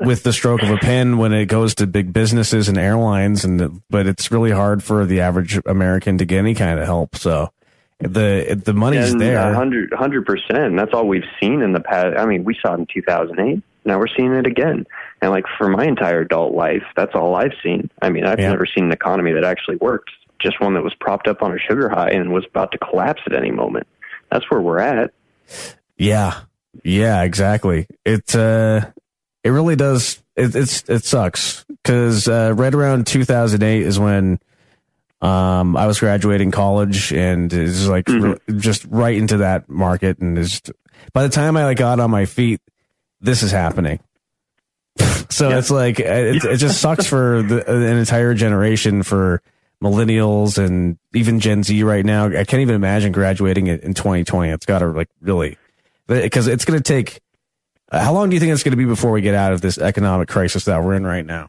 with 0.00 0.22
the 0.22 0.32
stroke 0.32 0.62
of 0.62 0.70
a 0.70 0.76
pen 0.76 1.18
when 1.18 1.32
it 1.32 1.46
goes 1.46 1.74
to 1.76 1.86
big 1.86 2.12
businesses 2.12 2.68
and 2.68 2.78
airlines 2.78 3.44
and 3.44 3.82
but 3.90 4.06
it's 4.06 4.30
really 4.30 4.50
hard 4.50 4.82
for 4.82 5.04
the 5.04 5.20
average 5.20 5.58
American 5.66 6.18
to 6.18 6.24
get 6.24 6.38
any 6.38 6.54
kind 6.54 6.78
of 6.78 6.86
help. 6.86 7.16
So 7.16 7.50
the 7.98 8.60
the 8.64 8.72
money's 8.74 9.12
and 9.12 9.20
there. 9.20 9.38
a 9.38 9.54
hundred 9.54 9.92
hundred 9.92 10.26
percent. 10.26 10.76
That's 10.76 10.92
all 10.92 11.06
we've 11.06 11.24
seen 11.40 11.62
in 11.62 11.72
the 11.72 11.80
past. 11.80 12.16
I 12.18 12.26
mean, 12.26 12.44
we 12.44 12.56
saw 12.60 12.74
it 12.74 12.80
in 12.80 12.86
2008. 12.92 13.62
Now 13.86 13.98
we're 13.98 14.08
seeing 14.08 14.32
it 14.32 14.46
again. 14.46 14.86
And 15.20 15.30
like 15.30 15.44
for 15.58 15.68
my 15.68 15.84
entire 15.84 16.20
adult 16.20 16.54
life, 16.54 16.82
that's 16.96 17.14
all 17.14 17.34
I've 17.34 17.52
seen. 17.62 17.90
I 18.02 18.08
mean, 18.10 18.24
I've 18.24 18.38
Yeah. 18.40 18.50
never 18.50 18.66
seen 18.66 18.84
an 18.84 18.92
economy 18.92 19.32
that 19.32 19.44
actually 19.44 19.76
worked. 19.76 20.10
Just 20.38 20.60
one 20.60 20.74
that 20.74 20.82
was 20.82 20.94
propped 21.00 21.28
up 21.28 21.42
on 21.42 21.52
a 21.52 21.58
sugar 21.58 21.88
high 21.88 22.10
and 22.10 22.32
was 22.32 22.44
about 22.46 22.72
to 22.72 22.78
collapse 22.78 23.22
at 23.26 23.34
any 23.34 23.50
moment. 23.50 23.86
That's 24.30 24.50
where 24.50 24.60
we're 24.60 24.80
at. 24.80 25.12
Yeah. 25.96 26.34
Yeah, 26.82 27.22
exactly. 27.22 27.86
It, 28.04 28.34
uh, 28.34 28.86
it 29.44 29.50
really 29.50 29.76
does. 29.76 30.22
It, 30.34 30.56
it's, 30.56 30.88
it 30.88 31.04
sucks 31.04 31.64
because, 31.68 32.26
uh, 32.26 32.54
right 32.56 32.74
around 32.74 33.06
2008 33.06 33.82
is 33.82 33.98
when, 33.98 34.40
um, 35.20 35.76
I 35.76 35.86
was 35.86 36.00
graduating 36.00 36.50
college 36.50 37.12
and 37.12 37.52
it's 37.52 37.86
like 37.86 38.08
re- 38.08 38.38
just 38.56 38.84
right 38.86 39.16
into 39.16 39.38
that 39.38 39.68
market. 39.68 40.18
And 40.18 40.36
it's, 40.38 40.60
by 41.12 41.22
the 41.22 41.28
time 41.28 41.56
I 41.56 41.64
like 41.64 41.78
got 41.78 42.00
on 42.00 42.10
my 42.10 42.24
feet, 42.24 42.60
this 43.20 43.42
is 43.42 43.52
happening. 43.52 44.00
so 45.30 45.50
it's 45.50 45.70
like, 45.70 46.00
it, 46.00 46.44
it 46.44 46.56
just 46.56 46.80
sucks 46.82 47.06
for 47.06 47.42
the, 47.42 47.70
an 47.70 47.96
entire 47.96 48.34
generation 48.34 49.02
for 49.04 49.40
millennials 49.82 50.58
and 50.58 50.98
even 51.14 51.40
Gen 51.40 51.62
Z 51.62 51.82
right 51.82 52.04
now. 52.04 52.26
I 52.26 52.44
can't 52.44 52.62
even 52.62 52.74
imagine 52.74 53.12
graduating 53.12 53.66
in 53.66 53.80
in 53.80 53.94
2020. 53.94 54.50
It's 54.50 54.66
got 54.66 54.80
to 54.80 54.88
like 54.88 55.10
really, 55.20 55.58
because 56.06 56.46
it's 56.48 56.64
going 56.64 56.78
to 56.78 56.82
take. 56.82 57.20
How 57.92 58.12
long 58.12 58.30
do 58.30 58.34
you 58.34 58.40
think 58.40 58.52
it's 58.52 58.62
going 58.62 58.72
to 58.72 58.76
be 58.76 58.84
before 58.84 59.10
we 59.10 59.20
get 59.20 59.34
out 59.34 59.52
of 59.52 59.60
this 59.60 59.78
economic 59.78 60.28
crisis 60.28 60.64
that 60.64 60.82
we're 60.82 60.94
in 60.94 61.06
right 61.06 61.24
now? 61.24 61.48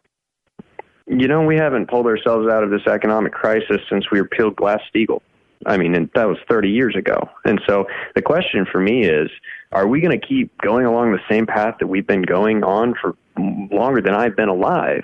You 1.07 1.27
know, 1.27 1.43
we 1.43 1.55
haven't 1.55 1.87
pulled 1.87 2.07
ourselves 2.07 2.47
out 2.47 2.63
of 2.63 2.71
this 2.71 2.87
economic 2.87 3.31
crisis 3.31 3.77
since 3.89 4.09
we 4.11 4.19
repealed 4.19 4.55
Glass 4.55 4.81
Steagall. 4.93 5.21
I 5.65 5.77
mean, 5.77 5.95
and 5.95 6.09
that 6.15 6.27
was 6.27 6.37
30 6.49 6.69
years 6.69 6.95
ago. 6.95 7.29
And 7.45 7.61
so 7.65 7.87
the 8.15 8.21
question 8.21 8.65
for 8.69 8.79
me 8.79 9.05
is, 9.05 9.29
are 9.71 9.87
we 9.87 10.01
going 10.01 10.19
to 10.19 10.27
keep 10.27 10.55
going 10.59 10.85
along 10.85 11.11
the 11.11 11.21
same 11.29 11.45
path 11.45 11.75
that 11.79 11.87
we've 11.87 12.05
been 12.05 12.23
going 12.23 12.63
on 12.63 12.95
for 12.99 13.15
longer 13.37 14.01
than 14.01 14.13
I've 14.13 14.35
been 14.35 14.49
alive? 14.49 15.03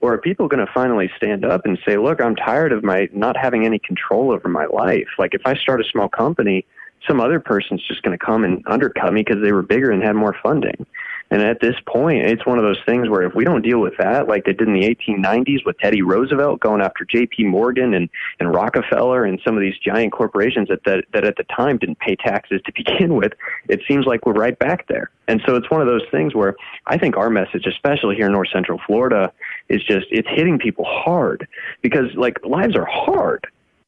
Or 0.00 0.14
are 0.14 0.18
people 0.18 0.48
going 0.48 0.64
to 0.64 0.72
finally 0.72 1.10
stand 1.16 1.44
up 1.44 1.62
and 1.64 1.78
say, 1.86 1.96
look, 1.96 2.20
I'm 2.20 2.36
tired 2.36 2.72
of 2.72 2.84
my 2.84 3.08
not 3.12 3.36
having 3.36 3.64
any 3.64 3.78
control 3.78 4.32
over 4.32 4.48
my 4.48 4.66
life. 4.66 5.08
Like 5.18 5.34
if 5.34 5.42
I 5.46 5.54
start 5.54 5.80
a 5.80 5.84
small 5.84 6.08
company, 6.08 6.66
some 7.08 7.20
other 7.20 7.40
person's 7.40 7.82
just 7.86 8.02
going 8.02 8.16
to 8.16 8.24
come 8.24 8.44
and 8.44 8.62
undercut 8.66 9.12
me 9.12 9.22
because 9.22 9.42
they 9.42 9.52
were 9.52 9.62
bigger 9.62 9.90
and 9.90 10.02
had 10.02 10.16
more 10.16 10.36
funding. 10.42 10.86
And 11.30 11.42
at 11.42 11.60
this 11.60 11.74
point, 11.86 12.26
it's 12.26 12.44
one 12.46 12.58
of 12.58 12.64
those 12.64 12.78
things 12.86 13.08
where 13.08 13.22
if 13.22 13.34
we 13.34 13.44
don't 13.44 13.62
deal 13.62 13.80
with 13.80 13.94
that, 13.98 14.28
like 14.28 14.44
they 14.44 14.52
did 14.52 14.68
in 14.68 14.74
the 14.74 14.94
1890s 14.94 15.64
with 15.64 15.78
Teddy 15.78 16.02
Roosevelt 16.02 16.60
going 16.60 16.82
after 16.82 17.04
J.P. 17.04 17.44
Morgan 17.44 17.94
and, 17.94 18.10
and 18.38 18.54
Rockefeller 18.54 19.24
and 19.24 19.40
some 19.44 19.56
of 19.56 19.60
these 19.60 19.76
giant 19.78 20.12
corporations 20.12 20.68
that, 20.68 20.84
that, 20.84 21.04
that 21.12 21.24
at 21.24 21.36
the 21.36 21.44
time 21.44 21.78
didn't 21.78 21.98
pay 21.98 22.14
taxes 22.14 22.60
to 22.66 22.72
begin 22.76 23.16
with, 23.16 23.32
it 23.68 23.80
seems 23.88 24.06
like 24.06 24.26
we're 24.26 24.34
right 24.34 24.58
back 24.58 24.86
there. 24.88 25.10
And 25.26 25.40
so 25.46 25.56
it's 25.56 25.70
one 25.70 25.80
of 25.80 25.86
those 25.86 26.04
things 26.10 26.34
where 26.34 26.54
I 26.86 26.98
think 26.98 27.16
our 27.16 27.30
message, 27.30 27.66
especially 27.66 28.16
here 28.16 28.26
in 28.26 28.32
North 28.32 28.50
Central 28.52 28.78
Florida, 28.86 29.32
is 29.70 29.82
just 29.82 30.06
it's 30.10 30.28
hitting 30.30 30.58
people 30.58 30.84
hard 30.84 31.48
because 31.80 32.14
like 32.14 32.38
lives 32.44 32.76
are 32.76 32.84
hard 32.84 33.46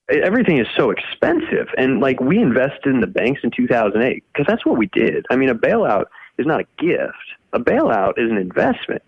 everything 0.08 0.58
is 0.58 0.66
so 0.76 0.90
expensive. 0.90 1.68
And 1.76 2.00
like 2.00 2.20
we 2.20 2.38
invested 2.38 2.86
in 2.86 3.00
the 3.00 3.06
banks 3.06 3.40
in 3.42 3.50
2008 3.50 4.24
because 4.32 4.46
that's 4.46 4.64
what 4.64 4.78
we 4.78 4.86
did. 4.92 5.26
I 5.30 5.36
mean 5.36 5.48
a 5.48 5.54
bailout 5.54 6.04
is 6.38 6.46
not 6.46 6.60
a 6.60 6.66
gift. 6.78 7.14
A 7.52 7.58
bailout 7.58 8.18
is 8.18 8.30
an 8.30 8.36
investment. 8.36 9.02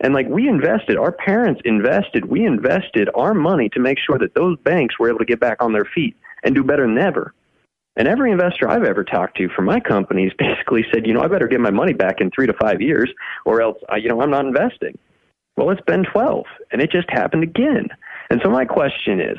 And 0.00 0.12
like 0.14 0.28
we 0.28 0.48
invested 0.48 0.96
our 0.96 1.12
parents 1.12 1.60
invested 1.64 2.26
we 2.26 2.44
invested 2.44 3.08
our 3.14 3.34
money 3.34 3.68
to 3.70 3.80
make 3.80 3.98
sure 3.98 4.18
that 4.18 4.34
those 4.34 4.58
banks 4.60 4.98
were 4.98 5.08
able 5.08 5.20
to 5.20 5.24
get 5.24 5.40
back 5.40 5.62
on 5.62 5.72
their 5.72 5.86
feet 5.94 6.16
and 6.42 6.54
do 6.54 6.62
better 6.62 6.86
than 6.86 6.98
ever. 6.98 7.32
And 7.96 8.08
every 8.08 8.32
investor 8.32 8.68
I've 8.68 8.82
ever 8.82 9.04
talked 9.04 9.36
to 9.38 9.48
from 9.48 9.66
my 9.66 9.80
companies 9.80 10.32
basically 10.38 10.84
said, 10.92 11.06
you 11.06 11.14
know, 11.14 11.22
I 11.22 11.28
better 11.28 11.48
get 11.48 11.60
my 11.60 11.70
money 11.70 11.92
back 11.92 12.20
in 12.20 12.30
three 12.30 12.46
to 12.46 12.54
five 12.54 12.80
years, 12.80 13.12
or 13.44 13.60
else, 13.60 13.78
uh, 13.90 13.96
you 13.96 14.08
know, 14.08 14.20
I'm 14.20 14.30
not 14.30 14.46
investing. 14.46 14.98
Well, 15.56 15.70
it's 15.70 15.80
been 15.82 16.04
12, 16.12 16.44
and 16.72 16.82
it 16.82 16.90
just 16.90 17.08
happened 17.10 17.44
again. 17.44 17.88
And 18.30 18.40
so 18.42 18.50
my 18.50 18.64
question 18.64 19.20
is, 19.20 19.38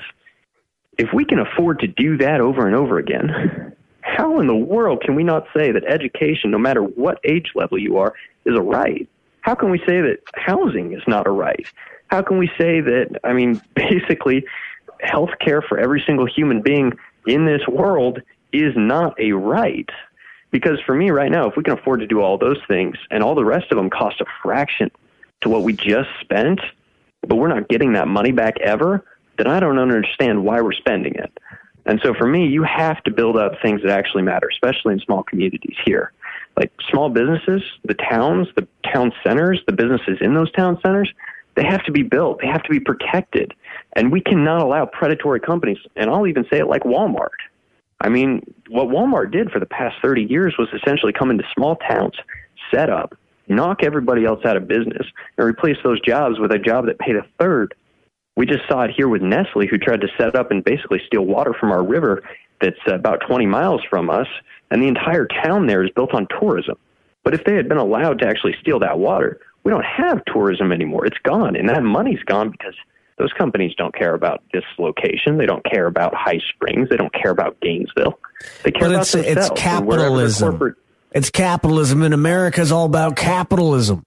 if 0.97 1.13
we 1.13 1.25
can 1.25 1.39
afford 1.39 1.79
to 1.79 1.87
do 1.87 2.17
that 2.17 2.41
over 2.41 2.65
and 2.65 2.75
over 2.75 2.97
again, 2.97 3.73
how 4.01 4.39
in 4.39 4.47
the 4.47 4.55
world 4.55 5.01
can 5.01 5.15
we 5.15 5.23
not 5.23 5.45
say 5.55 5.71
that 5.71 5.83
education, 5.85 6.51
no 6.51 6.57
matter 6.57 6.81
what 6.81 7.19
age 7.23 7.51
level 7.55 7.77
you 7.77 7.97
are, 7.97 8.13
is 8.45 8.55
a 8.55 8.61
right? 8.61 9.07
How 9.41 9.55
can 9.55 9.69
we 9.69 9.79
say 9.79 10.01
that 10.01 10.19
housing 10.35 10.93
is 10.93 11.03
not 11.07 11.27
a 11.27 11.31
right? 11.31 11.65
How 12.07 12.21
can 12.21 12.37
we 12.37 12.47
say 12.57 12.81
that, 12.81 13.19
I 13.23 13.33
mean, 13.33 13.61
basically, 13.75 14.45
health 15.01 15.31
care 15.39 15.61
for 15.61 15.77
every 15.77 16.01
single 16.05 16.25
human 16.25 16.61
being 16.61 16.93
in 17.27 17.45
this 17.45 17.61
world 17.67 18.21
is 18.53 18.73
not 18.75 19.19
a 19.19 19.33
right? 19.33 19.89
Because 20.51 20.79
for 20.85 20.95
me 20.95 21.11
right 21.11 21.31
now, 21.31 21.49
if 21.49 21.57
we 21.57 21.63
can 21.63 21.73
afford 21.73 21.99
to 21.99 22.07
do 22.07 22.21
all 22.21 22.37
those 22.37 22.59
things 22.67 22.95
and 23.11 23.21
all 23.21 23.35
the 23.35 23.43
rest 23.43 23.71
of 23.71 23.77
them 23.77 23.89
cost 23.89 24.21
a 24.21 24.25
fraction 24.41 24.89
to 25.41 25.49
what 25.49 25.63
we 25.63 25.73
just 25.73 26.09
spent, 26.21 26.61
but 27.27 27.35
we're 27.35 27.49
not 27.49 27.67
getting 27.67 27.93
that 27.93 28.07
money 28.07 28.31
back 28.31 28.57
ever, 28.61 29.03
then 29.38 29.47
I 29.47 29.59
don't 29.59 29.79
understand 29.79 30.43
why 30.43 30.61
we're 30.61 30.73
spending 30.73 31.15
it. 31.15 31.31
And 31.86 31.99
so 32.03 32.13
for 32.13 32.27
me, 32.27 32.47
you 32.47 32.63
have 32.63 33.03
to 33.03 33.11
build 33.11 33.38
up 33.38 33.53
things 33.61 33.81
that 33.83 33.91
actually 33.91 34.23
matter, 34.23 34.49
especially 34.51 34.93
in 34.93 34.99
small 34.99 35.23
communities 35.23 35.75
here. 35.86 36.11
Like 36.57 36.71
small 36.89 37.09
businesses, 37.09 37.61
the 37.83 37.93
towns, 37.93 38.47
the 38.55 38.67
town 38.91 39.11
centers, 39.25 39.61
the 39.67 39.73
businesses 39.73 40.17
in 40.21 40.33
those 40.33 40.51
town 40.53 40.79
centers, 40.81 41.11
they 41.55 41.63
have 41.63 41.83
to 41.83 41.91
be 41.91 42.03
built. 42.03 42.39
They 42.41 42.47
have 42.47 42.63
to 42.63 42.69
be 42.69 42.79
protected. 42.79 43.53
And 43.93 44.11
we 44.11 44.21
cannot 44.21 44.61
allow 44.61 44.86
predatory 44.86 45.39
companies, 45.39 45.77
and 45.95 46.09
I'll 46.09 46.27
even 46.27 46.45
say 46.51 46.59
it 46.59 46.67
like 46.67 46.83
Walmart. 46.83 47.29
I 48.01 48.09
mean, 48.09 48.41
what 48.69 48.88
Walmart 48.88 49.31
did 49.31 49.51
for 49.51 49.59
the 49.59 49.65
past 49.65 49.95
30 50.01 50.23
years 50.23 50.55
was 50.57 50.67
essentially 50.73 51.13
come 51.13 51.31
into 51.31 51.45
small 51.55 51.77
towns, 51.77 52.15
set 52.73 52.89
up, 52.89 53.15
knock 53.47 53.83
everybody 53.83 54.25
else 54.25 54.43
out 54.45 54.57
of 54.57 54.67
business, 54.67 55.07
and 55.38 55.47
replace 55.47 55.77
those 55.83 56.01
jobs 56.01 56.39
with 56.39 56.51
a 56.51 56.59
job 56.59 56.88
that 56.88 56.99
paid 56.99 57.15
a 57.15 57.25
third. 57.39 57.73
We 58.36 58.45
just 58.45 58.67
saw 58.67 58.81
it 58.81 58.91
here 58.95 59.07
with 59.07 59.21
Nestle, 59.21 59.67
who 59.67 59.77
tried 59.77 60.01
to 60.01 60.07
set 60.17 60.36
up 60.36 60.51
and 60.51 60.63
basically 60.63 61.01
steal 61.07 61.25
water 61.25 61.53
from 61.57 61.71
our 61.71 61.83
river 61.83 62.21
that's 62.61 62.79
about 62.88 63.21
20 63.27 63.45
miles 63.45 63.81
from 63.89 64.09
us, 64.09 64.27
and 64.71 64.81
the 64.81 64.88
entire 64.88 65.25
town 65.43 65.67
there 65.67 65.83
is 65.83 65.89
built 65.91 66.13
on 66.13 66.27
tourism. 66.39 66.75
But 67.23 67.33
if 67.33 67.43
they 67.45 67.55
had 67.55 67.67
been 67.69 67.77
allowed 67.77 68.19
to 68.19 68.27
actually 68.27 68.55
steal 68.61 68.79
that 68.79 68.99
water, 68.99 69.39
we 69.63 69.71
don't 69.71 69.86
have 69.86 70.23
tourism 70.25 70.71
anymore. 70.71 71.05
It's 71.05 71.17
gone, 71.23 71.55
and 71.55 71.67
that 71.69 71.81
money's 71.83 72.21
gone 72.23 72.51
because 72.51 72.75
those 73.17 73.31
companies 73.38 73.73
don't 73.77 73.95
care 73.95 74.13
about 74.13 74.43
this 74.53 74.63
location. 74.77 75.38
They 75.38 75.45
don't 75.45 75.63
care 75.63 75.86
about 75.88 76.13
High 76.13 76.39
Springs. 76.53 76.89
They 76.89 76.97
don't 76.97 77.13
care 77.13 77.31
about 77.31 77.57
Gainesville. 77.61 78.19
They 78.63 78.71
care 78.71 78.81
But 78.81 78.91
about 78.91 79.01
it's 79.03 79.11
themselves. 79.13 79.38
it's 79.51 79.65
and 79.65 79.88
wherever 79.88 80.03
the 80.03 80.11
capitalism. 80.11 80.49
corporate- 80.51 80.75
It's 81.13 81.29
capitalism, 81.29 82.01
and 82.03 82.13
America 82.13 82.59
is 82.61 82.71
all 82.73 82.86
about 82.86 83.15
capitalism. 83.15 84.03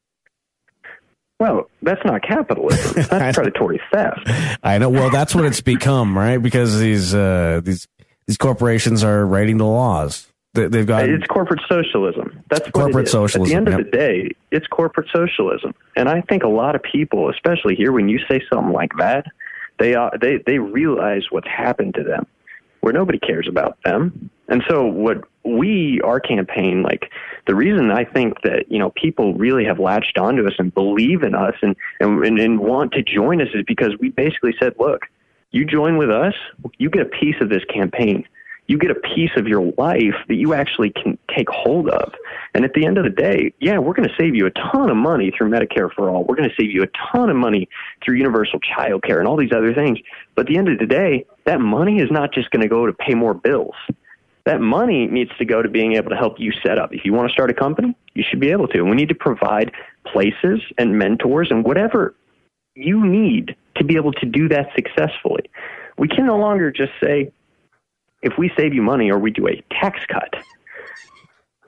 Well, 1.39 1.70
that's 1.82 2.05
not 2.05 2.22
capitalism. 2.22 3.03
That's 3.11 3.36
predatory 3.36 3.80
theft. 3.93 4.28
I 4.62 4.78
know. 4.78 4.89
Well, 4.89 5.11
that's 5.11 5.34
what 5.34 5.45
it's 5.45 5.61
become, 5.61 6.18
right? 6.18 6.39
Because 6.39 6.78
these 6.78 7.14
uh, 7.14 7.61
these 7.62 7.86
these 8.26 8.36
corporations 8.36 9.05
are 9.05 9.24
writing 9.24 9.57
the 9.59 9.66
laws. 9.66 10.26
They, 10.55 10.66
they've 10.66 10.86
got 10.86 11.09
It's 11.09 11.26
corporate 11.26 11.61
socialism. 11.68 12.43
That's 12.51 12.64
what 12.66 12.72
Corporate 12.72 13.05
it 13.05 13.09
is. 13.09 13.12
socialism, 13.12 13.57
At 13.57 13.64
the 13.64 13.70
end 13.72 13.78
yep. 13.78 13.78
of 13.78 13.84
the 13.84 13.97
day, 13.97 14.30
it's 14.51 14.66
corporate 14.66 15.09
socialism, 15.14 15.74
and 15.95 16.09
I 16.09 16.22
think 16.22 16.43
a 16.43 16.49
lot 16.49 16.74
of 16.74 16.82
people, 16.82 17.30
especially 17.30 17.74
here, 17.76 17.93
when 17.93 18.09
you 18.09 18.18
say 18.28 18.41
something 18.53 18.72
like 18.72 18.93
that, 18.99 19.26
they 19.78 19.95
uh, 19.95 20.11
they 20.20 20.39
they 20.45 20.59
realize 20.59 21.24
what's 21.30 21.47
happened 21.49 21.95
to 21.95 22.03
them, 22.03 22.26
where 22.80 22.93
nobody 22.93 23.18
cares 23.18 23.47
about 23.49 23.78
them. 23.84 24.30
And 24.49 24.62
so, 24.68 24.84
what 24.86 25.18
we 25.57 26.01
our 26.03 26.21
campaign, 26.21 26.83
like 26.83 27.11
the 27.47 27.55
reason 27.55 27.91
I 27.91 28.05
think 28.05 28.43
that 28.43 28.71
you 28.71 28.79
know 28.79 28.91
people 28.91 29.35
really 29.35 29.65
have 29.65 29.79
latched 29.79 30.19
onto 30.19 30.47
us 30.47 30.55
and 30.59 30.73
believe 30.73 31.23
in 31.23 31.35
us 31.35 31.55
and 31.63 31.77
and, 32.01 32.25
and, 32.25 32.39
and 32.39 32.61
want 32.61 32.93
to 32.93 33.03
join 33.03 33.41
us 33.41 33.49
is 33.55 33.65
because 33.67 33.93
we 34.01 34.11
basically 34.11 34.55
said, 34.59 34.75
look, 34.79 35.03
you 35.51 35.65
join 35.65 35.97
with 35.97 36.11
us, 36.11 36.35
you 36.79 36.91
get 36.91 37.03
a 37.03 37.11
piece 37.11 37.37
of 37.41 37.49
this 37.49 37.65
campaign 37.73 38.25
you 38.69 38.77
get 38.77 38.91
a 38.91 38.95
piece 38.95 39.31
of 39.37 39.49
your 39.49 39.73
life 39.79 40.15
that 40.29 40.35
you 40.35 40.53
actually 40.53 40.91
can 40.91 41.19
take 41.35 41.49
hold 41.49 41.89
of. 41.89 42.13
And 42.55 42.65
at 42.65 42.75
the 42.75 42.85
end 42.85 42.99
of 42.99 43.05
the 43.05 43.11
day, 43.11 43.53
yeah, 43.61 43.79
we're 43.79 43.95
going 43.95 44.09
to 44.09 44.15
save 44.19 44.35
you 44.35 44.47
a 44.47 44.51
ton 44.51 44.91
of 44.91 44.97
money 44.97 45.33
through 45.37 45.49
Medicare 45.49 45.91
for 45.91 46.11
all. 46.11 46.25
We're 46.25 46.37
going 46.37 46.51
to 46.51 46.55
save 46.55 46.71
you 46.71 46.83
a 46.83 47.13
ton 47.13 47.31
of 47.31 47.37
money 47.37 47.69
through 48.05 48.17
universal 48.17 48.61
child 48.61 49.03
care 49.03 49.19
and 49.19 49.27
all 49.27 49.39
these 49.39 49.53
other 49.53 49.73
things. 49.73 49.99
But 50.35 50.43
at 50.43 50.53
the 50.53 50.59
end 50.59 50.69
of 50.69 50.79
the 50.79 50.87
day, 50.87 51.25
that 51.47 51.61
money 51.61 51.99
is 51.99 52.11
not 52.11 52.33
just 52.33 52.51
going 52.51 52.61
to 52.61 52.69
go 52.69 52.87
to 52.87 52.93
pay 52.93 53.15
more 53.15 53.33
bills. 53.33 53.75
That 54.49 54.63
money 54.63 55.07
needs 55.09 55.31
to 55.37 55.45
go 55.45 55.61
to 55.61 55.69
being 55.69 55.93
able 55.97 56.09
to 56.09 56.17
help 56.17 56.41
you 56.41 56.53
set 56.65 56.79
up. 56.79 56.95
If 56.95 57.05
you 57.05 57.13
want 57.13 57.29
to 57.29 57.33
start 57.35 57.51
a 57.51 57.53
company, 57.53 57.95
you 58.15 58.25
should 58.27 58.41
be 58.41 58.51
able 58.51 58.67
to. 58.69 58.81
We 58.81 58.97
need 58.97 59.11
to 59.11 59.15
provide 59.15 59.73
places 60.07 60.63
and 60.79 60.99
mentors 60.99 61.51
and 61.51 61.63
whatever 61.63 62.15
you 62.75 63.05
need 63.05 63.55
to 63.77 63.85
be 63.85 63.97
able 63.97 64.13
to 64.13 64.25
do 64.25 64.49
that 64.49 64.71
successfully. 64.75 65.51
We 65.99 66.09
can 66.09 66.25
no 66.25 66.39
longer 66.39 66.71
just 66.71 66.93
say, 66.99 67.31
if 68.23 68.39
we 68.39 68.51
save 68.57 68.73
you 68.73 68.81
money 68.81 69.11
or 69.11 69.19
we 69.19 69.33
do 69.33 69.47
a 69.49 69.63
tax 69.71 70.01
cut, 70.11 70.33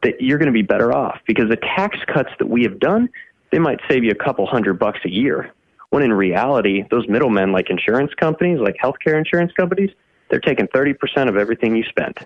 that 0.02 0.14
you're 0.22 0.38
going 0.38 0.46
to 0.46 0.52
be 0.52 0.62
better 0.62 0.90
off 0.90 1.20
because 1.26 1.50
the 1.50 1.56
tax 1.56 1.98
cuts 2.06 2.30
that 2.38 2.48
we 2.48 2.62
have 2.62 2.80
done, 2.80 3.10
they 3.52 3.58
might 3.58 3.80
save 3.90 4.04
you 4.04 4.10
a 4.10 4.24
couple 4.24 4.46
hundred 4.46 4.78
bucks 4.78 5.00
a 5.04 5.10
year. 5.10 5.52
When 5.90 6.02
in 6.02 6.14
reality, 6.14 6.84
those 6.90 7.06
middlemen 7.10 7.52
like 7.52 7.68
insurance 7.68 8.14
companies, 8.14 8.58
like 8.58 8.76
healthcare 8.82 9.18
insurance 9.18 9.52
companies, 9.52 9.90
they're 10.30 10.40
taking 10.40 10.66
30% 10.68 11.28
of 11.28 11.36
everything 11.36 11.76
you 11.76 11.84
spend. 11.84 12.18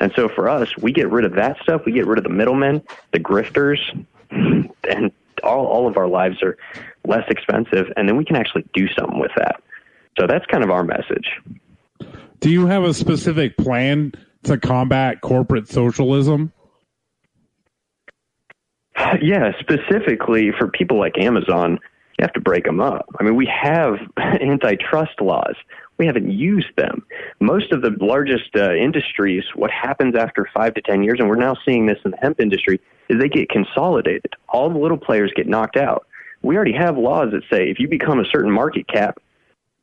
And 0.00 0.12
so 0.14 0.28
for 0.28 0.48
us, 0.48 0.76
we 0.76 0.92
get 0.92 1.10
rid 1.10 1.24
of 1.24 1.34
that 1.34 1.58
stuff. 1.62 1.82
We 1.84 1.92
get 1.92 2.06
rid 2.06 2.18
of 2.18 2.24
the 2.24 2.30
middlemen, 2.30 2.82
the 3.12 3.18
grifters, 3.18 3.78
and 4.30 5.12
all, 5.42 5.66
all 5.66 5.88
of 5.88 5.96
our 5.96 6.06
lives 6.06 6.42
are 6.42 6.56
less 7.04 7.24
expensive. 7.28 7.92
And 7.96 8.08
then 8.08 8.16
we 8.16 8.24
can 8.24 8.36
actually 8.36 8.64
do 8.74 8.86
something 8.88 9.18
with 9.18 9.32
that. 9.36 9.62
So 10.18 10.26
that's 10.26 10.46
kind 10.46 10.64
of 10.64 10.70
our 10.70 10.84
message. 10.84 11.28
Do 12.40 12.50
you 12.50 12.66
have 12.66 12.84
a 12.84 12.94
specific 12.94 13.56
plan 13.56 14.12
to 14.44 14.58
combat 14.58 15.20
corporate 15.20 15.68
socialism? 15.68 16.52
Yeah, 19.22 19.52
specifically 19.60 20.50
for 20.58 20.68
people 20.68 20.98
like 20.98 21.18
Amazon, 21.18 21.78
you 22.18 22.24
have 22.24 22.32
to 22.32 22.40
break 22.40 22.64
them 22.64 22.80
up. 22.80 23.06
I 23.20 23.22
mean, 23.22 23.36
we 23.36 23.46
have 23.46 23.94
antitrust 24.16 25.20
laws. 25.20 25.54
We 25.98 26.06
haven't 26.06 26.30
used 26.30 26.74
them. 26.76 27.04
Most 27.40 27.72
of 27.72 27.82
the 27.82 27.96
largest 28.00 28.50
uh, 28.56 28.74
industries, 28.74 29.44
what 29.54 29.70
happens 29.70 30.16
after 30.16 30.48
five 30.52 30.74
to 30.74 30.82
10 30.82 31.02
years, 31.02 31.18
and 31.20 31.28
we're 31.28 31.36
now 31.36 31.56
seeing 31.64 31.86
this 31.86 31.98
in 32.04 32.10
the 32.10 32.16
hemp 32.16 32.40
industry, 32.40 32.80
is 33.08 33.18
they 33.20 33.28
get 33.28 33.48
consolidated. 33.48 34.32
All 34.48 34.68
the 34.70 34.78
little 34.78 34.98
players 34.98 35.32
get 35.34 35.46
knocked 35.46 35.76
out. 35.76 36.06
We 36.42 36.56
already 36.56 36.72
have 36.72 36.96
laws 36.96 37.32
that 37.32 37.42
say 37.50 37.68
if 37.68 37.78
you 37.78 37.88
become 37.88 38.20
a 38.20 38.24
certain 38.24 38.50
market 38.50 38.86
cap, 38.88 39.18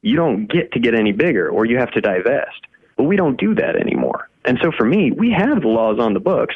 you 0.02 0.16
don't 0.16 0.48
get 0.48 0.72
to 0.74 0.80
get 0.80 0.94
any 0.94 1.12
bigger 1.12 1.50
or 1.50 1.66
you 1.66 1.78
have 1.78 1.92
to 1.92 2.02
divest. 2.02 2.68
But 2.98 3.04
we 3.04 3.16
don't 3.16 3.40
do 3.40 3.56
that 3.56 3.76
anymore. 3.76 4.30
And 4.46 4.60
so 4.62 4.72
for 4.72 4.86
me, 4.86 5.12
we 5.12 5.32
have 5.32 5.62
the 5.62 5.68
laws 5.68 6.00
on 6.00 6.14
the 6.14 6.20
books. 6.20 6.56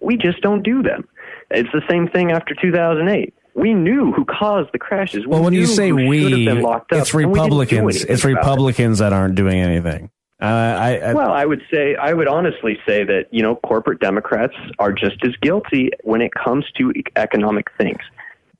We 0.00 0.16
just 0.16 0.40
don't 0.40 0.62
do 0.62 0.82
them. 0.82 1.08
It's 1.50 1.72
the 1.72 1.82
same 1.88 2.08
thing 2.08 2.30
after 2.30 2.54
2008. 2.54 3.34
We 3.54 3.74
knew 3.74 4.12
who 4.12 4.24
caused 4.24 4.70
the 4.72 4.78
crashes. 4.78 5.26
We 5.26 5.32
well, 5.32 5.42
when 5.42 5.52
you 5.52 5.66
say 5.66 5.90
who 5.90 5.98
should 5.98 6.46
have 6.46 6.56
we, 6.58 6.62
locked 6.62 6.92
up, 6.92 7.00
it's 7.00 7.12
and 7.12 7.18
we 7.18 7.24
didn't 7.24 7.34
Republicans. 7.34 8.04
It's 8.04 8.24
it. 8.24 8.28
Republicans 8.28 8.98
that 9.00 9.12
aren't 9.12 9.34
doing 9.34 9.60
anything. 9.60 10.10
Uh, 10.40 10.44
I, 10.44 10.96
I 10.96 11.12
Well, 11.12 11.32
I 11.32 11.44
would 11.44 11.62
say, 11.70 11.96
I 11.96 12.14
would 12.14 12.26
honestly 12.26 12.78
say 12.86 13.04
that, 13.04 13.26
you 13.30 13.42
know, 13.42 13.56
corporate 13.56 14.00
Democrats 14.00 14.54
are 14.78 14.92
just 14.92 15.22
as 15.22 15.36
guilty 15.42 15.90
when 16.02 16.22
it 16.22 16.32
comes 16.32 16.64
to 16.78 16.92
economic 17.16 17.66
things. 17.76 18.00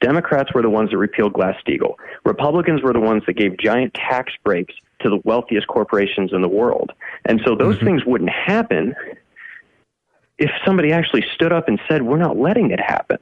Democrats 0.01 0.53
were 0.53 0.62
the 0.62 0.70
ones 0.70 0.91
that 0.91 0.99
repealed 0.99 1.32
Glass-Steagall. 1.32 1.95
Republicans 2.24 2.82
were 2.82 2.93
the 2.93 3.01
ones 3.01 3.22
that 3.26 3.34
gave 3.34 3.57
giant 3.59 3.95
tax 3.95 4.32
breaks 4.45 4.74
to 5.01 5.09
the 5.09 5.20
wealthiest 5.24 5.68
corporations 5.68 6.32
in 6.32 6.43
the 6.43 6.49
world. 6.49 6.93
And 7.24 7.41
so 7.47 7.55
those 7.55 7.78
things 7.78 8.05
wouldn't 8.05 8.30
happen 8.30 8.95
if 10.38 10.51
somebody 10.64 10.93
actually 10.93 11.24
stood 11.34 11.53
up 11.53 11.68
and 11.68 11.80
said, 11.88 12.03
we're 12.03 12.18
not 12.18 12.36
letting 12.36 12.70
it 12.70 12.80
happen. 12.80 13.18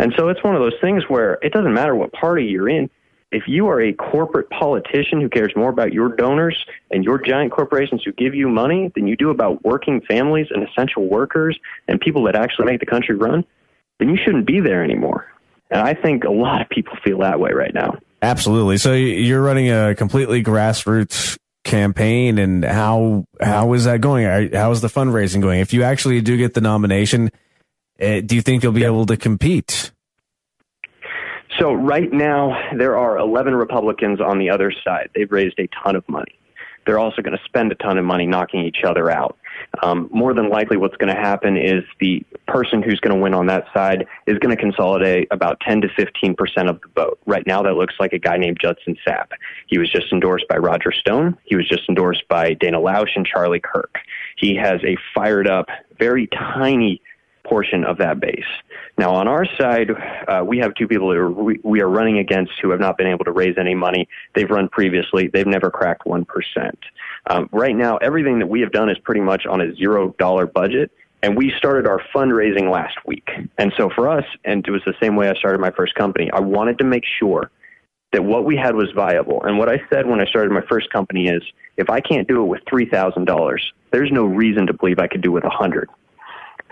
And 0.00 0.14
so 0.16 0.30
it's 0.30 0.42
one 0.42 0.54
of 0.54 0.62
those 0.62 0.80
things 0.80 1.04
where 1.08 1.34
it 1.42 1.52
doesn't 1.52 1.74
matter 1.74 1.94
what 1.94 2.10
party 2.12 2.46
you're 2.46 2.70
in. 2.70 2.88
If 3.32 3.42
you 3.46 3.68
are 3.68 3.82
a 3.82 3.92
corporate 3.92 4.48
politician 4.48 5.20
who 5.20 5.28
cares 5.28 5.52
more 5.54 5.68
about 5.68 5.92
your 5.92 6.08
donors 6.08 6.64
and 6.90 7.04
your 7.04 7.18
giant 7.18 7.52
corporations 7.52 8.02
who 8.02 8.12
give 8.12 8.34
you 8.34 8.48
money 8.48 8.90
than 8.94 9.06
you 9.06 9.14
do 9.14 9.28
about 9.28 9.62
working 9.62 10.00
families 10.00 10.46
and 10.50 10.66
essential 10.66 11.06
workers 11.06 11.58
and 11.86 12.00
people 12.00 12.24
that 12.24 12.34
actually 12.34 12.64
make 12.64 12.80
the 12.80 12.86
country 12.86 13.14
run, 13.14 13.44
then 13.98 14.08
you 14.08 14.16
shouldn't 14.16 14.46
be 14.46 14.58
there 14.58 14.82
anymore. 14.82 15.26
And 15.70 15.82
I 15.82 15.92
think 15.92 16.24
a 16.24 16.32
lot 16.32 16.62
of 16.62 16.70
people 16.70 16.94
feel 17.04 17.18
that 17.18 17.38
way 17.38 17.52
right 17.52 17.74
now. 17.74 17.98
Absolutely. 18.22 18.78
So 18.78 18.94
you're 18.94 19.42
running 19.42 19.70
a 19.70 19.94
completely 19.94 20.42
grassroots 20.42 21.36
campaign, 21.62 22.38
and 22.38 22.64
how 22.64 23.26
how 23.40 23.74
is 23.74 23.84
that 23.84 24.00
going? 24.00 24.50
How 24.52 24.70
is 24.70 24.80
the 24.80 24.88
fundraising 24.88 25.42
going? 25.42 25.60
If 25.60 25.74
you 25.74 25.82
actually 25.82 26.22
do 26.22 26.38
get 26.38 26.54
the 26.54 26.60
nomination, 26.62 27.30
uh, 28.00 28.20
do 28.20 28.34
you 28.34 28.42
think 28.42 28.62
you'll 28.62 28.72
be 28.72 28.84
able 28.84 29.06
to 29.06 29.16
compete? 29.16 29.92
So 31.58 31.72
right 31.72 32.10
now, 32.12 32.56
there 32.76 32.96
are 32.96 33.18
11 33.18 33.54
Republicans 33.54 34.20
on 34.20 34.38
the 34.38 34.50
other 34.50 34.72
side. 34.84 35.10
They've 35.14 35.30
raised 35.30 35.58
a 35.58 35.68
ton 35.84 35.96
of 35.96 36.08
money. 36.08 36.38
They're 36.86 36.98
also 36.98 37.22
going 37.22 37.36
to 37.36 37.44
spend 37.44 37.70
a 37.72 37.74
ton 37.74 37.98
of 37.98 38.04
money 38.04 38.26
knocking 38.26 38.64
each 38.64 38.84
other 38.84 39.10
out. 39.10 39.36
Um, 39.82 40.08
more 40.12 40.32
than 40.32 40.48
likely, 40.48 40.76
what's 40.76 40.96
going 40.96 41.14
to 41.14 41.20
happen 41.20 41.56
is 41.56 41.84
the 42.00 42.24
person 42.48 42.82
who's 42.82 42.98
going 43.00 43.14
to 43.14 43.22
win 43.22 43.34
on 43.34 43.46
that 43.46 43.66
side 43.74 44.06
is 44.26 44.38
going 44.38 44.56
to 44.56 44.60
consolidate 44.60 45.28
about 45.30 45.60
10 45.60 45.82
to 45.82 45.88
15 45.96 46.34
percent 46.34 46.68
of 46.68 46.80
the 46.80 46.88
vote. 46.94 47.18
Right 47.26 47.46
now, 47.46 47.62
that 47.62 47.74
looks 47.74 47.94
like 48.00 48.12
a 48.12 48.18
guy 48.18 48.38
named 48.38 48.58
Judson 48.60 48.96
Sapp. 49.06 49.28
He 49.66 49.78
was 49.78 49.90
just 49.90 50.12
endorsed 50.12 50.48
by 50.48 50.56
Roger 50.56 50.92
Stone. 50.92 51.36
He 51.44 51.56
was 51.56 51.68
just 51.68 51.82
endorsed 51.88 52.26
by 52.28 52.54
Dana 52.54 52.78
Loesch 52.78 53.14
and 53.14 53.26
Charlie 53.26 53.60
Kirk. 53.60 53.98
He 54.36 54.56
has 54.56 54.80
a 54.82 54.96
fired 55.14 55.46
up, 55.46 55.68
very 55.98 56.28
tiny 56.28 57.02
portion 57.50 57.84
of 57.84 57.98
that 57.98 58.20
base. 58.20 58.44
Now, 58.96 59.12
on 59.14 59.26
our 59.26 59.44
side, 59.58 59.90
uh, 60.28 60.44
we 60.46 60.58
have 60.58 60.72
two 60.76 60.86
people 60.86 61.08
that 61.08 61.28
we, 61.28 61.60
we 61.64 61.82
are 61.82 61.88
running 61.88 62.18
against 62.18 62.52
who 62.62 62.70
have 62.70 62.78
not 62.78 62.96
been 62.96 63.08
able 63.08 63.24
to 63.24 63.32
raise 63.32 63.56
any 63.58 63.74
money. 63.74 64.08
They've 64.34 64.48
run 64.48 64.68
previously. 64.68 65.28
They've 65.28 65.46
never 65.46 65.70
cracked 65.70 66.04
1%. 66.06 66.24
Um, 67.26 67.48
right 67.50 67.74
now, 67.74 67.96
everything 67.96 68.38
that 68.38 68.46
we 68.46 68.60
have 68.60 68.70
done 68.70 68.88
is 68.88 68.98
pretty 68.98 69.20
much 69.20 69.46
on 69.46 69.60
a 69.60 69.74
zero 69.74 70.14
dollar 70.18 70.46
budget. 70.46 70.92
And 71.22 71.36
we 71.36 71.52
started 71.58 71.86
our 71.86 72.00
fundraising 72.14 72.70
last 72.70 72.96
week. 73.04 73.28
And 73.58 73.72
so 73.76 73.90
for 73.94 74.08
us, 74.08 74.24
and 74.44 74.66
it 74.66 74.70
was 74.70 74.82
the 74.86 74.94
same 75.02 75.16
way 75.16 75.28
I 75.28 75.34
started 75.34 75.60
my 75.60 75.72
first 75.72 75.94
company, 75.94 76.30
I 76.32 76.40
wanted 76.40 76.78
to 76.78 76.84
make 76.84 77.04
sure 77.18 77.50
that 78.12 78.24
what 78.24 78.44
we 78.44 78.56
had 78.56 78.74
was 78.74 78.90
viable. 78.94 79.42
And 79.44 79.58
what 79.58 79.68
I 79.68 79.82
said 79.90 80.06
when 80.06 80.20
I 80.20 80.24
started 80.26 80.50
my 80.52 80.64
first 80.68 80.90
company 80.90 81.28
is 81.28 81.42
if 81.76 81.90
I 81.90 82.00
can't 82.00 82.26
do 82.26 82.42
it 82.42 82.46
with 82.46 82.64
$3,000, 82.64 83.58
there's 83.92 84.10
no 84.10 84.24
reason 84.24 84.66
to 84.66 84.72
believe 84.72 84.98
I 84.98 85.08
could 85.08 85.20
do 85.20 85.30
it 85.30 85.34
with 85.34 85.44
a 85.44 85.50
hundred 85.50 85.90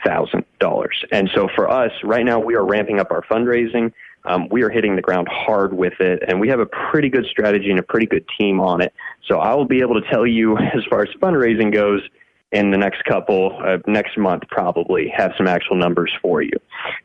thousand 0.04 0.44
dollars. 0.60 1.04
And 1.12 1.30
so 1.34 1.48
for 1.54 1.70
us, 1.70 1.92
right 2.04 2.24
now, 2.24 2.38
we 2.38 2.54
are 2.54 2.64
ramping 2.64 3.00
up 3.00 3.10
our 3.10 3.22
fundraising. 3.22 3.92
Um, 4.24 4.48
we 4.50 4.62
are 4.62 4.68
hitting 4.68 4.96
the 4.96 5.02
ground 5.02 5.28
hard 5.30 5.72
with 5.72 6.00
it, 6.00 6.22
and 6.26 6.40
we 6.40 6.48
have 6.48 6.60
a 6.60 6.66
pretty 6.66 7.08
good 7.08 7.26
strategy 7.30 7.70
and 7.70 7.78
a 7.78 7.82
pretty 7.82 8.06
good 8.06 8.24
team 8.38 8.60
on 8.60 8.80
it. 8.80 8.92
So 9.26 9.38
I 9.38 9.54
will 9.54 9.64
be 9.64 9.80
able 9.80 10.00
to 10.00 10.08
tell 10.10 10.26
you, 10.26 10.56
as 10.58 10.84
far 10.90 11.02
as 11.02 11.08
fundraising 11.20 11.72
goes, 11.72 12.02
in 12.50 12.70
the 12.70 12.78
next 12.78 13.04
couple, 13.04 13.58
uh, 13.62 13.76
next 13.86 14.16
month 14.16 14.42
probably, 14.48 15.12
have 15.14 15.32
some 15.36 15.46
actual 15.46 15.76
numbers 15.76 16.10
for 16.22 16.40
you. 16.40 16.52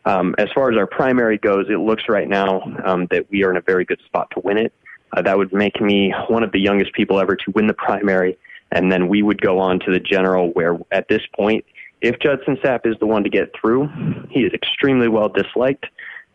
Um, 0.06 0.36
as 0.38 0.48
far 0.56 0.72
as 0.72 0.78
our 0.78 0.88
primary 0.88 1.38
goes, 1.38 1.66
it 1.70 1.80
looks 1.80 2.04
right 2.08 2.30
now 2.30 2.62
um, 2.86 3.08
that 3.12 3.30
we 3.30 3.44
are 3.44 3.52
in 3.52 3.58
a 3.58 3.62
very 3.62 3.84
good 3.84 4.00
spot 4.06 4.30
to 4.32 4.40
win 4.40 4.58
it. 4.58 4.74
Uh, 5.12 5.22
that 5.22 5.38
would 5.38 5.52
make 5.52 5.82
me 5.82 6.14
one 6.30 6.44
of 6.44 6.52
the 6.54 6.60
youngest 6.60 6.94
people 6.94 7.20
ever 7.20 7.36
to 7.36 7.52
win 7.52 7.68
the 7.68 7.74
primary, 7.74 8.38
and 8.72 8.92
then 8.92 9.08
we 9.10 9.22
would 9.22 9.42
go 9.42 9.60
on 9.60 9.80
to 9.80 9.92
the 9.92 10.00
general, 10.00 10.50
where 10.52 10.78
at 10.92 11.08
this 11.10 11.22
point, 11.36 11.66
if 12.04 12.20
Judson 12.20 12.58
Sapp 12.58 12.86
is 12.86 12.96
the 13.00 13.08
one 13.08 13.24
to 13.24 13.30
get 13.30 13.52
through, 13.60 13.88
he 14.30 14.42
is 14.42 14.54
extremely 14.54 15.08
well 15.08 15.30
disliked, 15.30 15.86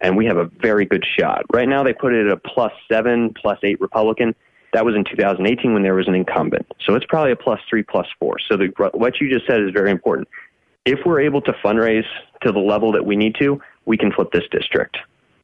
and 0.01 0.17
we 0.17 0.25
have 0.25 0.39
a 0.39 0.47
very 0.47 0.87
good 0.87 1.05
shot. 1.19 1.45
Right 1.53 1.69
now, 1.69 1.85
they 1.85 1.93
put 1.93 2.15
it 2.15 2.27
at 2.27 2.33
a 2.33 2.39
plus 2.39 2.73
seven, 2.91 3.35
plus 3.35 3.59
eight 3.63 3.79
Republican. 3.79 4.35
That 4.73 4.85
was 4.85 4.95
in 4.97 5.05
2018 5.05 5.75
when 5.75 5.83
there 5.83 5.95
was 5.95 6.09
an 6.09 6.15
incumbent. 6.15 6.67
So 6.85 6.95
it's 6.95 7.05
probably 7.07 7.33
a 7.33 7.37
plus 7.37 7.61
three, 7.69 7.83
plus 7.83 8.07
four. 8.19 8.37
So 8.49 8.57
the, 8.57 8.73
what 8.95 9.21
you 9.21 9.31
just 9.31 9.47
said 9.47 9.61
is 9.61 9.71
very 9.73 9.91
important. 9.91 10.29
If 10.87 11.01
we're 11.05 11.21
able 11.21 11.43
to 11.43 11.53
fundraise 11.65 12.07
to 12.43 12.53
the 12.53 12.59
level 12.59 12.93
that 12.93 13.05
we 13.05 13.17
need 13.17 13.37
to, 13.39 13.61
we 13.85 13.99
can 13.99 14.11
flip 14.11 14.33
this 14.33 14.45
district. 14.51 14.97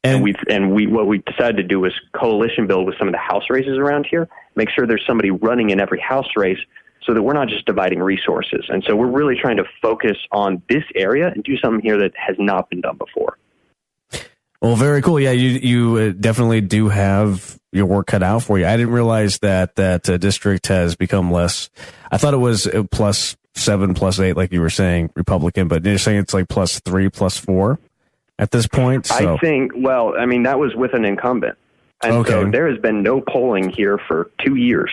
And, 0.03 0.21
we 0.21 0.35
and 0.49 0.71
we 0.71 0.85
what 0.85 1.07
we 1.07 1.19
decided 1.19 1.57
to 1.57 1.63
do 1.63 1.79
was 1.79 1.91
coalition 2.13 2.67
build 2.67 2.85
with 2.85 2.95
some 2.99 3.07
of 3.07 3.11
the 3.11 3.19
house 3.19 3.43
races 3.49 3.77
around 3.77 4.07
here. 4.09 4.27
Make 4.55 4.69
sure 4.69 4.85
there's 4.85 5.05
somebody 5.07 5.31
running 5.31 5.71
in 5.71 5.79
every 5.79 5.99
house 5.99 6.29
race 6.35 6.59
so 7.05 7.13
that 7.13 7.21
we're 7.21 7.33
not 7.33 7.47
just 7.47 7.65
dividing 7.65 7.99
resources. 7.99 8.65
And 8.69 8.83
so 8.87 8.95
we're 8.95 9.11
really 9.11 9.35
trying 9.39 9.57
to 9.57 9.65
focus 9.81 10.17
on 10.31 10.61
this 10.69 10.83
area 10.95 11.27
and 11.27 11.43
do 11.43 11.57
something 11.57 11.81
here 11.81 11.97
that 11.99 12.13
has 12.15 12.35
not 12.39 12.69
been 12.69 12.81
done 12.81 12.97
before. 12.97 13.37
Well, 14.61 14.75
very 14.75 15.01
cool. 15.01 15.19
Yeah, 15.19 15.31
you 15.31 15.49
you 15.49 15.95
uh, 15.97 16.13
definitely 16.19 16.61
do 16.61 16.89
have 16.89 17.59
your 17.71 17.85
work 17.85 18.07
cut 18.07 18.23
out 18.23 18.41
for 18.41 18.57
you. 18.57 18.65
I 18.65 18.77
didn't 18.77 18.93
realize 18.93 19.37
that 19.39 19.75
that 19.75 20.09
uh, 20.09 20.17
district 20.17 20.67
has 20.67 20.95
become 20.95 21.29
less. 21.29 21.69
I 22.11 22.17
thought 22.17 22.33
it 22.33 22.37
was 22.37 22.65
uh, 22.65 22.83
plus 22.89 23.37
seven, 23.53 23.93
plus 23.93 24.19
eight, 24.19 24.35
like 24.35 24.51
you 24.51 24.61
were 24.61 24.69
saying, 24.71 25.11
Republican, 25.15 25.67
but 25.67 25.85
you're 25.85 25.97
saying 25.99 26.19
it's 26.19 26.33
like 26.33 26.47
plus 26.49 26.79
three, 26.79 27.09
plus 27.09 27.37
four 27.37 27.79
at 28.39 28.49
this 28.51 28.65
point. 28.65 29.05
So. 29.05 29.35
I 29.35 29.37
think. 29.37 29.73
Well, 29.75 30.15
I 30.17 30.25
mean, 30.25 30.43
that 30.43 30.57
was 30.57 30.73
with 30.73 30.93
an 30.95 31.05
incumbent, 31.05 31.57
and 32.01 32.13
Okay. 32.13 32.31
so 32.31 32.49
there 32.49 32.67
has 32.67 32.79
been 32.79 33.03
no 33.03 33.21
polling 33.21 33.69
here 33.69 33.99
for 34.07 34.31
two 34.43 34.55
years. 34.55 34.91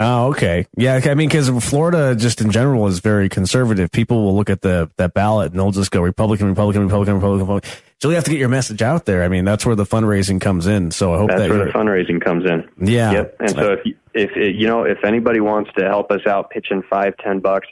Oh, 0.00 0.28
okay. 0.28 0.66
Yeah, 0.76 1.00
I 1.04 1.14
mean, 1.14 1.28
because 1.28 1.48
Florida, 1.64 2.14
just 2.14 2.40
in 2.40 2.52
general, 2.52 2.86
is 2.86 3.00
very 3.00 3.28
conservative. 3.28 3.90
People 3.90 4.24
will 4.24 4.36
look 4.36 4.48
at 4.48 4.60
the 4.62 4.90
that 4.96 5.12
ballot 5.12 5.50
and 5.50 5.58
they'll 5.58 5.72
just 5.72 5.90
go 5.90 6.00
Republican, 6.00 6.46
Republican, 6.48 6.82
Republican, 6.84 7.14
Republican. 7.14 7.46
Republican. 7.46 7.70
So 8.00 8.08
you 8.08 8.14
have 8.14 8.24
to 8.24 8.30
get 8.30 8.38
your 8.38 8.48
message 8.48 8.80
out 8.80 9.06
there. 9.06 9.24
I 9.24 9.28
mean, 9.28 9.44
that's 9.44 9.66
where 9.66 9.74
the 9.74 9.84
fundraising 9.84 10.40
comes 10.40 10.68
in. 10.68 10.92
So 10.92 11.14
I 11.14 11.18
hope 11.18 11.30
That's 11.30 11.40
that 11.40 11.50
where 11.50 11.64
the 11.64 11.72
fundraising 11.72 12.22
comes 12.22 12.44
in. 12.48 12.68
yeah. 12.78 13.10
Yep. 13.10 13.36
And 13.40 13.50
so 13.50 13.72
if 13.72 13.96
if 14.14 14.30
you 14.36 14.68
know 14.68 14.84
if 14.84 15.04
anybody 15.04 15.40
wants 15.40 15.70
to 15.76 15.84
help 15.84 16.12
us 16.12 16.24
out, 16.26 16.50
pitching 16.50 16.82
five 16.88 17.16
ten 17.16 17.40
bucks, 17.40 17.66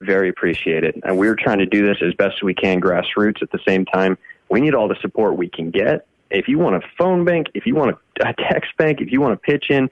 very 0.00 0.28
appreciated. 0.28 1.00
And 1.04 1.16
we're 1.16 1.36
trying 1.36 1.58
to 1.58 1.66
do 1.66 1.86
this 1.86 1.98
as 2.02 2.12
best 2.14 2.42
we 2.42 2.54
can, 2.54 2.80
grassroots. 2.80 3.40
At 3.40 3.52
the 3.52 3.60
same 3.66 3.84
time, 3.84 4.18
we 4.48 4.60
need 4.60 4.74
all 4.74 4.88
the 4.88 4.98
support 5.00 5.36
we 5.36 5.48
can 5.48 5.70
get. 5.70 6.06
If 6.30 6.48
you 6.48 6.58
want 6.58 6.76
a 6.76 6.80
phone 6.98 7.24
bank, 7.24 7.46
if 7.54 7.64
you 7.64 7.76
want 7.76 7.96
a, 8.20 8.28
a 8.28 8.34
text 8.50 8.76
bank, 8.76 9.00
if 9.00 9.12
you 9.12 9.20
want 9.20 9.32
to 9.32 9.38
pitch 9.38 9.66
in, 9.70 9.88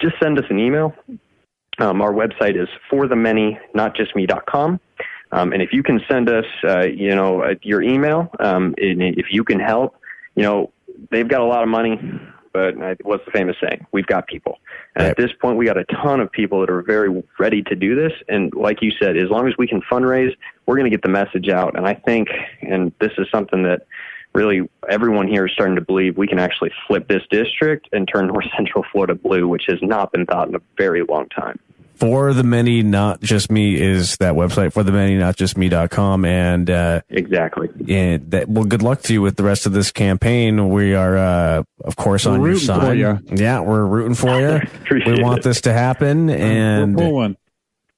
just 0.00 0.14
send 0.22 0.38
us 0.38 0.44
an 0.50 0.58
email. 0.58 0.94
Um, 1.78 2.02
our 2.02 2.12
website 2.12 2.60
is 2.60 2.68
for 2.88 3.06
the 3.06 3.16
many, 3.16 3.58
not 3.74 3.96
just 3.96 4.14
me.com. 4.14 4.80
Um, 5.32 5.52
and 5.52 5.62
if 5.62 5.72
you 5.72 5.82
can 5.82 6.00
send 6.10 6.28
us, 6.28 6.44
uh, 6.64 6.86
you 6.86 7.14
know, 7.14 7.42
uh, 7.42 7.54
your 7.62 7.82
email, 7.82 8.30
um, 8.40 8.74
and 8.78 9.02
if 9.02 9.26
you 9.30 9.44
can 9.44 9.60
help, 9.60 9.96
you 10.34 10.42
know, 10.42 10.72
they've 11.10 11.28
got 11.28 11.40
a 11.40 11.44
lot 11.44 11.62
of 11.62 11.68
money, 11.68 11.98
but 12.52 12.74
what's 13.04 13.24
the 13.24 13.30
famous 13.30 13.56
saying? 13.62 13.86
We've 13.92 14.06
got 14.06 14.26
people. 14.26 14.58
And 14.96 15.06
at 15.06 15.16
this 15.16 15.30
point, 15.40 15.56
we 15.56 15.66
got 15.66 15.78
a 15.78 15.84
ton 15.84 16.20
of 16.20 16.32
people 16.32 16.60
that 16.60 16.70
are 16.70 16.82
very 16.82 17.22
ready 17.38 17.62
to 17.62 17.76
do 17.76 17.94
this. 17.94 18.12
And 18.28 18.52
like 18.54 18.82
you 18.82 18.90
said, 19.00 19.16
as 19.16 19.30
long 19.30 19.46
as 19.46 19.54
we 19.56 19.68
can 19.68 19.80
fundraise, 19.82 20.34
we're 20.66 20.76
going 20.76 20.90
to 20.90 20.96
get 20.96 21.02
the 21.02 21.10
message 21.10 21.48
out. 21.48 21.76
And 21.76 21.86
I 21.86 21.94
think, 21.94 22.28
and 22.62 22.92
this 23.00 23.12
is 23.18 23.28
something 23.30 23.62
that 23.62 23.86
really 24.34 24.68
everyone 24.88 25.26
here 25.28 25.46
is 25.46 25.52
starting 25.52 25.74
to 25.76 25.80
believe 25.80 26.16
we 26.16 26.26
can 26.28 26.38
actually 26.38 26.70
flip 26.86 27.08
this 27.08 27.22
district 27.30 27.88
and 27.92 28.08
turn 28.12 28.26
North 28.28 28.46
Central 28.56 28.84
Florida 28.92 29.14
blue, 29.14 29.48
which 29.48 29.64
has 29.68 29.78
not 29.82 30.12
been 30.12 30.26
thought 30.26 30.48
in 30.48 30.54
a 30.54 30.60
very 30.76 31.02
long 31.02 31.28
time. 31.28 31.58
for 31.96 32.32
the 32.32 32.42
many, 32.44 32.82
not 32.82 33.20
just 33.20 33.50
me 33.50 33.74
is 33.78 34.16
that 34.20 34.32
website 34.34 34.72
for 34.72 34.82
the 34.82 34.90
many, 34.92 35.16
not 35.16 35.36
just 35.36 35.58
me.com. 35.58 36.24
And, 36.24 36.70
uh, 36.70 37.02
Exactly. 37.10 37.68
and 37.90 38.30
that, 38.30 38.48
well, 38.48 38.64
good 38.64 38.80
luck 38.82 39.02
to 39.02 39.12
you 39.12 39.20
with 39.20 39.36
the 39.36 39.42
rest 39.42 39.66
of 39.66 39.72
this 39.74 39.92
campaign. 39.92 40.70
We 40.70 40.94
are, 40.94 41.18
uh, 41.18 41.62
of 41.84 41.96
course, 41.96 42.24
We're 42.24 42.32
on 42.32 42.38
your 42.40 42.46
rooting 42.48 42.60
for 42.60 42.80
side. 42.80 42.98
ya. 42.98 43.18
Yeah, 43.30 43.60
we're 43.60 43.84
rooting 43.84 44.14
for 44.14 44.40
you. 44.40 44.60
We 44.90 45.22
want 45.22 45.40
it. 45.40 45.44
this 45.44 45.60
to 45.62 45.72
happen. 45.74 46.30
And, 46.30 46.96
We're 46.96 47.04
pulling. 47.04 47.36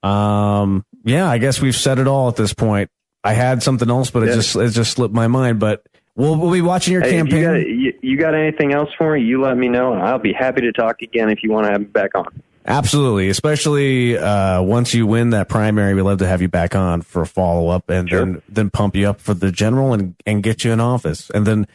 Um, 0.03 0.85
yeah, 1.05 1.28
I 1.28 1.39
guess 1.39 1.61
we've 1.61 1.76
said 1.76 1.99
it 1.99 2.09
all 2.09 2.28
at 2.28 2.37
this 2.37 2.53
point. 2.55 2.91
I 3.24 3.35
had 3.35 3.62
something 3.62 3.89
else, 3.89 4.11
but 4.11 4.24
it 4.24 4.30
Yeah. 4.30 4.35
just 4.35 4.57
it 4.57 4.70
just 4.70 4.93
slipped 4.93 5.14
my 5.14 5.28
mind. 5.28 5.61
But 5.61 5.85
we'll 6.17 6.37
we'll 6.37 6.53
be 6.53 6.61
watching 6.61 6.93
your 6.93 7.03
Hey, 7.03 7.11
campaign. 7.13 7.41
you, 7.41 7.47
got, 7.47 7.55
you, 7.69 7.93
you 8.03 8.17
got 8.19 8.35
anything 8.35 8.73
else 8.73 8.91
for 8.97 9.15
me? 9.15 9.23
You 9.23 9.41
let 9.43 9.57
me 9.57 9.69
know, 9.69 9.93
and 9.93 10.03
I'll 10.03 10.19
be 10.19 10.33
happy 10.33 10.61
to 10.63 10.73
talk 10.73 11.03
again 11.03 11.29
if 11.31 11.43
you 11.43 11.51
want 11.51 11.67
to 11.67 11.73
have 11.73 11.81
me 11.81 11.87
back 11.87 12.15
on. 12.15 12.27
Absolutely, 12.65 13.29
especially 13.29 14.17
uh, 14.17 14.63
once 14.63 14.95
you 14.95 15.05
win 15.07 15.31
that 15.31 15.49
primary, 15.49 15.95
we'd 15.95 16.03
love 16.03 16.19
to 16.19 16.27
have 16.29 16.41
you 16.41 16.49
back 16.49 16.77
on 16.77 17.03
for 17.03 17.23
a 17.23 17.27
follow 17.27 17.69
up, 17.69 17.91
and 17.91 18.09
Sure. 18.09 18.25
then 18.25 18.43
then 18.49 18.71
pump 18.71 18.95
you 18.95 19.09
up 19.09 19.21
for 19.21 19.35
the 19.35 19.51
general 19.51 19.93
and 19.95 20.15
and 20.27 20.43
get 20.43 20.65
you 20.65 20.73
in 20.73 20.81
office, 20.81 21.31
and 21.31 21.47
then. 21.47 21.67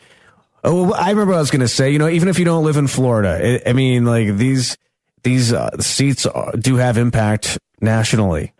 Oh, 0.63 0.91
I 0.91 1.11
remember 1.11 1.31
what 1.31 1.37
I 1.37 1.41
was 1.41 1.51
going 1.51 1.61
to 1.61 1.67
say. 1.67 1.91
You 1.91 1.99
know, 1.99 2.09
even 2.09 2.27
if 2.27 2.39
you 2.39 2.43
don't 2.43 2.65
live 2.65 2.75
in 2.77 2.87
Florida, 2.87 3.61
I, 3.65 3.69
I 3.69 3.73
mean, 3.73 4.05
like 4.05 4.35
these 4.35 4.75
these 5.23 5.53
uh, 5.53 5.69
seats 5.79 6.25
are, 6.25 6.51
do 6.57 6.75
have 6.77 6.97
impact 6.97 7.57
nationally. 7.79 8.53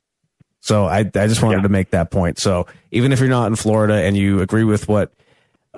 So 0.61 0.85
I 0.85 0.99
I 0.99 1.03
just 1.27 1.41
wanted 1.41 1.57
Yeah. 1.57 1.61
to 1.63 1.69
make 1.69 1.89
that 1.89 2.09
point. 2.11 2.37
So 2.39 2.67
even 2.91 3.11
if 3.11 3.19
you're 3.19 3.27
not 3.29 3.47
in 3.47 3.55
Florida 3.55 3.95
and 3.95 4.15
you 4.15 4.39
agree 4.41 4.63
with 4.63 4.87
what 4.87 5.11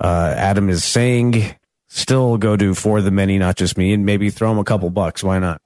uh, 0.00 0.34
Adam 0.36 0.68
is 0.68 0.84
saying, 0.84 1.54
still 1.88 2.38
go 2.38 2.56
do 2.56 2.74
for 2.74 3.00
the 3.00 3.10
many, 3.10 3.38
not 3.38 3.56
just 3.56 3.76
me, 3.76 3.92
and 3.92 4.06
maybe 4.06 4.30
throw 4.30 4.50
him 4.50 4.58
a 4.58 4.64
couple 4.64 4.88
bucks. 4.90 5.22
Why 5.22 5.38
not? 5.38 5.60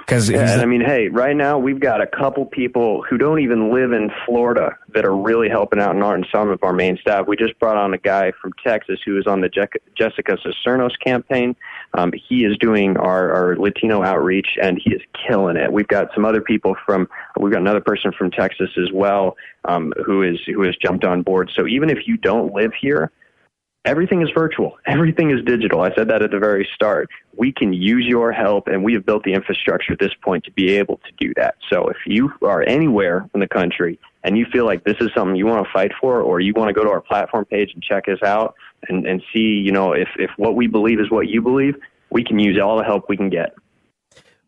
Because 0.00 0.30
Yeah, 0.30 0.52
and 0.52 0.62
I 0.62 0.66
mean, 0.66 0.80
hey, 0.82 1.08
right 1.08 1.36
now 1.36 1.58
we've 1.58 1.80
got 1.80 2.00
a 2.00 2.06
couple 2.06 2.46
people 2.46 3.02
who 3.02 3.18
don't 3.18 3.40
even 3.40 3.72
live 3.72 3.92
in 3.92 4.10
Florida 4.24 4.76
that 4.94 5.04
are 5.04 5.14
really 5.14 5.48
helping 5.48 5.80
out 5.80 5.94
in 5.94 6.02
our 6.02 6.14
and 6.14 6.26
some 6.32 6.50
of 6.50 6.62
our 6.62 6.72
main 6.72 6.96
staff. 6.98 7.26
We 7.26 7.36
just 7.36 7.58
brought 7.58 7.76
on 7.76 7.92
a 7.92 7.98
guy 7.98 8.32
from 8.40 8.52
Texas 8.64 9.00
who 9.04 9.18
is 9.18 9.26
on 9.26 9.40
the 9.40 9.48
Je- 9.48 9.66
Jessica 9.96 10.36
Cisneros 10.42 10.96
campaign. 10.96 11.56
Um, 11.94 12.12
he 12.28 12.44
is 12.44 12.56
doing 12.58 12.96
our, 12.96 13.32
our 13.32 13.56
Latino 13.56 14.02
outreach, 14.02 14.48
and 14.62 14.80
he 14.82 14.94
is 14.94 15.02
killing 15.26 15.56
it. 15.56 15.72
We've 15.72 15.88
got 15.88 16.08
some 16.14 16.24
other 16.24 16.40
people 16.40 16.74
from. 16.86 17.08
We've 17.38 17.52
got 17.52 17.60
another 17.60 17.82
person 17.82 18.12
from 18.16 18.30
Texas 18.30 18.70
as 18.78 18.90
well 18.92 19.36
um, 19.64 19.92
who 20.04 20.22
is 20.22 20.38
who 20.46 20.62
has 20.62 20.76
jumped 20.76 21.04
on 21.04 21.22
board. 21.22 21.50
So 21.54 21.66
even 21.66 21.90
if 21.90 22.06
you 22.06 22.16
don't 22.16 22.54
live 22.54 22.72
here, 22.78 23.10
everything 23.84 24.22
is 24.22 24.28
virtual. 24.34 24.78
Everything 24.86 25.30
is 25.30 25.44
digital. 25.44 25.80
I 25.80 25.94
said 25.94 26.08
that 26.08 26.22
at 26.22 26.30
the 26.30 26.38
very 26.38 26.68
start. 26.74 27.08
We 27.36 27.52
can 27.52 27.72
use 27.72 28.04
your 28.06 28.32
help, 28.32 28.68
and 28.68 28.84
we 28.84 28.92
have 28.94 29.06
built 29.06 29.24
the 29.24 29.32
infrastructure 29.32 29.92
at 29.92 29.98
this 29.98 30.12
point 30.22 30.44
to 30.44 30.50
be 30.52 30.76
able 30.76 30.98
to 30.98 31.12
do 31.18 31.32
that. 31.36 31.56
So 31.70 31.88
if 31.88 31.96
you 32.06 32.32
are 32.42 32.62
anywhere 32.62 33.28
in 33.34 33.40
the 33.40 33.48
country 33.48 33.98
and 34.24 34.36
you 34.36 34.46
feel 34.52 34.64
like 34.64 34.84
this 34.84 34.96
is 35.00 35.10
something 35.14 35.36
you 35.36 35.46
want 35.46 35.66
to 35.66 35.72
fight 35.72 35.92
for, 36.00 36.20
or 36.20 36.40
you 36.40 36.52
want 36.54 36.68
to 36.68 36.74
go 36.74 36.84
to 36.84 36.90
our 36.90 37.00
platform 37.00 37.44
page 37.44 37.72
and 37.72 37.82
check 37.82 38.08
us 38.08 38.22
out 38.22 38.54
and, 38.88 39.06
and 39.06 39.22
see, 39.32 39.38
you 39.38 39.72
know, 39.72 39.92
if, 39.92 40.08
if 40.18 40.30
what 40.36 40.54
we 40.54 40.66
believe 40.66 41.00
is 41.00 41.10
what 41.10 41.28
you 41.28 41.40
believe, 41.40 41.76
we 42.10 42.24
can 42.24 42.38
use 42.38 42.58
all 42.62 42.76
the 42.76 42.84
help 42.84 43.08
we 43.08 43.16
can 43.16 43.30
get. 43.30 43.54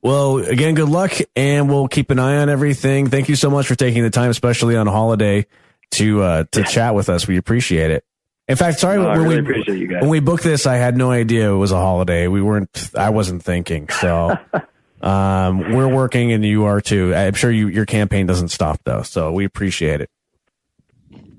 Well, 0.02 0.38
again, 0.38 0.74
good 0.74 0.88
luck, 0.88 1.12
and 1.36 1.68
we'll 1.68 1.88
keep 1.88 2.10
an 2.10 2.18
eye 2.18 2.38
on 2.38 2.48
everything. 2.48 3.08
Thank 3.08 3.28
you 3.28 3.36
so 3.36 3.50
much 3.50 3.66
for 3.66 3.74
taking 3.74 4.02
the 4.02 4.08
time, 4.08 4.30
especially 4.30 4.74
on 4.74 4.88
a 4.88 4.90
holiday, 4.90 5.46
to 5.92 6.22
uh, 6.22 6.44
to 6.52 6.62
chat 6.62 6.94
with 6.94 7.10
us. 7.10 7.28
We 7.28 7.36
appreciate 7.36 7.90
it. 7.90 8.04
In 8.50 8.56
fact, 8.56 8.80
sorry 8.80 8.98
No, 8.98 9.08
when 9.08 9.18
really 9.22 9.34
we 9.36 9.40
appreciate 9.40 9.78
you 9.78 9.86
guys. 9.86 10.00
when 10.02 10.10
we 10.10 10.20
booked 10.20 10.42
this, 10.42 10.66
I 10.66 10.76
had 10.76 10.96
no 10.96 11.10
idea 11.10 11.50
it 11.52 11.56
was 11.56 11.72
a 11.72 11.76
holiday. 11.76 12.26
We 12.28 12.42
weren't. 12.42 12.90
I 12.96 13.10
wasn't 13.10 13.42
thinking. 13.42 13.88
So 13.88 14.36
um, 15.00 15.72
we're 15.72 15.88
working, 15.88 16.32
and 16.32 16.44
you 16.44 16.64
are 16.64 16.80
too. 16.80 17.14
I'm 17.14 17.34
sure 17.34 17.50
you 17.50 17.68
your 17.68 17.86
campaign 17.86 18.26
doesn't 18.26 18.48
stop 18.48 18.80
though. 18.84 19.02
So 19.02 19.32
we 19.32 19.44
appreciate 19.44 20.00
it. 20.00 20.10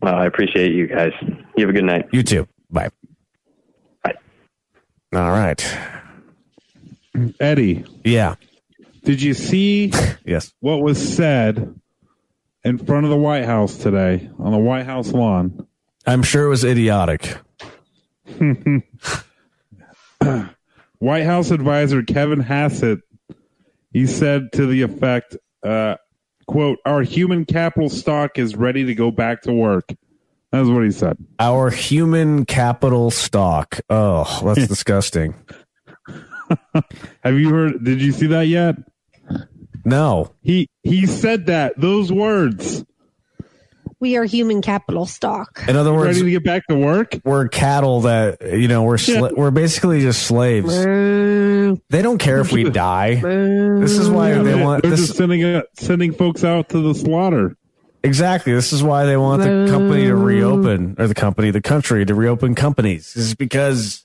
Well, 0.01 0.15
I 0.15 0.25
appreciate 0.25 0.73
you 0.73 0.87
guys. 0.87 1.11
You 1.21 1.65
have 1.65 1.69
a 1.69 1.73
good 1.73 1.83
night. 1.83 2.05
You 2.11 2.23
too. 2.23 2.47
Bye. 2.71 2.89
Bye. 4.03 4.15
All 5.13 5.29
right. 5.29 5.63
Eddie, 7.39 7.83
Yeah. 8.03 8.35
did 9.03 9.21
you 9.21 9.33
see 9.33 9.91
Yes. 10.25 10.53
what 10.61 10.81
was 10.81 10.97
said 11.15 11.75
in 12.63 12.77
front 12.77 13.03
of 13.05 13.09
the 13.09 13.17
White 13.17 13.43
House 13.45 13.75
today 13.77 14.29
on 14.39 14.51
the 14.53 14.57
White 14.57 14.85
House 14.85 15.11
lawn? 15.11 15.67
I'm 16.05 16.23
sure 16.23 16.45
it 16.45 16.49
was 16.49 16.63
idiotic. 16.63 17.37
White 20.99 21.23
House 21.23 21.51
advisor 21.51 22.03
Kevin 22.03 22.39
Hassett, 22.39 22.99
he 23.91 24.05
said 24.07 24.51
to 24.53 24.65
the 24.65 24.81
effect, 24.83 25.35
uh, 25.63 25.95
quote, 26.47 26.79
our 26.85 27.01
human 27.01 27.45
capital 27.45 27.89
stock 27.89 28.37
is 28.37 28.55
ready 28.55 28.85
to 28.85 28.95
go 28.95 29.11
back 29.11 29.41
to 29.43 29.53
work. 29.53 29.89
That's 30.51 30.67
what 30.67 30.83
he 30.83 30.91
said. 30.91 31.17
Our 31.39 31.69
human 31.69 32.45
capital 32.45 33.09
stock. 33.09 33.79
Oh, 33.89 34.41
that's 34.45 34.67
disgusting. 34.69 35.33
Have 37.23 37.39
you 37.39 37.49
heard, 37.49 37.83
did 37.83 38.01
you 38.01 38.11
see 38.11 38.27
that 38.27 38.47
yet? 38.47 38.75
No. 39.85 40.33
He, 40.41 40.69
he 40.83 41.05
said 41.05 41.45
that, 41.47 41.79
those 41.79 42.11
words. 42.11 42.83
We 44.01 44.17
are 44.17 44.23
human 44.25 44.61
capital 44.63 45.05
stock. 45.05 45.63
In 45.67 45.75
other 45.75 45.93
words, 45.93 46.17
Ready 46.19 46.21
to 46.23 46.31
get 46.31 46.43
back 46.43 46.65
to 46.67 46.75
work? 46.75 47.17
we're 47.23 47.47
cattle 47.47 48.01
that 48.01 48.41
you 48.41 48.67
know 48.67 48.81
we're 48.83 48.95
sla- 48.97 49.29
Yeah. 49.29 49.35
we're 49.37 49.51
basically 49.51 50.01
just 50.01 50.23
slaves. 50.23 50.75
They 50.75 52.01
don't 52.01 52.17
care 52.17 52.39
if 52.41 52.51
we 52.51 52.63
die. 52.63 53.15
This 53.15 53.97
is 53.97 54.09
why 54.09 54.31
they 54.33 54.41
They're 54.43 54.57
want 54.63 54.81
they're 54.81 54.91
this 54.91 55.01
just 55.07 55.17
sending, 55.17 55.43
uh, 55.43 55.61
sending 55.75 56.11
folks 56.13 56.43
out 56.43 56.69
to 56.69 56.81
the 56.81 56.95
slaughter. 56.95 57.55
exactly. 58.03 58.53
This 58.53 58.73
is 58.73 58.81
why 58.81 59.05
they 59.05 59.17
want 59.17 59.43
the 59.43 59.67
company 59.69 60.05
to 60.05 60.15
reopen 60.15 60.95
or 60.97 61.07
the 61.07 61.13
company, 61.13 61.51
the 61.51 61.61
country 61.61 62.03
to 62.03 62.15
reopen 62.15 62.55
companies. 62.55 63.13
This 63.13 63.25
is 63.27 63.35
because 63.35 64.03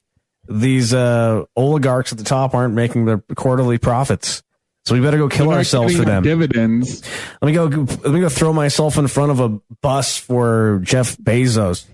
these 0.48 0.92
uh, 0.94 1.44
oligarchs 1.56 2.12
at 2.12 2.18
the 2.18 2.24
top 2.24 2.54
aren't 2.54 2.74
making 2.74 3.06
their 3.06 3.18
quarterly 3.34 3.78
profits. 3.78 4.42
So 4.86 4.94
we 4.94 5.00
better 5.00 5.18
go 5.18 5.28
kill 5.28 5.48
They're 5.48 5.58
ourselves 5.58 5.96
for 5.96 6.04
them. 6.04 6.22
Dividends. 6.22 7.02
Let 7.42 7.46
me 7.46 7.52
go. 7.52 7.64
Let 7.64 8.06
me 8.12 8.20
go 8.20 8.28
throw 8.28 8.52
myself 8.52 8.96
in 8.98 9.08
front 9.08 9.32
of 9.32 9.40
a 9.40 9.48
bus 9.82 10.16
for 10.16 10.80
Jeff 10.84 11.16
Bezos. 11.18 11.86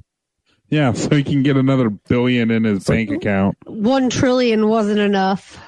Yeah, 0.68 0.92
so 0.92 1.16
he 1.16 1.24
can 1.24 1.42
get 1.42 1.56
another 1.56 1.88
billion 1.88 2.50
in 2.50 2.64
his 2.64 2.84
bank 2.84 3.10
account. 3.10 3.56
One 3.66 4.10
trillion 4.10 4.68
wasn't 4.68 5.00
enough, 5.00 5.58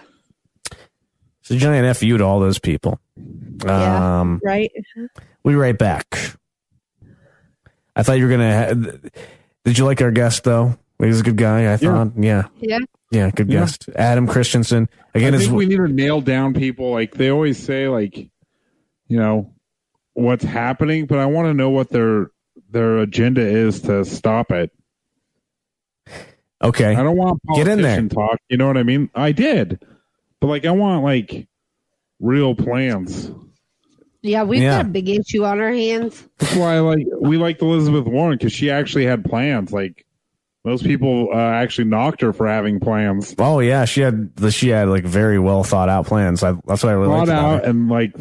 It's 1.40 1.50
a 1.50 1.56
giant 1.56 1.96
fu 1.96 2.16
to 2.18 2.24
all 2.24 2.40
those 2.40 2.58
people. 2.58 3.00
Yeah. 3.64 4.20
Um, 4.20 4.40
right? 4.44 4.70
We'll 5.42 5.56
right 5.56 5.76
back. 5.76 6.18
I 7.96 8.02
thought 8.02 8.18
you 8.18 8.24
were 8.24 8.30
gonna. 8.30 8.66
Ha- 8.66 9.10
Did 9.64 9.78
you 9.78 9.86
like 9.86 10.02
our 10.02 10.10
guest 10.10 10.44
though? 10.44 10.76
He 11.04 11.08
was 11.08 11.20
a 11.20 11.24
good 11.24 11.36
guy. 11.36 11.72
I 11.72 11.76
thought. 11.76 12.12
Yeah, 12.18 12.44
Yeah. 12.60 12.78
yeah, 13.10 13.30
good 13.30 13.50
Yeah. 13.50 13.60
guest. 13.60 13.88
Adam 13.96 14.26
Christensen. 14.26 14.88
Again, 15.14 15.34
I 15.34 15.36
is 15.36 15.44
think 15.44 15.56
we 15.56 15.66
need 15.66 15.76
to 15.76 15.88
nail 15.88 16.20
down 16.20 16.54
people. 16.54 16.90
Like 16.90 17.14
they 17.14 17.30
always 17.30 17.58
say, 17.62 17.88
like 17.88 18.16
you 18.16 19.18
know 19.18 19.52
what's 20.14 20.44
happening, 20.44 21.06
but 21.06 21.18
I 21.18 21.26
want 21.26 21.46
to 21.48 21.54
know 21.54 21.70
what 21.70 21.90
their 21.90 22.28
their 22.70 22.98
agenda 22.98 23.40
is 23.42 23.82
to 23.82 24.04
stop 24.04 24.50
it. 24.50 24.70
okay. 26.62 26.94
I 26.94 27.02
don't 27.02 27.16
want 27.16 27.40
Get 27.54 27.68
in 27.68 27.82
there. 27.82 27.96
politician 27.96 28.08
talk. 28.08 28.38
You 28.48 28.56
know 28.56 28.66
what 28.66 28.76
I 28.76 28.82
mean? 28.82 29.10
I 29.14 29.32
did, 29.32 29.82
but 30.40 30.46
like 30.48 30.64
I 30.64 30.70
want 30.70 31.04
like 31.04 31.48
real 32.20 32.54
plans. 32.54 33.30
Yeah, 34.22 34.44
we've 34.44 34.62
Yeah. 34.62 34.78
got 34.78 34.86
a 34.86 34.88
big 34.90 35.08
issue 35.10 35.44
on 35.44 35.60
our 35.60 35.72
hands. 35.72 36.26
That's 36.38 36.56
why 36.56 36.76
I 36.76 36.80
like 36.80 37.06
we 37.20 37.36
liked 37.36 37.60
Elizabeth 37.62 38.06
Warren 38.06 38.38
because 38.38 38.52
she 38.52 38.70
actually 38.70 39.04
had 39.04 39.24
plans. 39.24 39.72
Like 39.72 40.03
most 40.64 40.84
people 40.84 41.28
uh, 41.32 41.36
actually 41.36 41.84
knocked 41.84 42.20
her 42.22 42.32
for 42.32 42.46
having 42.48 42.80
plans. 42.80 43.34
Oh 43.38 43.60
yeah, 43.60 43.84
she 43.84 44.00
had 44.00 44.34
the 44.36 44.50
she 44.50 44.68
had 44.68 44.88
like 44.88 45.04
very 45.04 45.38
well 45.38 45.62
thought 45.64 45.88
out 45.88 46.06
plans. 46.06 46.42
I, 46.42 46.52
that's 46.66 46.82
what 46.82 46.90
I 46.90 46.92
really 46.92 47.08
thought 47.08 47.28
liked 47.28 47.30
out 47.30 47.64
her. 47.64 47.70
and 47.70 47.88
like 47.88 48.14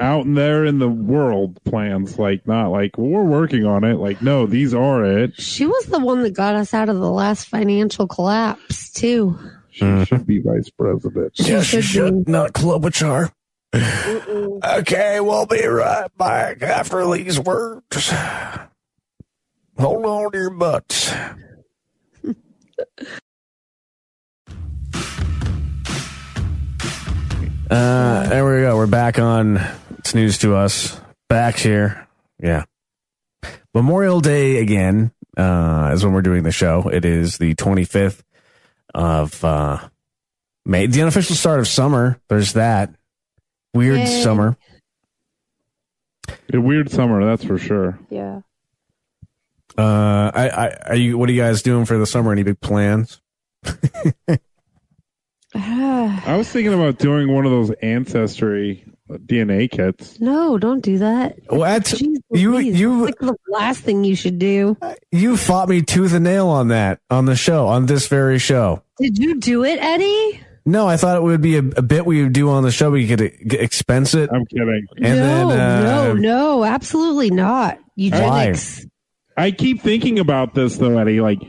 out 0.00 0.24
in 0.24 0.32
there 0.34 0.64
in 0.64 0.78
the 0.78 0.88
world 0.88 1.62
plans 1.64 2.18
like 2.18 2.46
not 2.46 2.68
like 2.68 2.96
well, 2.96 3.08
we're 3.08 3.22
working 3.22 3.66
on 3.66 3.84
it 3.84 3.96
like 3.96 4.22
no 4.22 4.46
these 4.46 4.72
are 4.72 5.04
it 5.04 5.38
She 5.38 5.66
was 5.66 5.84
the 5.86 5.98
one 5.98 6.22
that 6.22 6.30
got 6.32 6.54
us 6.54 6.72
out 6.72 6.88
of 6.88 6.96
the 6.98 7.10
last 7.10 7.48
financial 7.48 8.06
collapse, 8.08 8.90
too. 8.92 9.38
she 9.70 9.84
Mm-hmm. 9.84 10.04
should 10.04 10.26
be 10.26 10.38
vice 10.40 10.70
president 10.70 11.36
She 11.36 11.60
should 11.82 12.24
be. 12.24 12.32
not 12.32 12.52
Klobuchar. 12.54 13.30
Okay, 13.74 15.18
we'll 15.20 15.46
be 15.46 15.66
right 15.66 16.08
back 16.16 16.62
after 16.62 17.10
these 17.12 17.38
words. 17.40 18.10
Hold 19.78 20.06
on 20.06 20.30
to 20.32 20.38
your 20.38 20.50
butts. 20.50 21.12
Uh, 27.70 28.28
there 28.28 28.44
we 28.44 28.62
go. 28.62 28.76
We're 28.76 28.86
back 28.86 29.18
on. 29.18 29.58
It's 29.98 30.14
news 30.14 30.38
to 30.38 30.54
us. 30.54 31.00
Back 31.28 31.56
here. 31.56 32.06
Yeah. 32.38 32.64
Memorial 33.74 34.20
Day 34.20 34.58
again 34.58 35.12
uh, 35.36 35.90
is 35.92 36.04
when 36.04 36.12
we're 36.14 36.22
doing 36.22 36.42
the 36.42 36.52
show. 36.52 36.88
It 36.92 37.04
is 37.04 37.38
the 37.38 37.54
25th 37.54 38.20
of 38.94 39.42
uh, 39.44 39.88
May. 40.64 40.86
The 40.86 41.02
unofficial 41.02 41.36
start 41.36 41.58
of 41.58 41.66
summer. 41.66 42.20
There's 42.28 42.52
that. 42.52 42.94
Weird 43.72 43.98
Yay. 44.00 44.22
summer. 44.22 44.56
a 46.52 46.60
weird 46.60 46.90
summer 46.90 47.24
that's 47.24 47.44
for 47.44 47.58
sure 47.58 47.98
Yeah. 48.08 48.40
Uh, 49.76 50.30
I, 50.34 50.48
I, 50.48 50.76
are 50.90 50.96
you? 50.96 51.18
What 51.18 51.28
are 51.28 51.32
you 51.32 51.40
guys 51.42 51.62
doing 51.62 51.84
for 51.84 51.98
the 51.98 52.06
summer? 52.06 52.32
Any 52.32 52.42
big 52.42 52.60
plans? 52.60 53.20
i 55.56 56.36
was 56.36 56.48
thinking 56.50 56.74
about 56.74 56.98
doing 56.98 57.32
one 57.32 57.46
of 57.46 57.50
those 57.52 57.70
ancestry 57.80 58.84
dna 59.08 59.70
kits 59.70 60.20
no, 60.20 60.58
don't 60.58 60.80
do 60.80 60.98
that. 60.98 61.36
What? 61.48 61.82
Jeez 61.84 62.16
You, 62.32 62.52
Louise, 62.54 62.80
you, 62.80 63.06
it's 63.06 63.20
like 63.20 63.30
the 63.30 63.36
last 63.48 63.80
thing 63.82 64.02
you 64.04 64.16
should 64.16 64.38
do. 64.38 64.76
you 65.12 65.36
fought 65.36 65.68
me 65.68 65.82
tooth 65.82 66.12
and 66.14 66.24
nail 66.24 66.48
on 66.48 66.68
that 66.68 67.00
on 67.10 67.26
the 67.26 67.36
show 67.36 67.66
on 67.66 67.86
this 67.86 68.08
very 68.08 68.38
show. 68.38 68.82
Did 68.98 69.18
you 69.18 69.38
do 69.40 69.64
it, 69.64 69.78
Eddie? 69.80 70.40
No, 70.66 70.88
I 70.88 70.96
thought 70.96 71.16
it 71.16 71.22
would 71.22 71.42
be 71.42 71.56
a, 71.56 71.60
a 71.60 71.82
bit 71.82 72.06
we 72.06 72.22
would 72.22 72.32
do 72.32 72.48
on 72.48 72.62
the 72.62 72.70
show. 72.70 72.90
We 72.90 73.06
could 73.06 73.20
uh, 73.20 73.28
expense 73.50 74.14
it. 74.14 74.30
i'm 74.32 74.46
kidding 74.46 74.86
And 75.02 75.18
no, 75.18 75.48
then, 75.50 75.60
uh, 75.60 75.82
no, 75.82 76.12
no, 76.14 76.64
absolutely 76.64 77.30
not. 77.30 77.78
Eugenics. 77.96 78.86
I 79.36 79.50
keep 79.50 79.80
thinking 79.82 80.18
about 80.18 80.54
this 80.54 80.76
though 80.76 80.98
eddie 80.98 81.20
like 81.20 81.40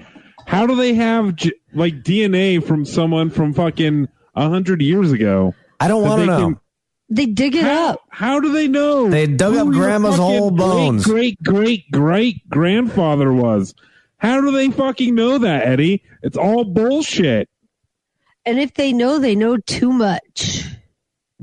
how 0.45 0.65
do 0.67 0.75
they 0.75 0.93
have 0.93 1.35
j- 1.35 1.51
like 1.73 2.03
dna 2.03 2.63
from 2.63 2.85
someone 2.85 3.29
from 3.29 3.53
fucking 3.53 4.07
a 4.35 4.49
hundred 4.49 4.81
years 4.81 5.11
ago 5.11 5.53
I 5.79 5.87
don't 5.89 6.03
want 6.03 6.21
to 6.21 6.25
know. 6.25 6.39
can- 6.39 6.59
They 7.09 7.25
dig 7.25 7.53
it 7.55 7.63
How, 7.63 7.89
up. 7.89 7.99
how 8.09 8.39
do 8.39 8.53
they 8.53 8.67
know? 8.69 9.09
They 9.09 9.27
dug 9.27 9.55
up 9.55 9.67
grandma's 9.67 10.15
fucking 10.15 10.25
whole 10.39 10.51
bones. 10.51 11.03
Great, 11.05 11.37
great, 11.43 11.91
great, 11.91 11.91
great 11.91 12.49
grandfather 12.49 13.31
was. 13.33 13.75
How 14.17 14.39
do 14.39 14.51
they 14.51 14.71
fucking 14.71 15.13
know 15.13 15.37
that, 15.39 15.67
Eddie? 15.67 16.01
It's 16.23 16.37
all 16.37 16.63
bullshit. 16.63 17.49
And 18.45 18.57
if 18.57 18.73
they 18.73 18.93
know, 18.93 19.19
they 19.19 19.35
know 19.35 19.57
too 19.57 19.91
much. 19.91 20.63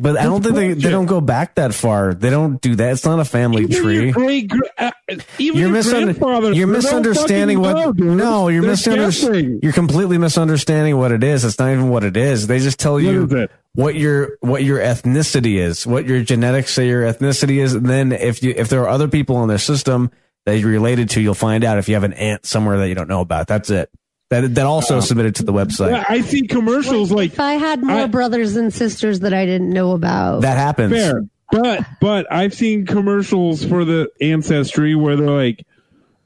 But 0.02 0.18
I 0.18 0.24
don't 0.24 0.42
think 0.42 0.56
they, 0.56 0.72
they 0.72 0.90
don't 0.90 1.06
go 1.06 1.20
back 1.20 1.54
that 1.54 1.72
far. 1.72 2.12
They 2.12 2.28
don't 2.28 2.60
do 2.60 2.74
that. 2.74 2.90
It's 2.92 3.04
not 3.04 3.20
a 3.20 3.24
family 3.24 3.62
Even 3.62 3.76
tree. 3.82 4.04
your 4.06 4.12
great, 4.12 4.52
uh, 4.76 4.90
even 5.38 5.60
You're, 5.60 5.68
your 5.68 5.78
misunder- 5.78 6.56
you're 6.56 6.66
misunderstanding 6.66 7.60
what. 7.60 7.96
know, 7.96 8.14
no, 8.14 8.48
you're 8.48 8.64
misunderstanding. 8.64 9.60
You're 9.62 9.72
completely 9.72 10.18
misunderstanding 10.18 10.96
what 10.96 11.12
it 11.12 11.22
is. 11.22 11.44
It's 11.44 11.56
not 11.60 11.70
even 11.70 11.88
what 11.88 12.02
it 12.02 12.16
is. 12.16 12.48
They 12.48 12.58
just 12.58 12.80
tell 12.80 12.94
What 12.94 13.02
you 13.04 13.26
is 13.26 13.48
what 13.74 13.94
your 13.94 14.38
what 14.40 14.64
your 14.64 14.80
ethnicity 14.80 15.56
is, 15.58 15.86
what 15.86 16.04
your 16.04 16.22
genetics 16.24 16.72
say 16.74 16.88
your 16.88 17.04
ethnicity 17.04 17.62
is, 17.62 17.74
and 17.74 17.86
then 17.86 18.10
if 18.10 18.42
you 18.42 18.52
if 18.56 18.68
there 18.68 18.82
are 18.82 18.88
other 18.88 19.06
people 19.06 19.40
in 19.42 19.48
their 19.48 19.58
system 19.58 20.10
that 20.46 20.58
you're 20.58 20.70
related 20.70 21.10
to, 21.10 21.20
you'll 21.20 21.34
find 21.34 21.62
out 21.62 21.78
if 21.78 21.88
you 21.88 21.94
have 21.94 22.02
an 22.02 22.12
aunt 22.14 22.44
somewhere 22.44 22.78
that 22.78 22.88
you 22.88 22.96
don't 22.96 23.08
know 23.08 23.20
about. 23.20 23.46
That's 23.46 23.70
it. 23.70 23.88
That 24.32 24.54
that 24.54 24.64
also 24.66 25.00
submitted 25.00 25.34
to 25.36 25.42
the 25.44 25.52
website. 25.52 25.90
Yeah, 25.90 26.04
I 26.08 26.22
see 26.22 26.46
commercials 26.46 27.12
like 27.12 27.32
if 27.34 27.40
I 27.40 27.52
had 27.54 27.82
more 27.82 27.98
I- 28.00 28.06
brothers 28.06 28.56
and 28.56 28.72
sisters 28.72 29.20
that 29.20 29.34
I 29.34 29.44
didn't 29.44 29.68
know 29.70 29.92
about, 29.92 30.40
That 30.40 30.56
happens. 30.56 30.94
fair, 30.94 31.24
but 31.50 31.84
but 32.00 32.32
I've 32.32 32.54
seen 32.54 32.86
commercials 32.86 33.62
for 33.62 33.84
the 33.84 34.08
ancestry 34.22 34.94
where 34.94 35.16
they're 35.16 35.28
like, 35.30 35.66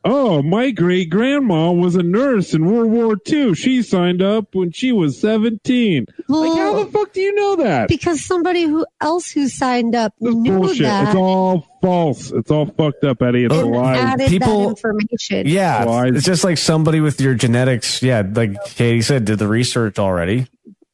"Oh, 0.07 0.43
my 0.43 0.71
great 0.71 1.11
grandma 1.11 1.73
was 1.73 1.97
a 1.97 2.03
nurse 2.03 2.55
in 2.55 2.65
World 2.67 2.91
War 2.91 3.17
II. 3.29 3.55
She 3.55 3.83
signed 3.83 4.23
up 4.23 4.55
when 4.55 4.71
she 4.73 4.93
was 4.93 5.19
17." 5.21 6.07
like, 6.29 6.59
how 6.59 6.83
the 6.85 6.91
fuck 6.91 7.13
do 7.13 7.21
you 7.21 7.35
know 7.35 7.57
that? 7.57 7.89
because 7.89 8.25
somebody 8.25 8.63
who 8.65 8.87
else 9.01 9.31
who 9.31 9.49
signed 9.49 9.95
up 9.95 10.15
This 10.21 10.31
is 10.31 10.37
knew 10.37 10.59
bullshit. 10.59 10.83
that 10.85 11.09
It's 11.09 11.17
all 11.17 11.67
false. 11.83 12.31
It's 12.33 12.51
all 12.51 12.67
fucked 12.67 13.05
up, 13.05 13.21
Eddie. 13.23 13.45
It's 13.45 13.55
a 13.55 13.61
and 13.61 13.71
lie. 13.71 13.97
added 13.97 14.29
People- 14.29 14.63
that 14.63 14.69
information. 14.71 15.47
Yeah, 15.47 15.85
Lies. 15.85 16.13
it's 16.15 16.25
just 16.25 16.45
like 16.45 16.59
somebody 16.59 17.01
with 17.01 17.21
your 17.21 17.35
genetics. 17.35 18.03
Yeah, 18.03 18.23
like 18.35 18.55
Katie 18.65 19.03
said, 19.03 19.25
did 19.25 19.39
the 19.39 19.49
research 19.49 19.99
already. 19.99 20.47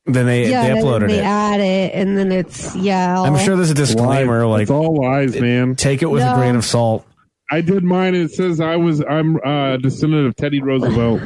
Then 0.04 0.26
they 0.26 0.50
yeah, 0.50 0.62
they 0.66 0.74
then 0.74 0.84
uploaded 0.84 1.08
they 1.08 1.18
it. 1.20 1.24
add 1.24 1.60
it, 1.60 1.92
and 1.94 2.18
then 2.18 2.32
it's 2.32 2.74
yeah. 2.74 3.20
I'm 3.22 3.38
sure 3.38 3.54
there's 3.54 3.70
a 3.70 3.74
disclaimer 3.74 4.44
Lies. 4.46 4.50
like 4.52 4.62
it's 4.62 4.70
all 4.72 4.96
lies, 5.00 5.40
man. 5.40 5.76
take 5.76 6.02
it 6.02 6.06
with 6.06 6.22
a 6.24 6.34
grain 6.34 6.56
of 6.56 6.64
salt. 6.64 7.06
I 7.52 7.60
did 7.60 7.84
mine. 7.84 8.14
And 8.14 8.24
it 8.24 8.32
says 8.32 8.60
I 8.60 8.76
was 8.76 9.00
I'm 9.08 9.36
uh, 9.36 9.74
a 9.74 9.78
descendant 9.78 10.26
of 10.26 10.34
Teddy 10.36 10.60
Roosevelt. 10.60 11.20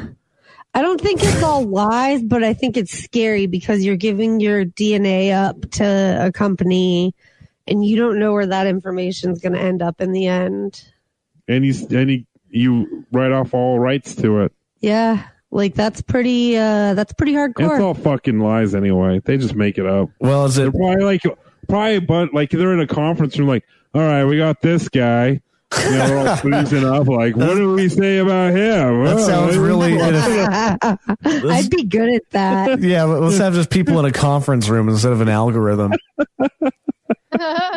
I 0.74 0.82
don't 0.82 1.00
think 1.00 1.22
it's 1.22 1.42
all 1.42 1.64
lies, 1.64 2.22
but 2.22 2.44
I 2.44 2.52
think 2.52 2.76
it's 2.76 2.92
scary 2.92 3.46
because 3.46 3.82
you're 3.82 3.96
giving 3.96 4.40
your 4.40 4.64
DNA 4.66 5.32
up 5.32 5.70
to 5.72 6.18
a 6.26 6.30
company, 6.32 7.14
and 7.66 7.82
you 7.84 7.96
don't 7.96 8.18
know 8.18 8.32
where 8.34 8.46
that 8.46 8.66
information 8.66 9.30
is 9.30 9.38
going 9.38 9.54
to 9.54 9.58
end 9.60 9.80
up 9.80 10.02
in 10.02 10.12
the 10.12 10.26
end. 10.26 10.84
and 11.48 11.64
you 11.64 11.72
and 11.96 12.10
you, 12.10 12.24
you 12.50 13.06
write 13.10 13.32
off 13.32 13.54
all 13.54 13.78
rights 13.78 14.14
to 14.16 14.40
it. 14.42 14.52
Yeah, 14.80 15.26
Like 15.50 15.74
that's 15.74 16.02
pretty. 16.02 16.58
uh 16.58 16.92
That's 16.92 17.14
pretty 17.14 17.32
hardcore. 17.32 17.72
It's 17.76 17.80
all 17.82 17.94
fucking 17.94 18.38
lies 18.40 18.74
anyway. 18.74 19.20
They 19.24 19.38
just 19.38 19.54
make 19.54 19.78
it 19.78 19.86
up. 19.86 20.10
Well, 20.20 20.44
is 20.44 20.56
They're 20.56 20.66
it? 20.68 20.74
probably 20.74 21.04
like, 21.04 21.22
probably, 21.68 22.00
but 22.00 22.34
like 22.34 22.50
they're 22.50 22.74
in 22.74 22.80
a 22.80 22.86
conference 22.86 23.38
room, 23.38 23.48
like, 23.48 23.64
all 23.94 24.02
right, 24.02 24.24
we 24.26 24.36
got 24.36 24.60
this 24.60 24.90
guy. 24.90 25.40
You 25.74 25.90
know, 25.90 26.06
they're 26.06 26.18
all 26.28 26.36
freezing 26.36 26.84
up. 26.84 27.08
Like, 27.08 27.34
what 27.36 27.54
do 27.54 27.72
we 27.74 27.88
say 27.88 28.18
about 28.18 28.52
him? 28.52 29.02
That 29.04 29.16
Oh, 29.16 29.26
sounds 29.26 29.56
really. 29.56 30.00
I'd 30.00 31.70
be 31.70 31.82
good 31.84 32.14
at 32.14 32.22
that. 32.30 32.80
yeah, 32.82 33.02
let's 33.04 33.38
have 33.38 33.54
just 33.54 33.70
people 33.70 33.98
in 33.98 34.04
a 34.04 34.12
conference 34.12 34.68
room 34.68 34.88
instead 34.88 35.12
of 35.12 35.20
an 35.20 35.28
algorithm. 35.28 35.92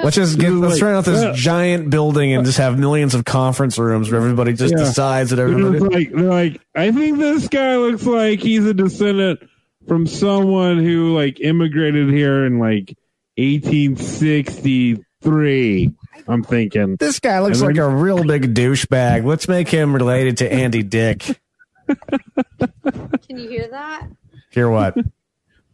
Let's 0.01 0.15
just 0.15 0.39
get 0.39 0.51
let's 0.53 0.75
Like, 0.75 0.79
turn 0.79 0.95
out 0.95 1.03
this 1.03 1.21
yeah. 1.21 1.33
giant 1.35 1.89
building 1.89 2.31
and 2.31 2.45
just 2.45 2.59
have 2.59 2.79
millions 2.79 3.13
of 3.13 3.25
conference 3.25 3.77
rooms 3.77 4.09
where 4.09 4.21
everybody 4.21 4.53
just 4.53 4.71
Yeah. 4.73 4.85
decides 4.85 5.31
that 5.31 5.35
They're 5.35 5.49
everybody. 5.49 5.79
like, 5.95 6.11
they're 6.13 6.23
like, 6.23 6.61
I 6.75 6.91
think 6.93 7.17
this 7.19 7.49
guy 7.49 7.75
looks 7.75 8.05
like 8.05 8.39
he's 8.39 8.65
a 8.65 8.73
descendant 8.73 9.41
from 9.85 10.07
someone 10.07 10.79
who 10.81 11.13
like 11.13 11.41
immigrated 11.41 12.09
here 12.09 12.45
in 12.45 12.57
like 12.59 12.95
1863. 13.37 15.91
I'm 16.27 16.43
thinking. 16.43 16.95
This 16.97 17.19
guy 17.19 17.39
looks 17.39 17.61
like 17.61 17.77
a 17.77 17.87
real 17.87 18.23
big 18.23 18.53
douchebag. 18.53 19.25
Let's 19.25 19.47
make 19.47 19.67
him 19.69 19.93
related 19.93 20.37
to 20.37 20.51
Andy 20.51 20.83
Dick. 20.83 21.39
Can 21.87 23.37
you 23.37 23.49
hear 23.49 23.67
that? 23.69 24.07
Hear 24.51 24.69
what? 24.69 24.95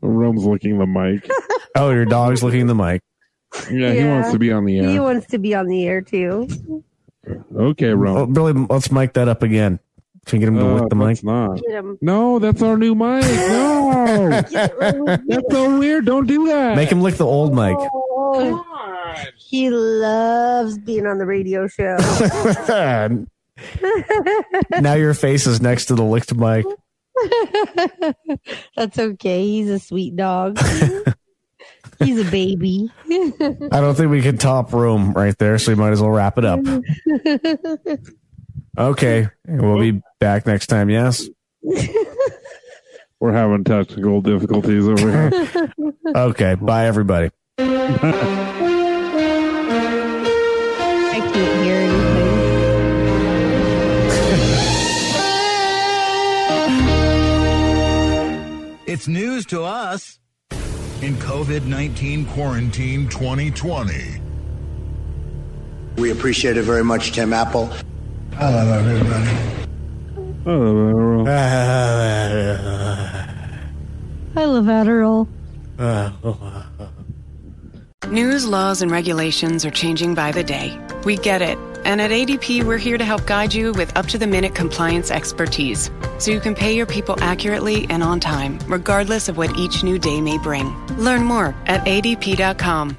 Rome's 0.02 0.44
looking 0.46 0.78
the 0.78 0.86
mic. 0.86 1.30
Oh, 1.78 1.90
your 1.90 2.06
dog's 2.06 2.42
looking 2.42 2.68
the 2.68 2.74
mic. 2.76 3.02
Yeah, 3.70 3.92
he 3.92 4.06
wants 4.06 4.32
to 4.32 4.40
be 4.40 4.50
on 4.50 4.64
the 4.64 4.80
air. 4.80 4.90
He 4.90 4.98
wants 4.98 5.28
to 5.28 5.38
be 5.38 5.54
on 5.56 5.68
the 5.68 5.86
air 5.86 6.00
too. 6.00 6.48
Okay, 7.54 7.90
Oh, 7.90 7.96
Rome. 7.96 8.32
Billy, 8.32 8.54
let's 8.70 8.90
mic 8.94 9.12
that 9.16 9.28
up 9.28 9.44
again. 9.44 9.80
Can 10.26 10.42
you 10.42 10.48
get 10.48 10.54
him 10.54 10.60
to 10.60 10.70
Uh, 10.70 10.74
lick 10.80 10.90
the 10.90 10.96
mic? 10.96 11.24
not. 11.24 11.60
No, 12.02 12.40
that's 12.40 12.62
our 12.62 12.78
new 12.78 12.96
mic. 12.96 13.24
No, 13.56 14.30
that's 15.28 15.52
so 15.54 15.80
weird. 15.80 16.06
Don't 16.06 16.28
do 16.28 16.48
that. 16.48 16.76
Make 16.76 16.92
him 16.92 17.02
lick 17.02 17.16
the 17.16 17.26
old 17.26 17.54
mic. 17.56 17.78
Oh, 17.80 18.64
he 19.38 19.70
loves 19.70 20.78
being 20.80 21.06
on 21.06 21.18
the 21.20 21.26
radio 21.26 21.68
show. 21.68 21.96
now 24.82 24.94
your 24.96 25.14
face 25.14 25.48
is 25.48 25.62
next 25.62 25.86
to 25.86 25.96
the 25.96 26.04
licked 26.04 26.36
mic. 26.36 26.66
That's 28.76 29.00
okay. 29.00 29.46
He's 29.48 29.70
a 29.70 29.80
sweet 29.80 30.16
dog. 30.16 30.60
He's 32.00 32.20
a 32.20 32.30
baby. 32.30 32.90
I 33.10 33.80
don't 33.80 33.96
think 33.96 34.12
we 34.12 34.22
can 34.22 34.38
top 34.38 34.74
room 34.74 35.14
right 35.14 35.38
there, 35.38 35.58
so 35.58 35.72
we 35.72 35.76
might 35.76 35.92
as 35.92 36.02
well 36.02 36.12
wrap 36.12 36.38
it 36.38 36.46
up. 36.46 36.60
Okay, 38.78 39.30
we'll 39.48 39.80
be 39.80 40.02
back 40.20 40.46
next 40.46 40.68
time. 40.68 40.90
Yes. 40.90 41.28
We're 43.20 43.32
having 43.32 43.64
technical 43.64 44.22
difficulties 44.22 44.88
over 44.88 45.30
here. 45.30 45.72
Okay. 46.16 46.54
Bye, 46.56 46.86
everybody. 46.86 47.32
I 47.58 47.64
can't 51.34 51.64
hear 51.64 51.76
anything. 51.78 52.26
It's 58.88 59.08
news 59.08 59.46
to 59.48 59.64
us 59.64 60.20
in 61.02 61.16
COVID 61.16 61.66
19 61.66 62.28
quarantine 62.28 63.10
2020. 63.10 64.22
We 65.98 66.12
appreciate 66.12 66.56
it 66.56 66.62
very 66.64 66.84
much, 66.84 67.12
Tim 67.12 67.34
Apple. 67.34 67.74
I 68.38 68.50
love 68.54 68.86
everybody. 68.86 69.65
Oh, 70.48 71.26
I 74.38 74.46
love 74.46 74.66
Adderall. 74.66 75.28
News, 78.10 78.46
laws, 78.46 78.84
and 78.84 78.92
regulations 78.92 79.66
are 79.66 79.72
changing 79.72 80.14
by 80.14 80.32
the 80.32 80.44
day. 80.44 80.80
We 81.04 81.18
get 81.18 81.42
it. 81.42 81.58
And 81.84 82.00
at 82.00 82.12
ADP, 82.12 82.64
we're 82.64 82.78
here 82.78 82.98
to 82.98 83.04
help 83.04 83.26
guide 83.26 83.54
you 83.54 83.72
with 83.74 83.96
up 83.98 84.06
to 84.08 84.18
the 84.18 84.28
minute 84.28 84.54
compliance 84.54 85.10
expertise 85.10 85.90
so 86.20 86.32
you 86.32 86.40
can 86.40 86.54
pay 86.56 86.76
your 86.76 86.86
people 86.86 87.16
accurately 87.22 87.88
and 87.90 88.04
on 88.04 88.20
time, 88.20 88.60
regardless 88.68 89.28
of 89.30 89.38
what 89.38 89.58
each 89.58 89.84
new 89.84 89.98
day 89.98 90.22
may 90.22 90.38
bring. 90.38 90.76
Learn 90.98 91.24
more 91.24 91.56
at 91.66 91.84
adp.com. 91.86 92.98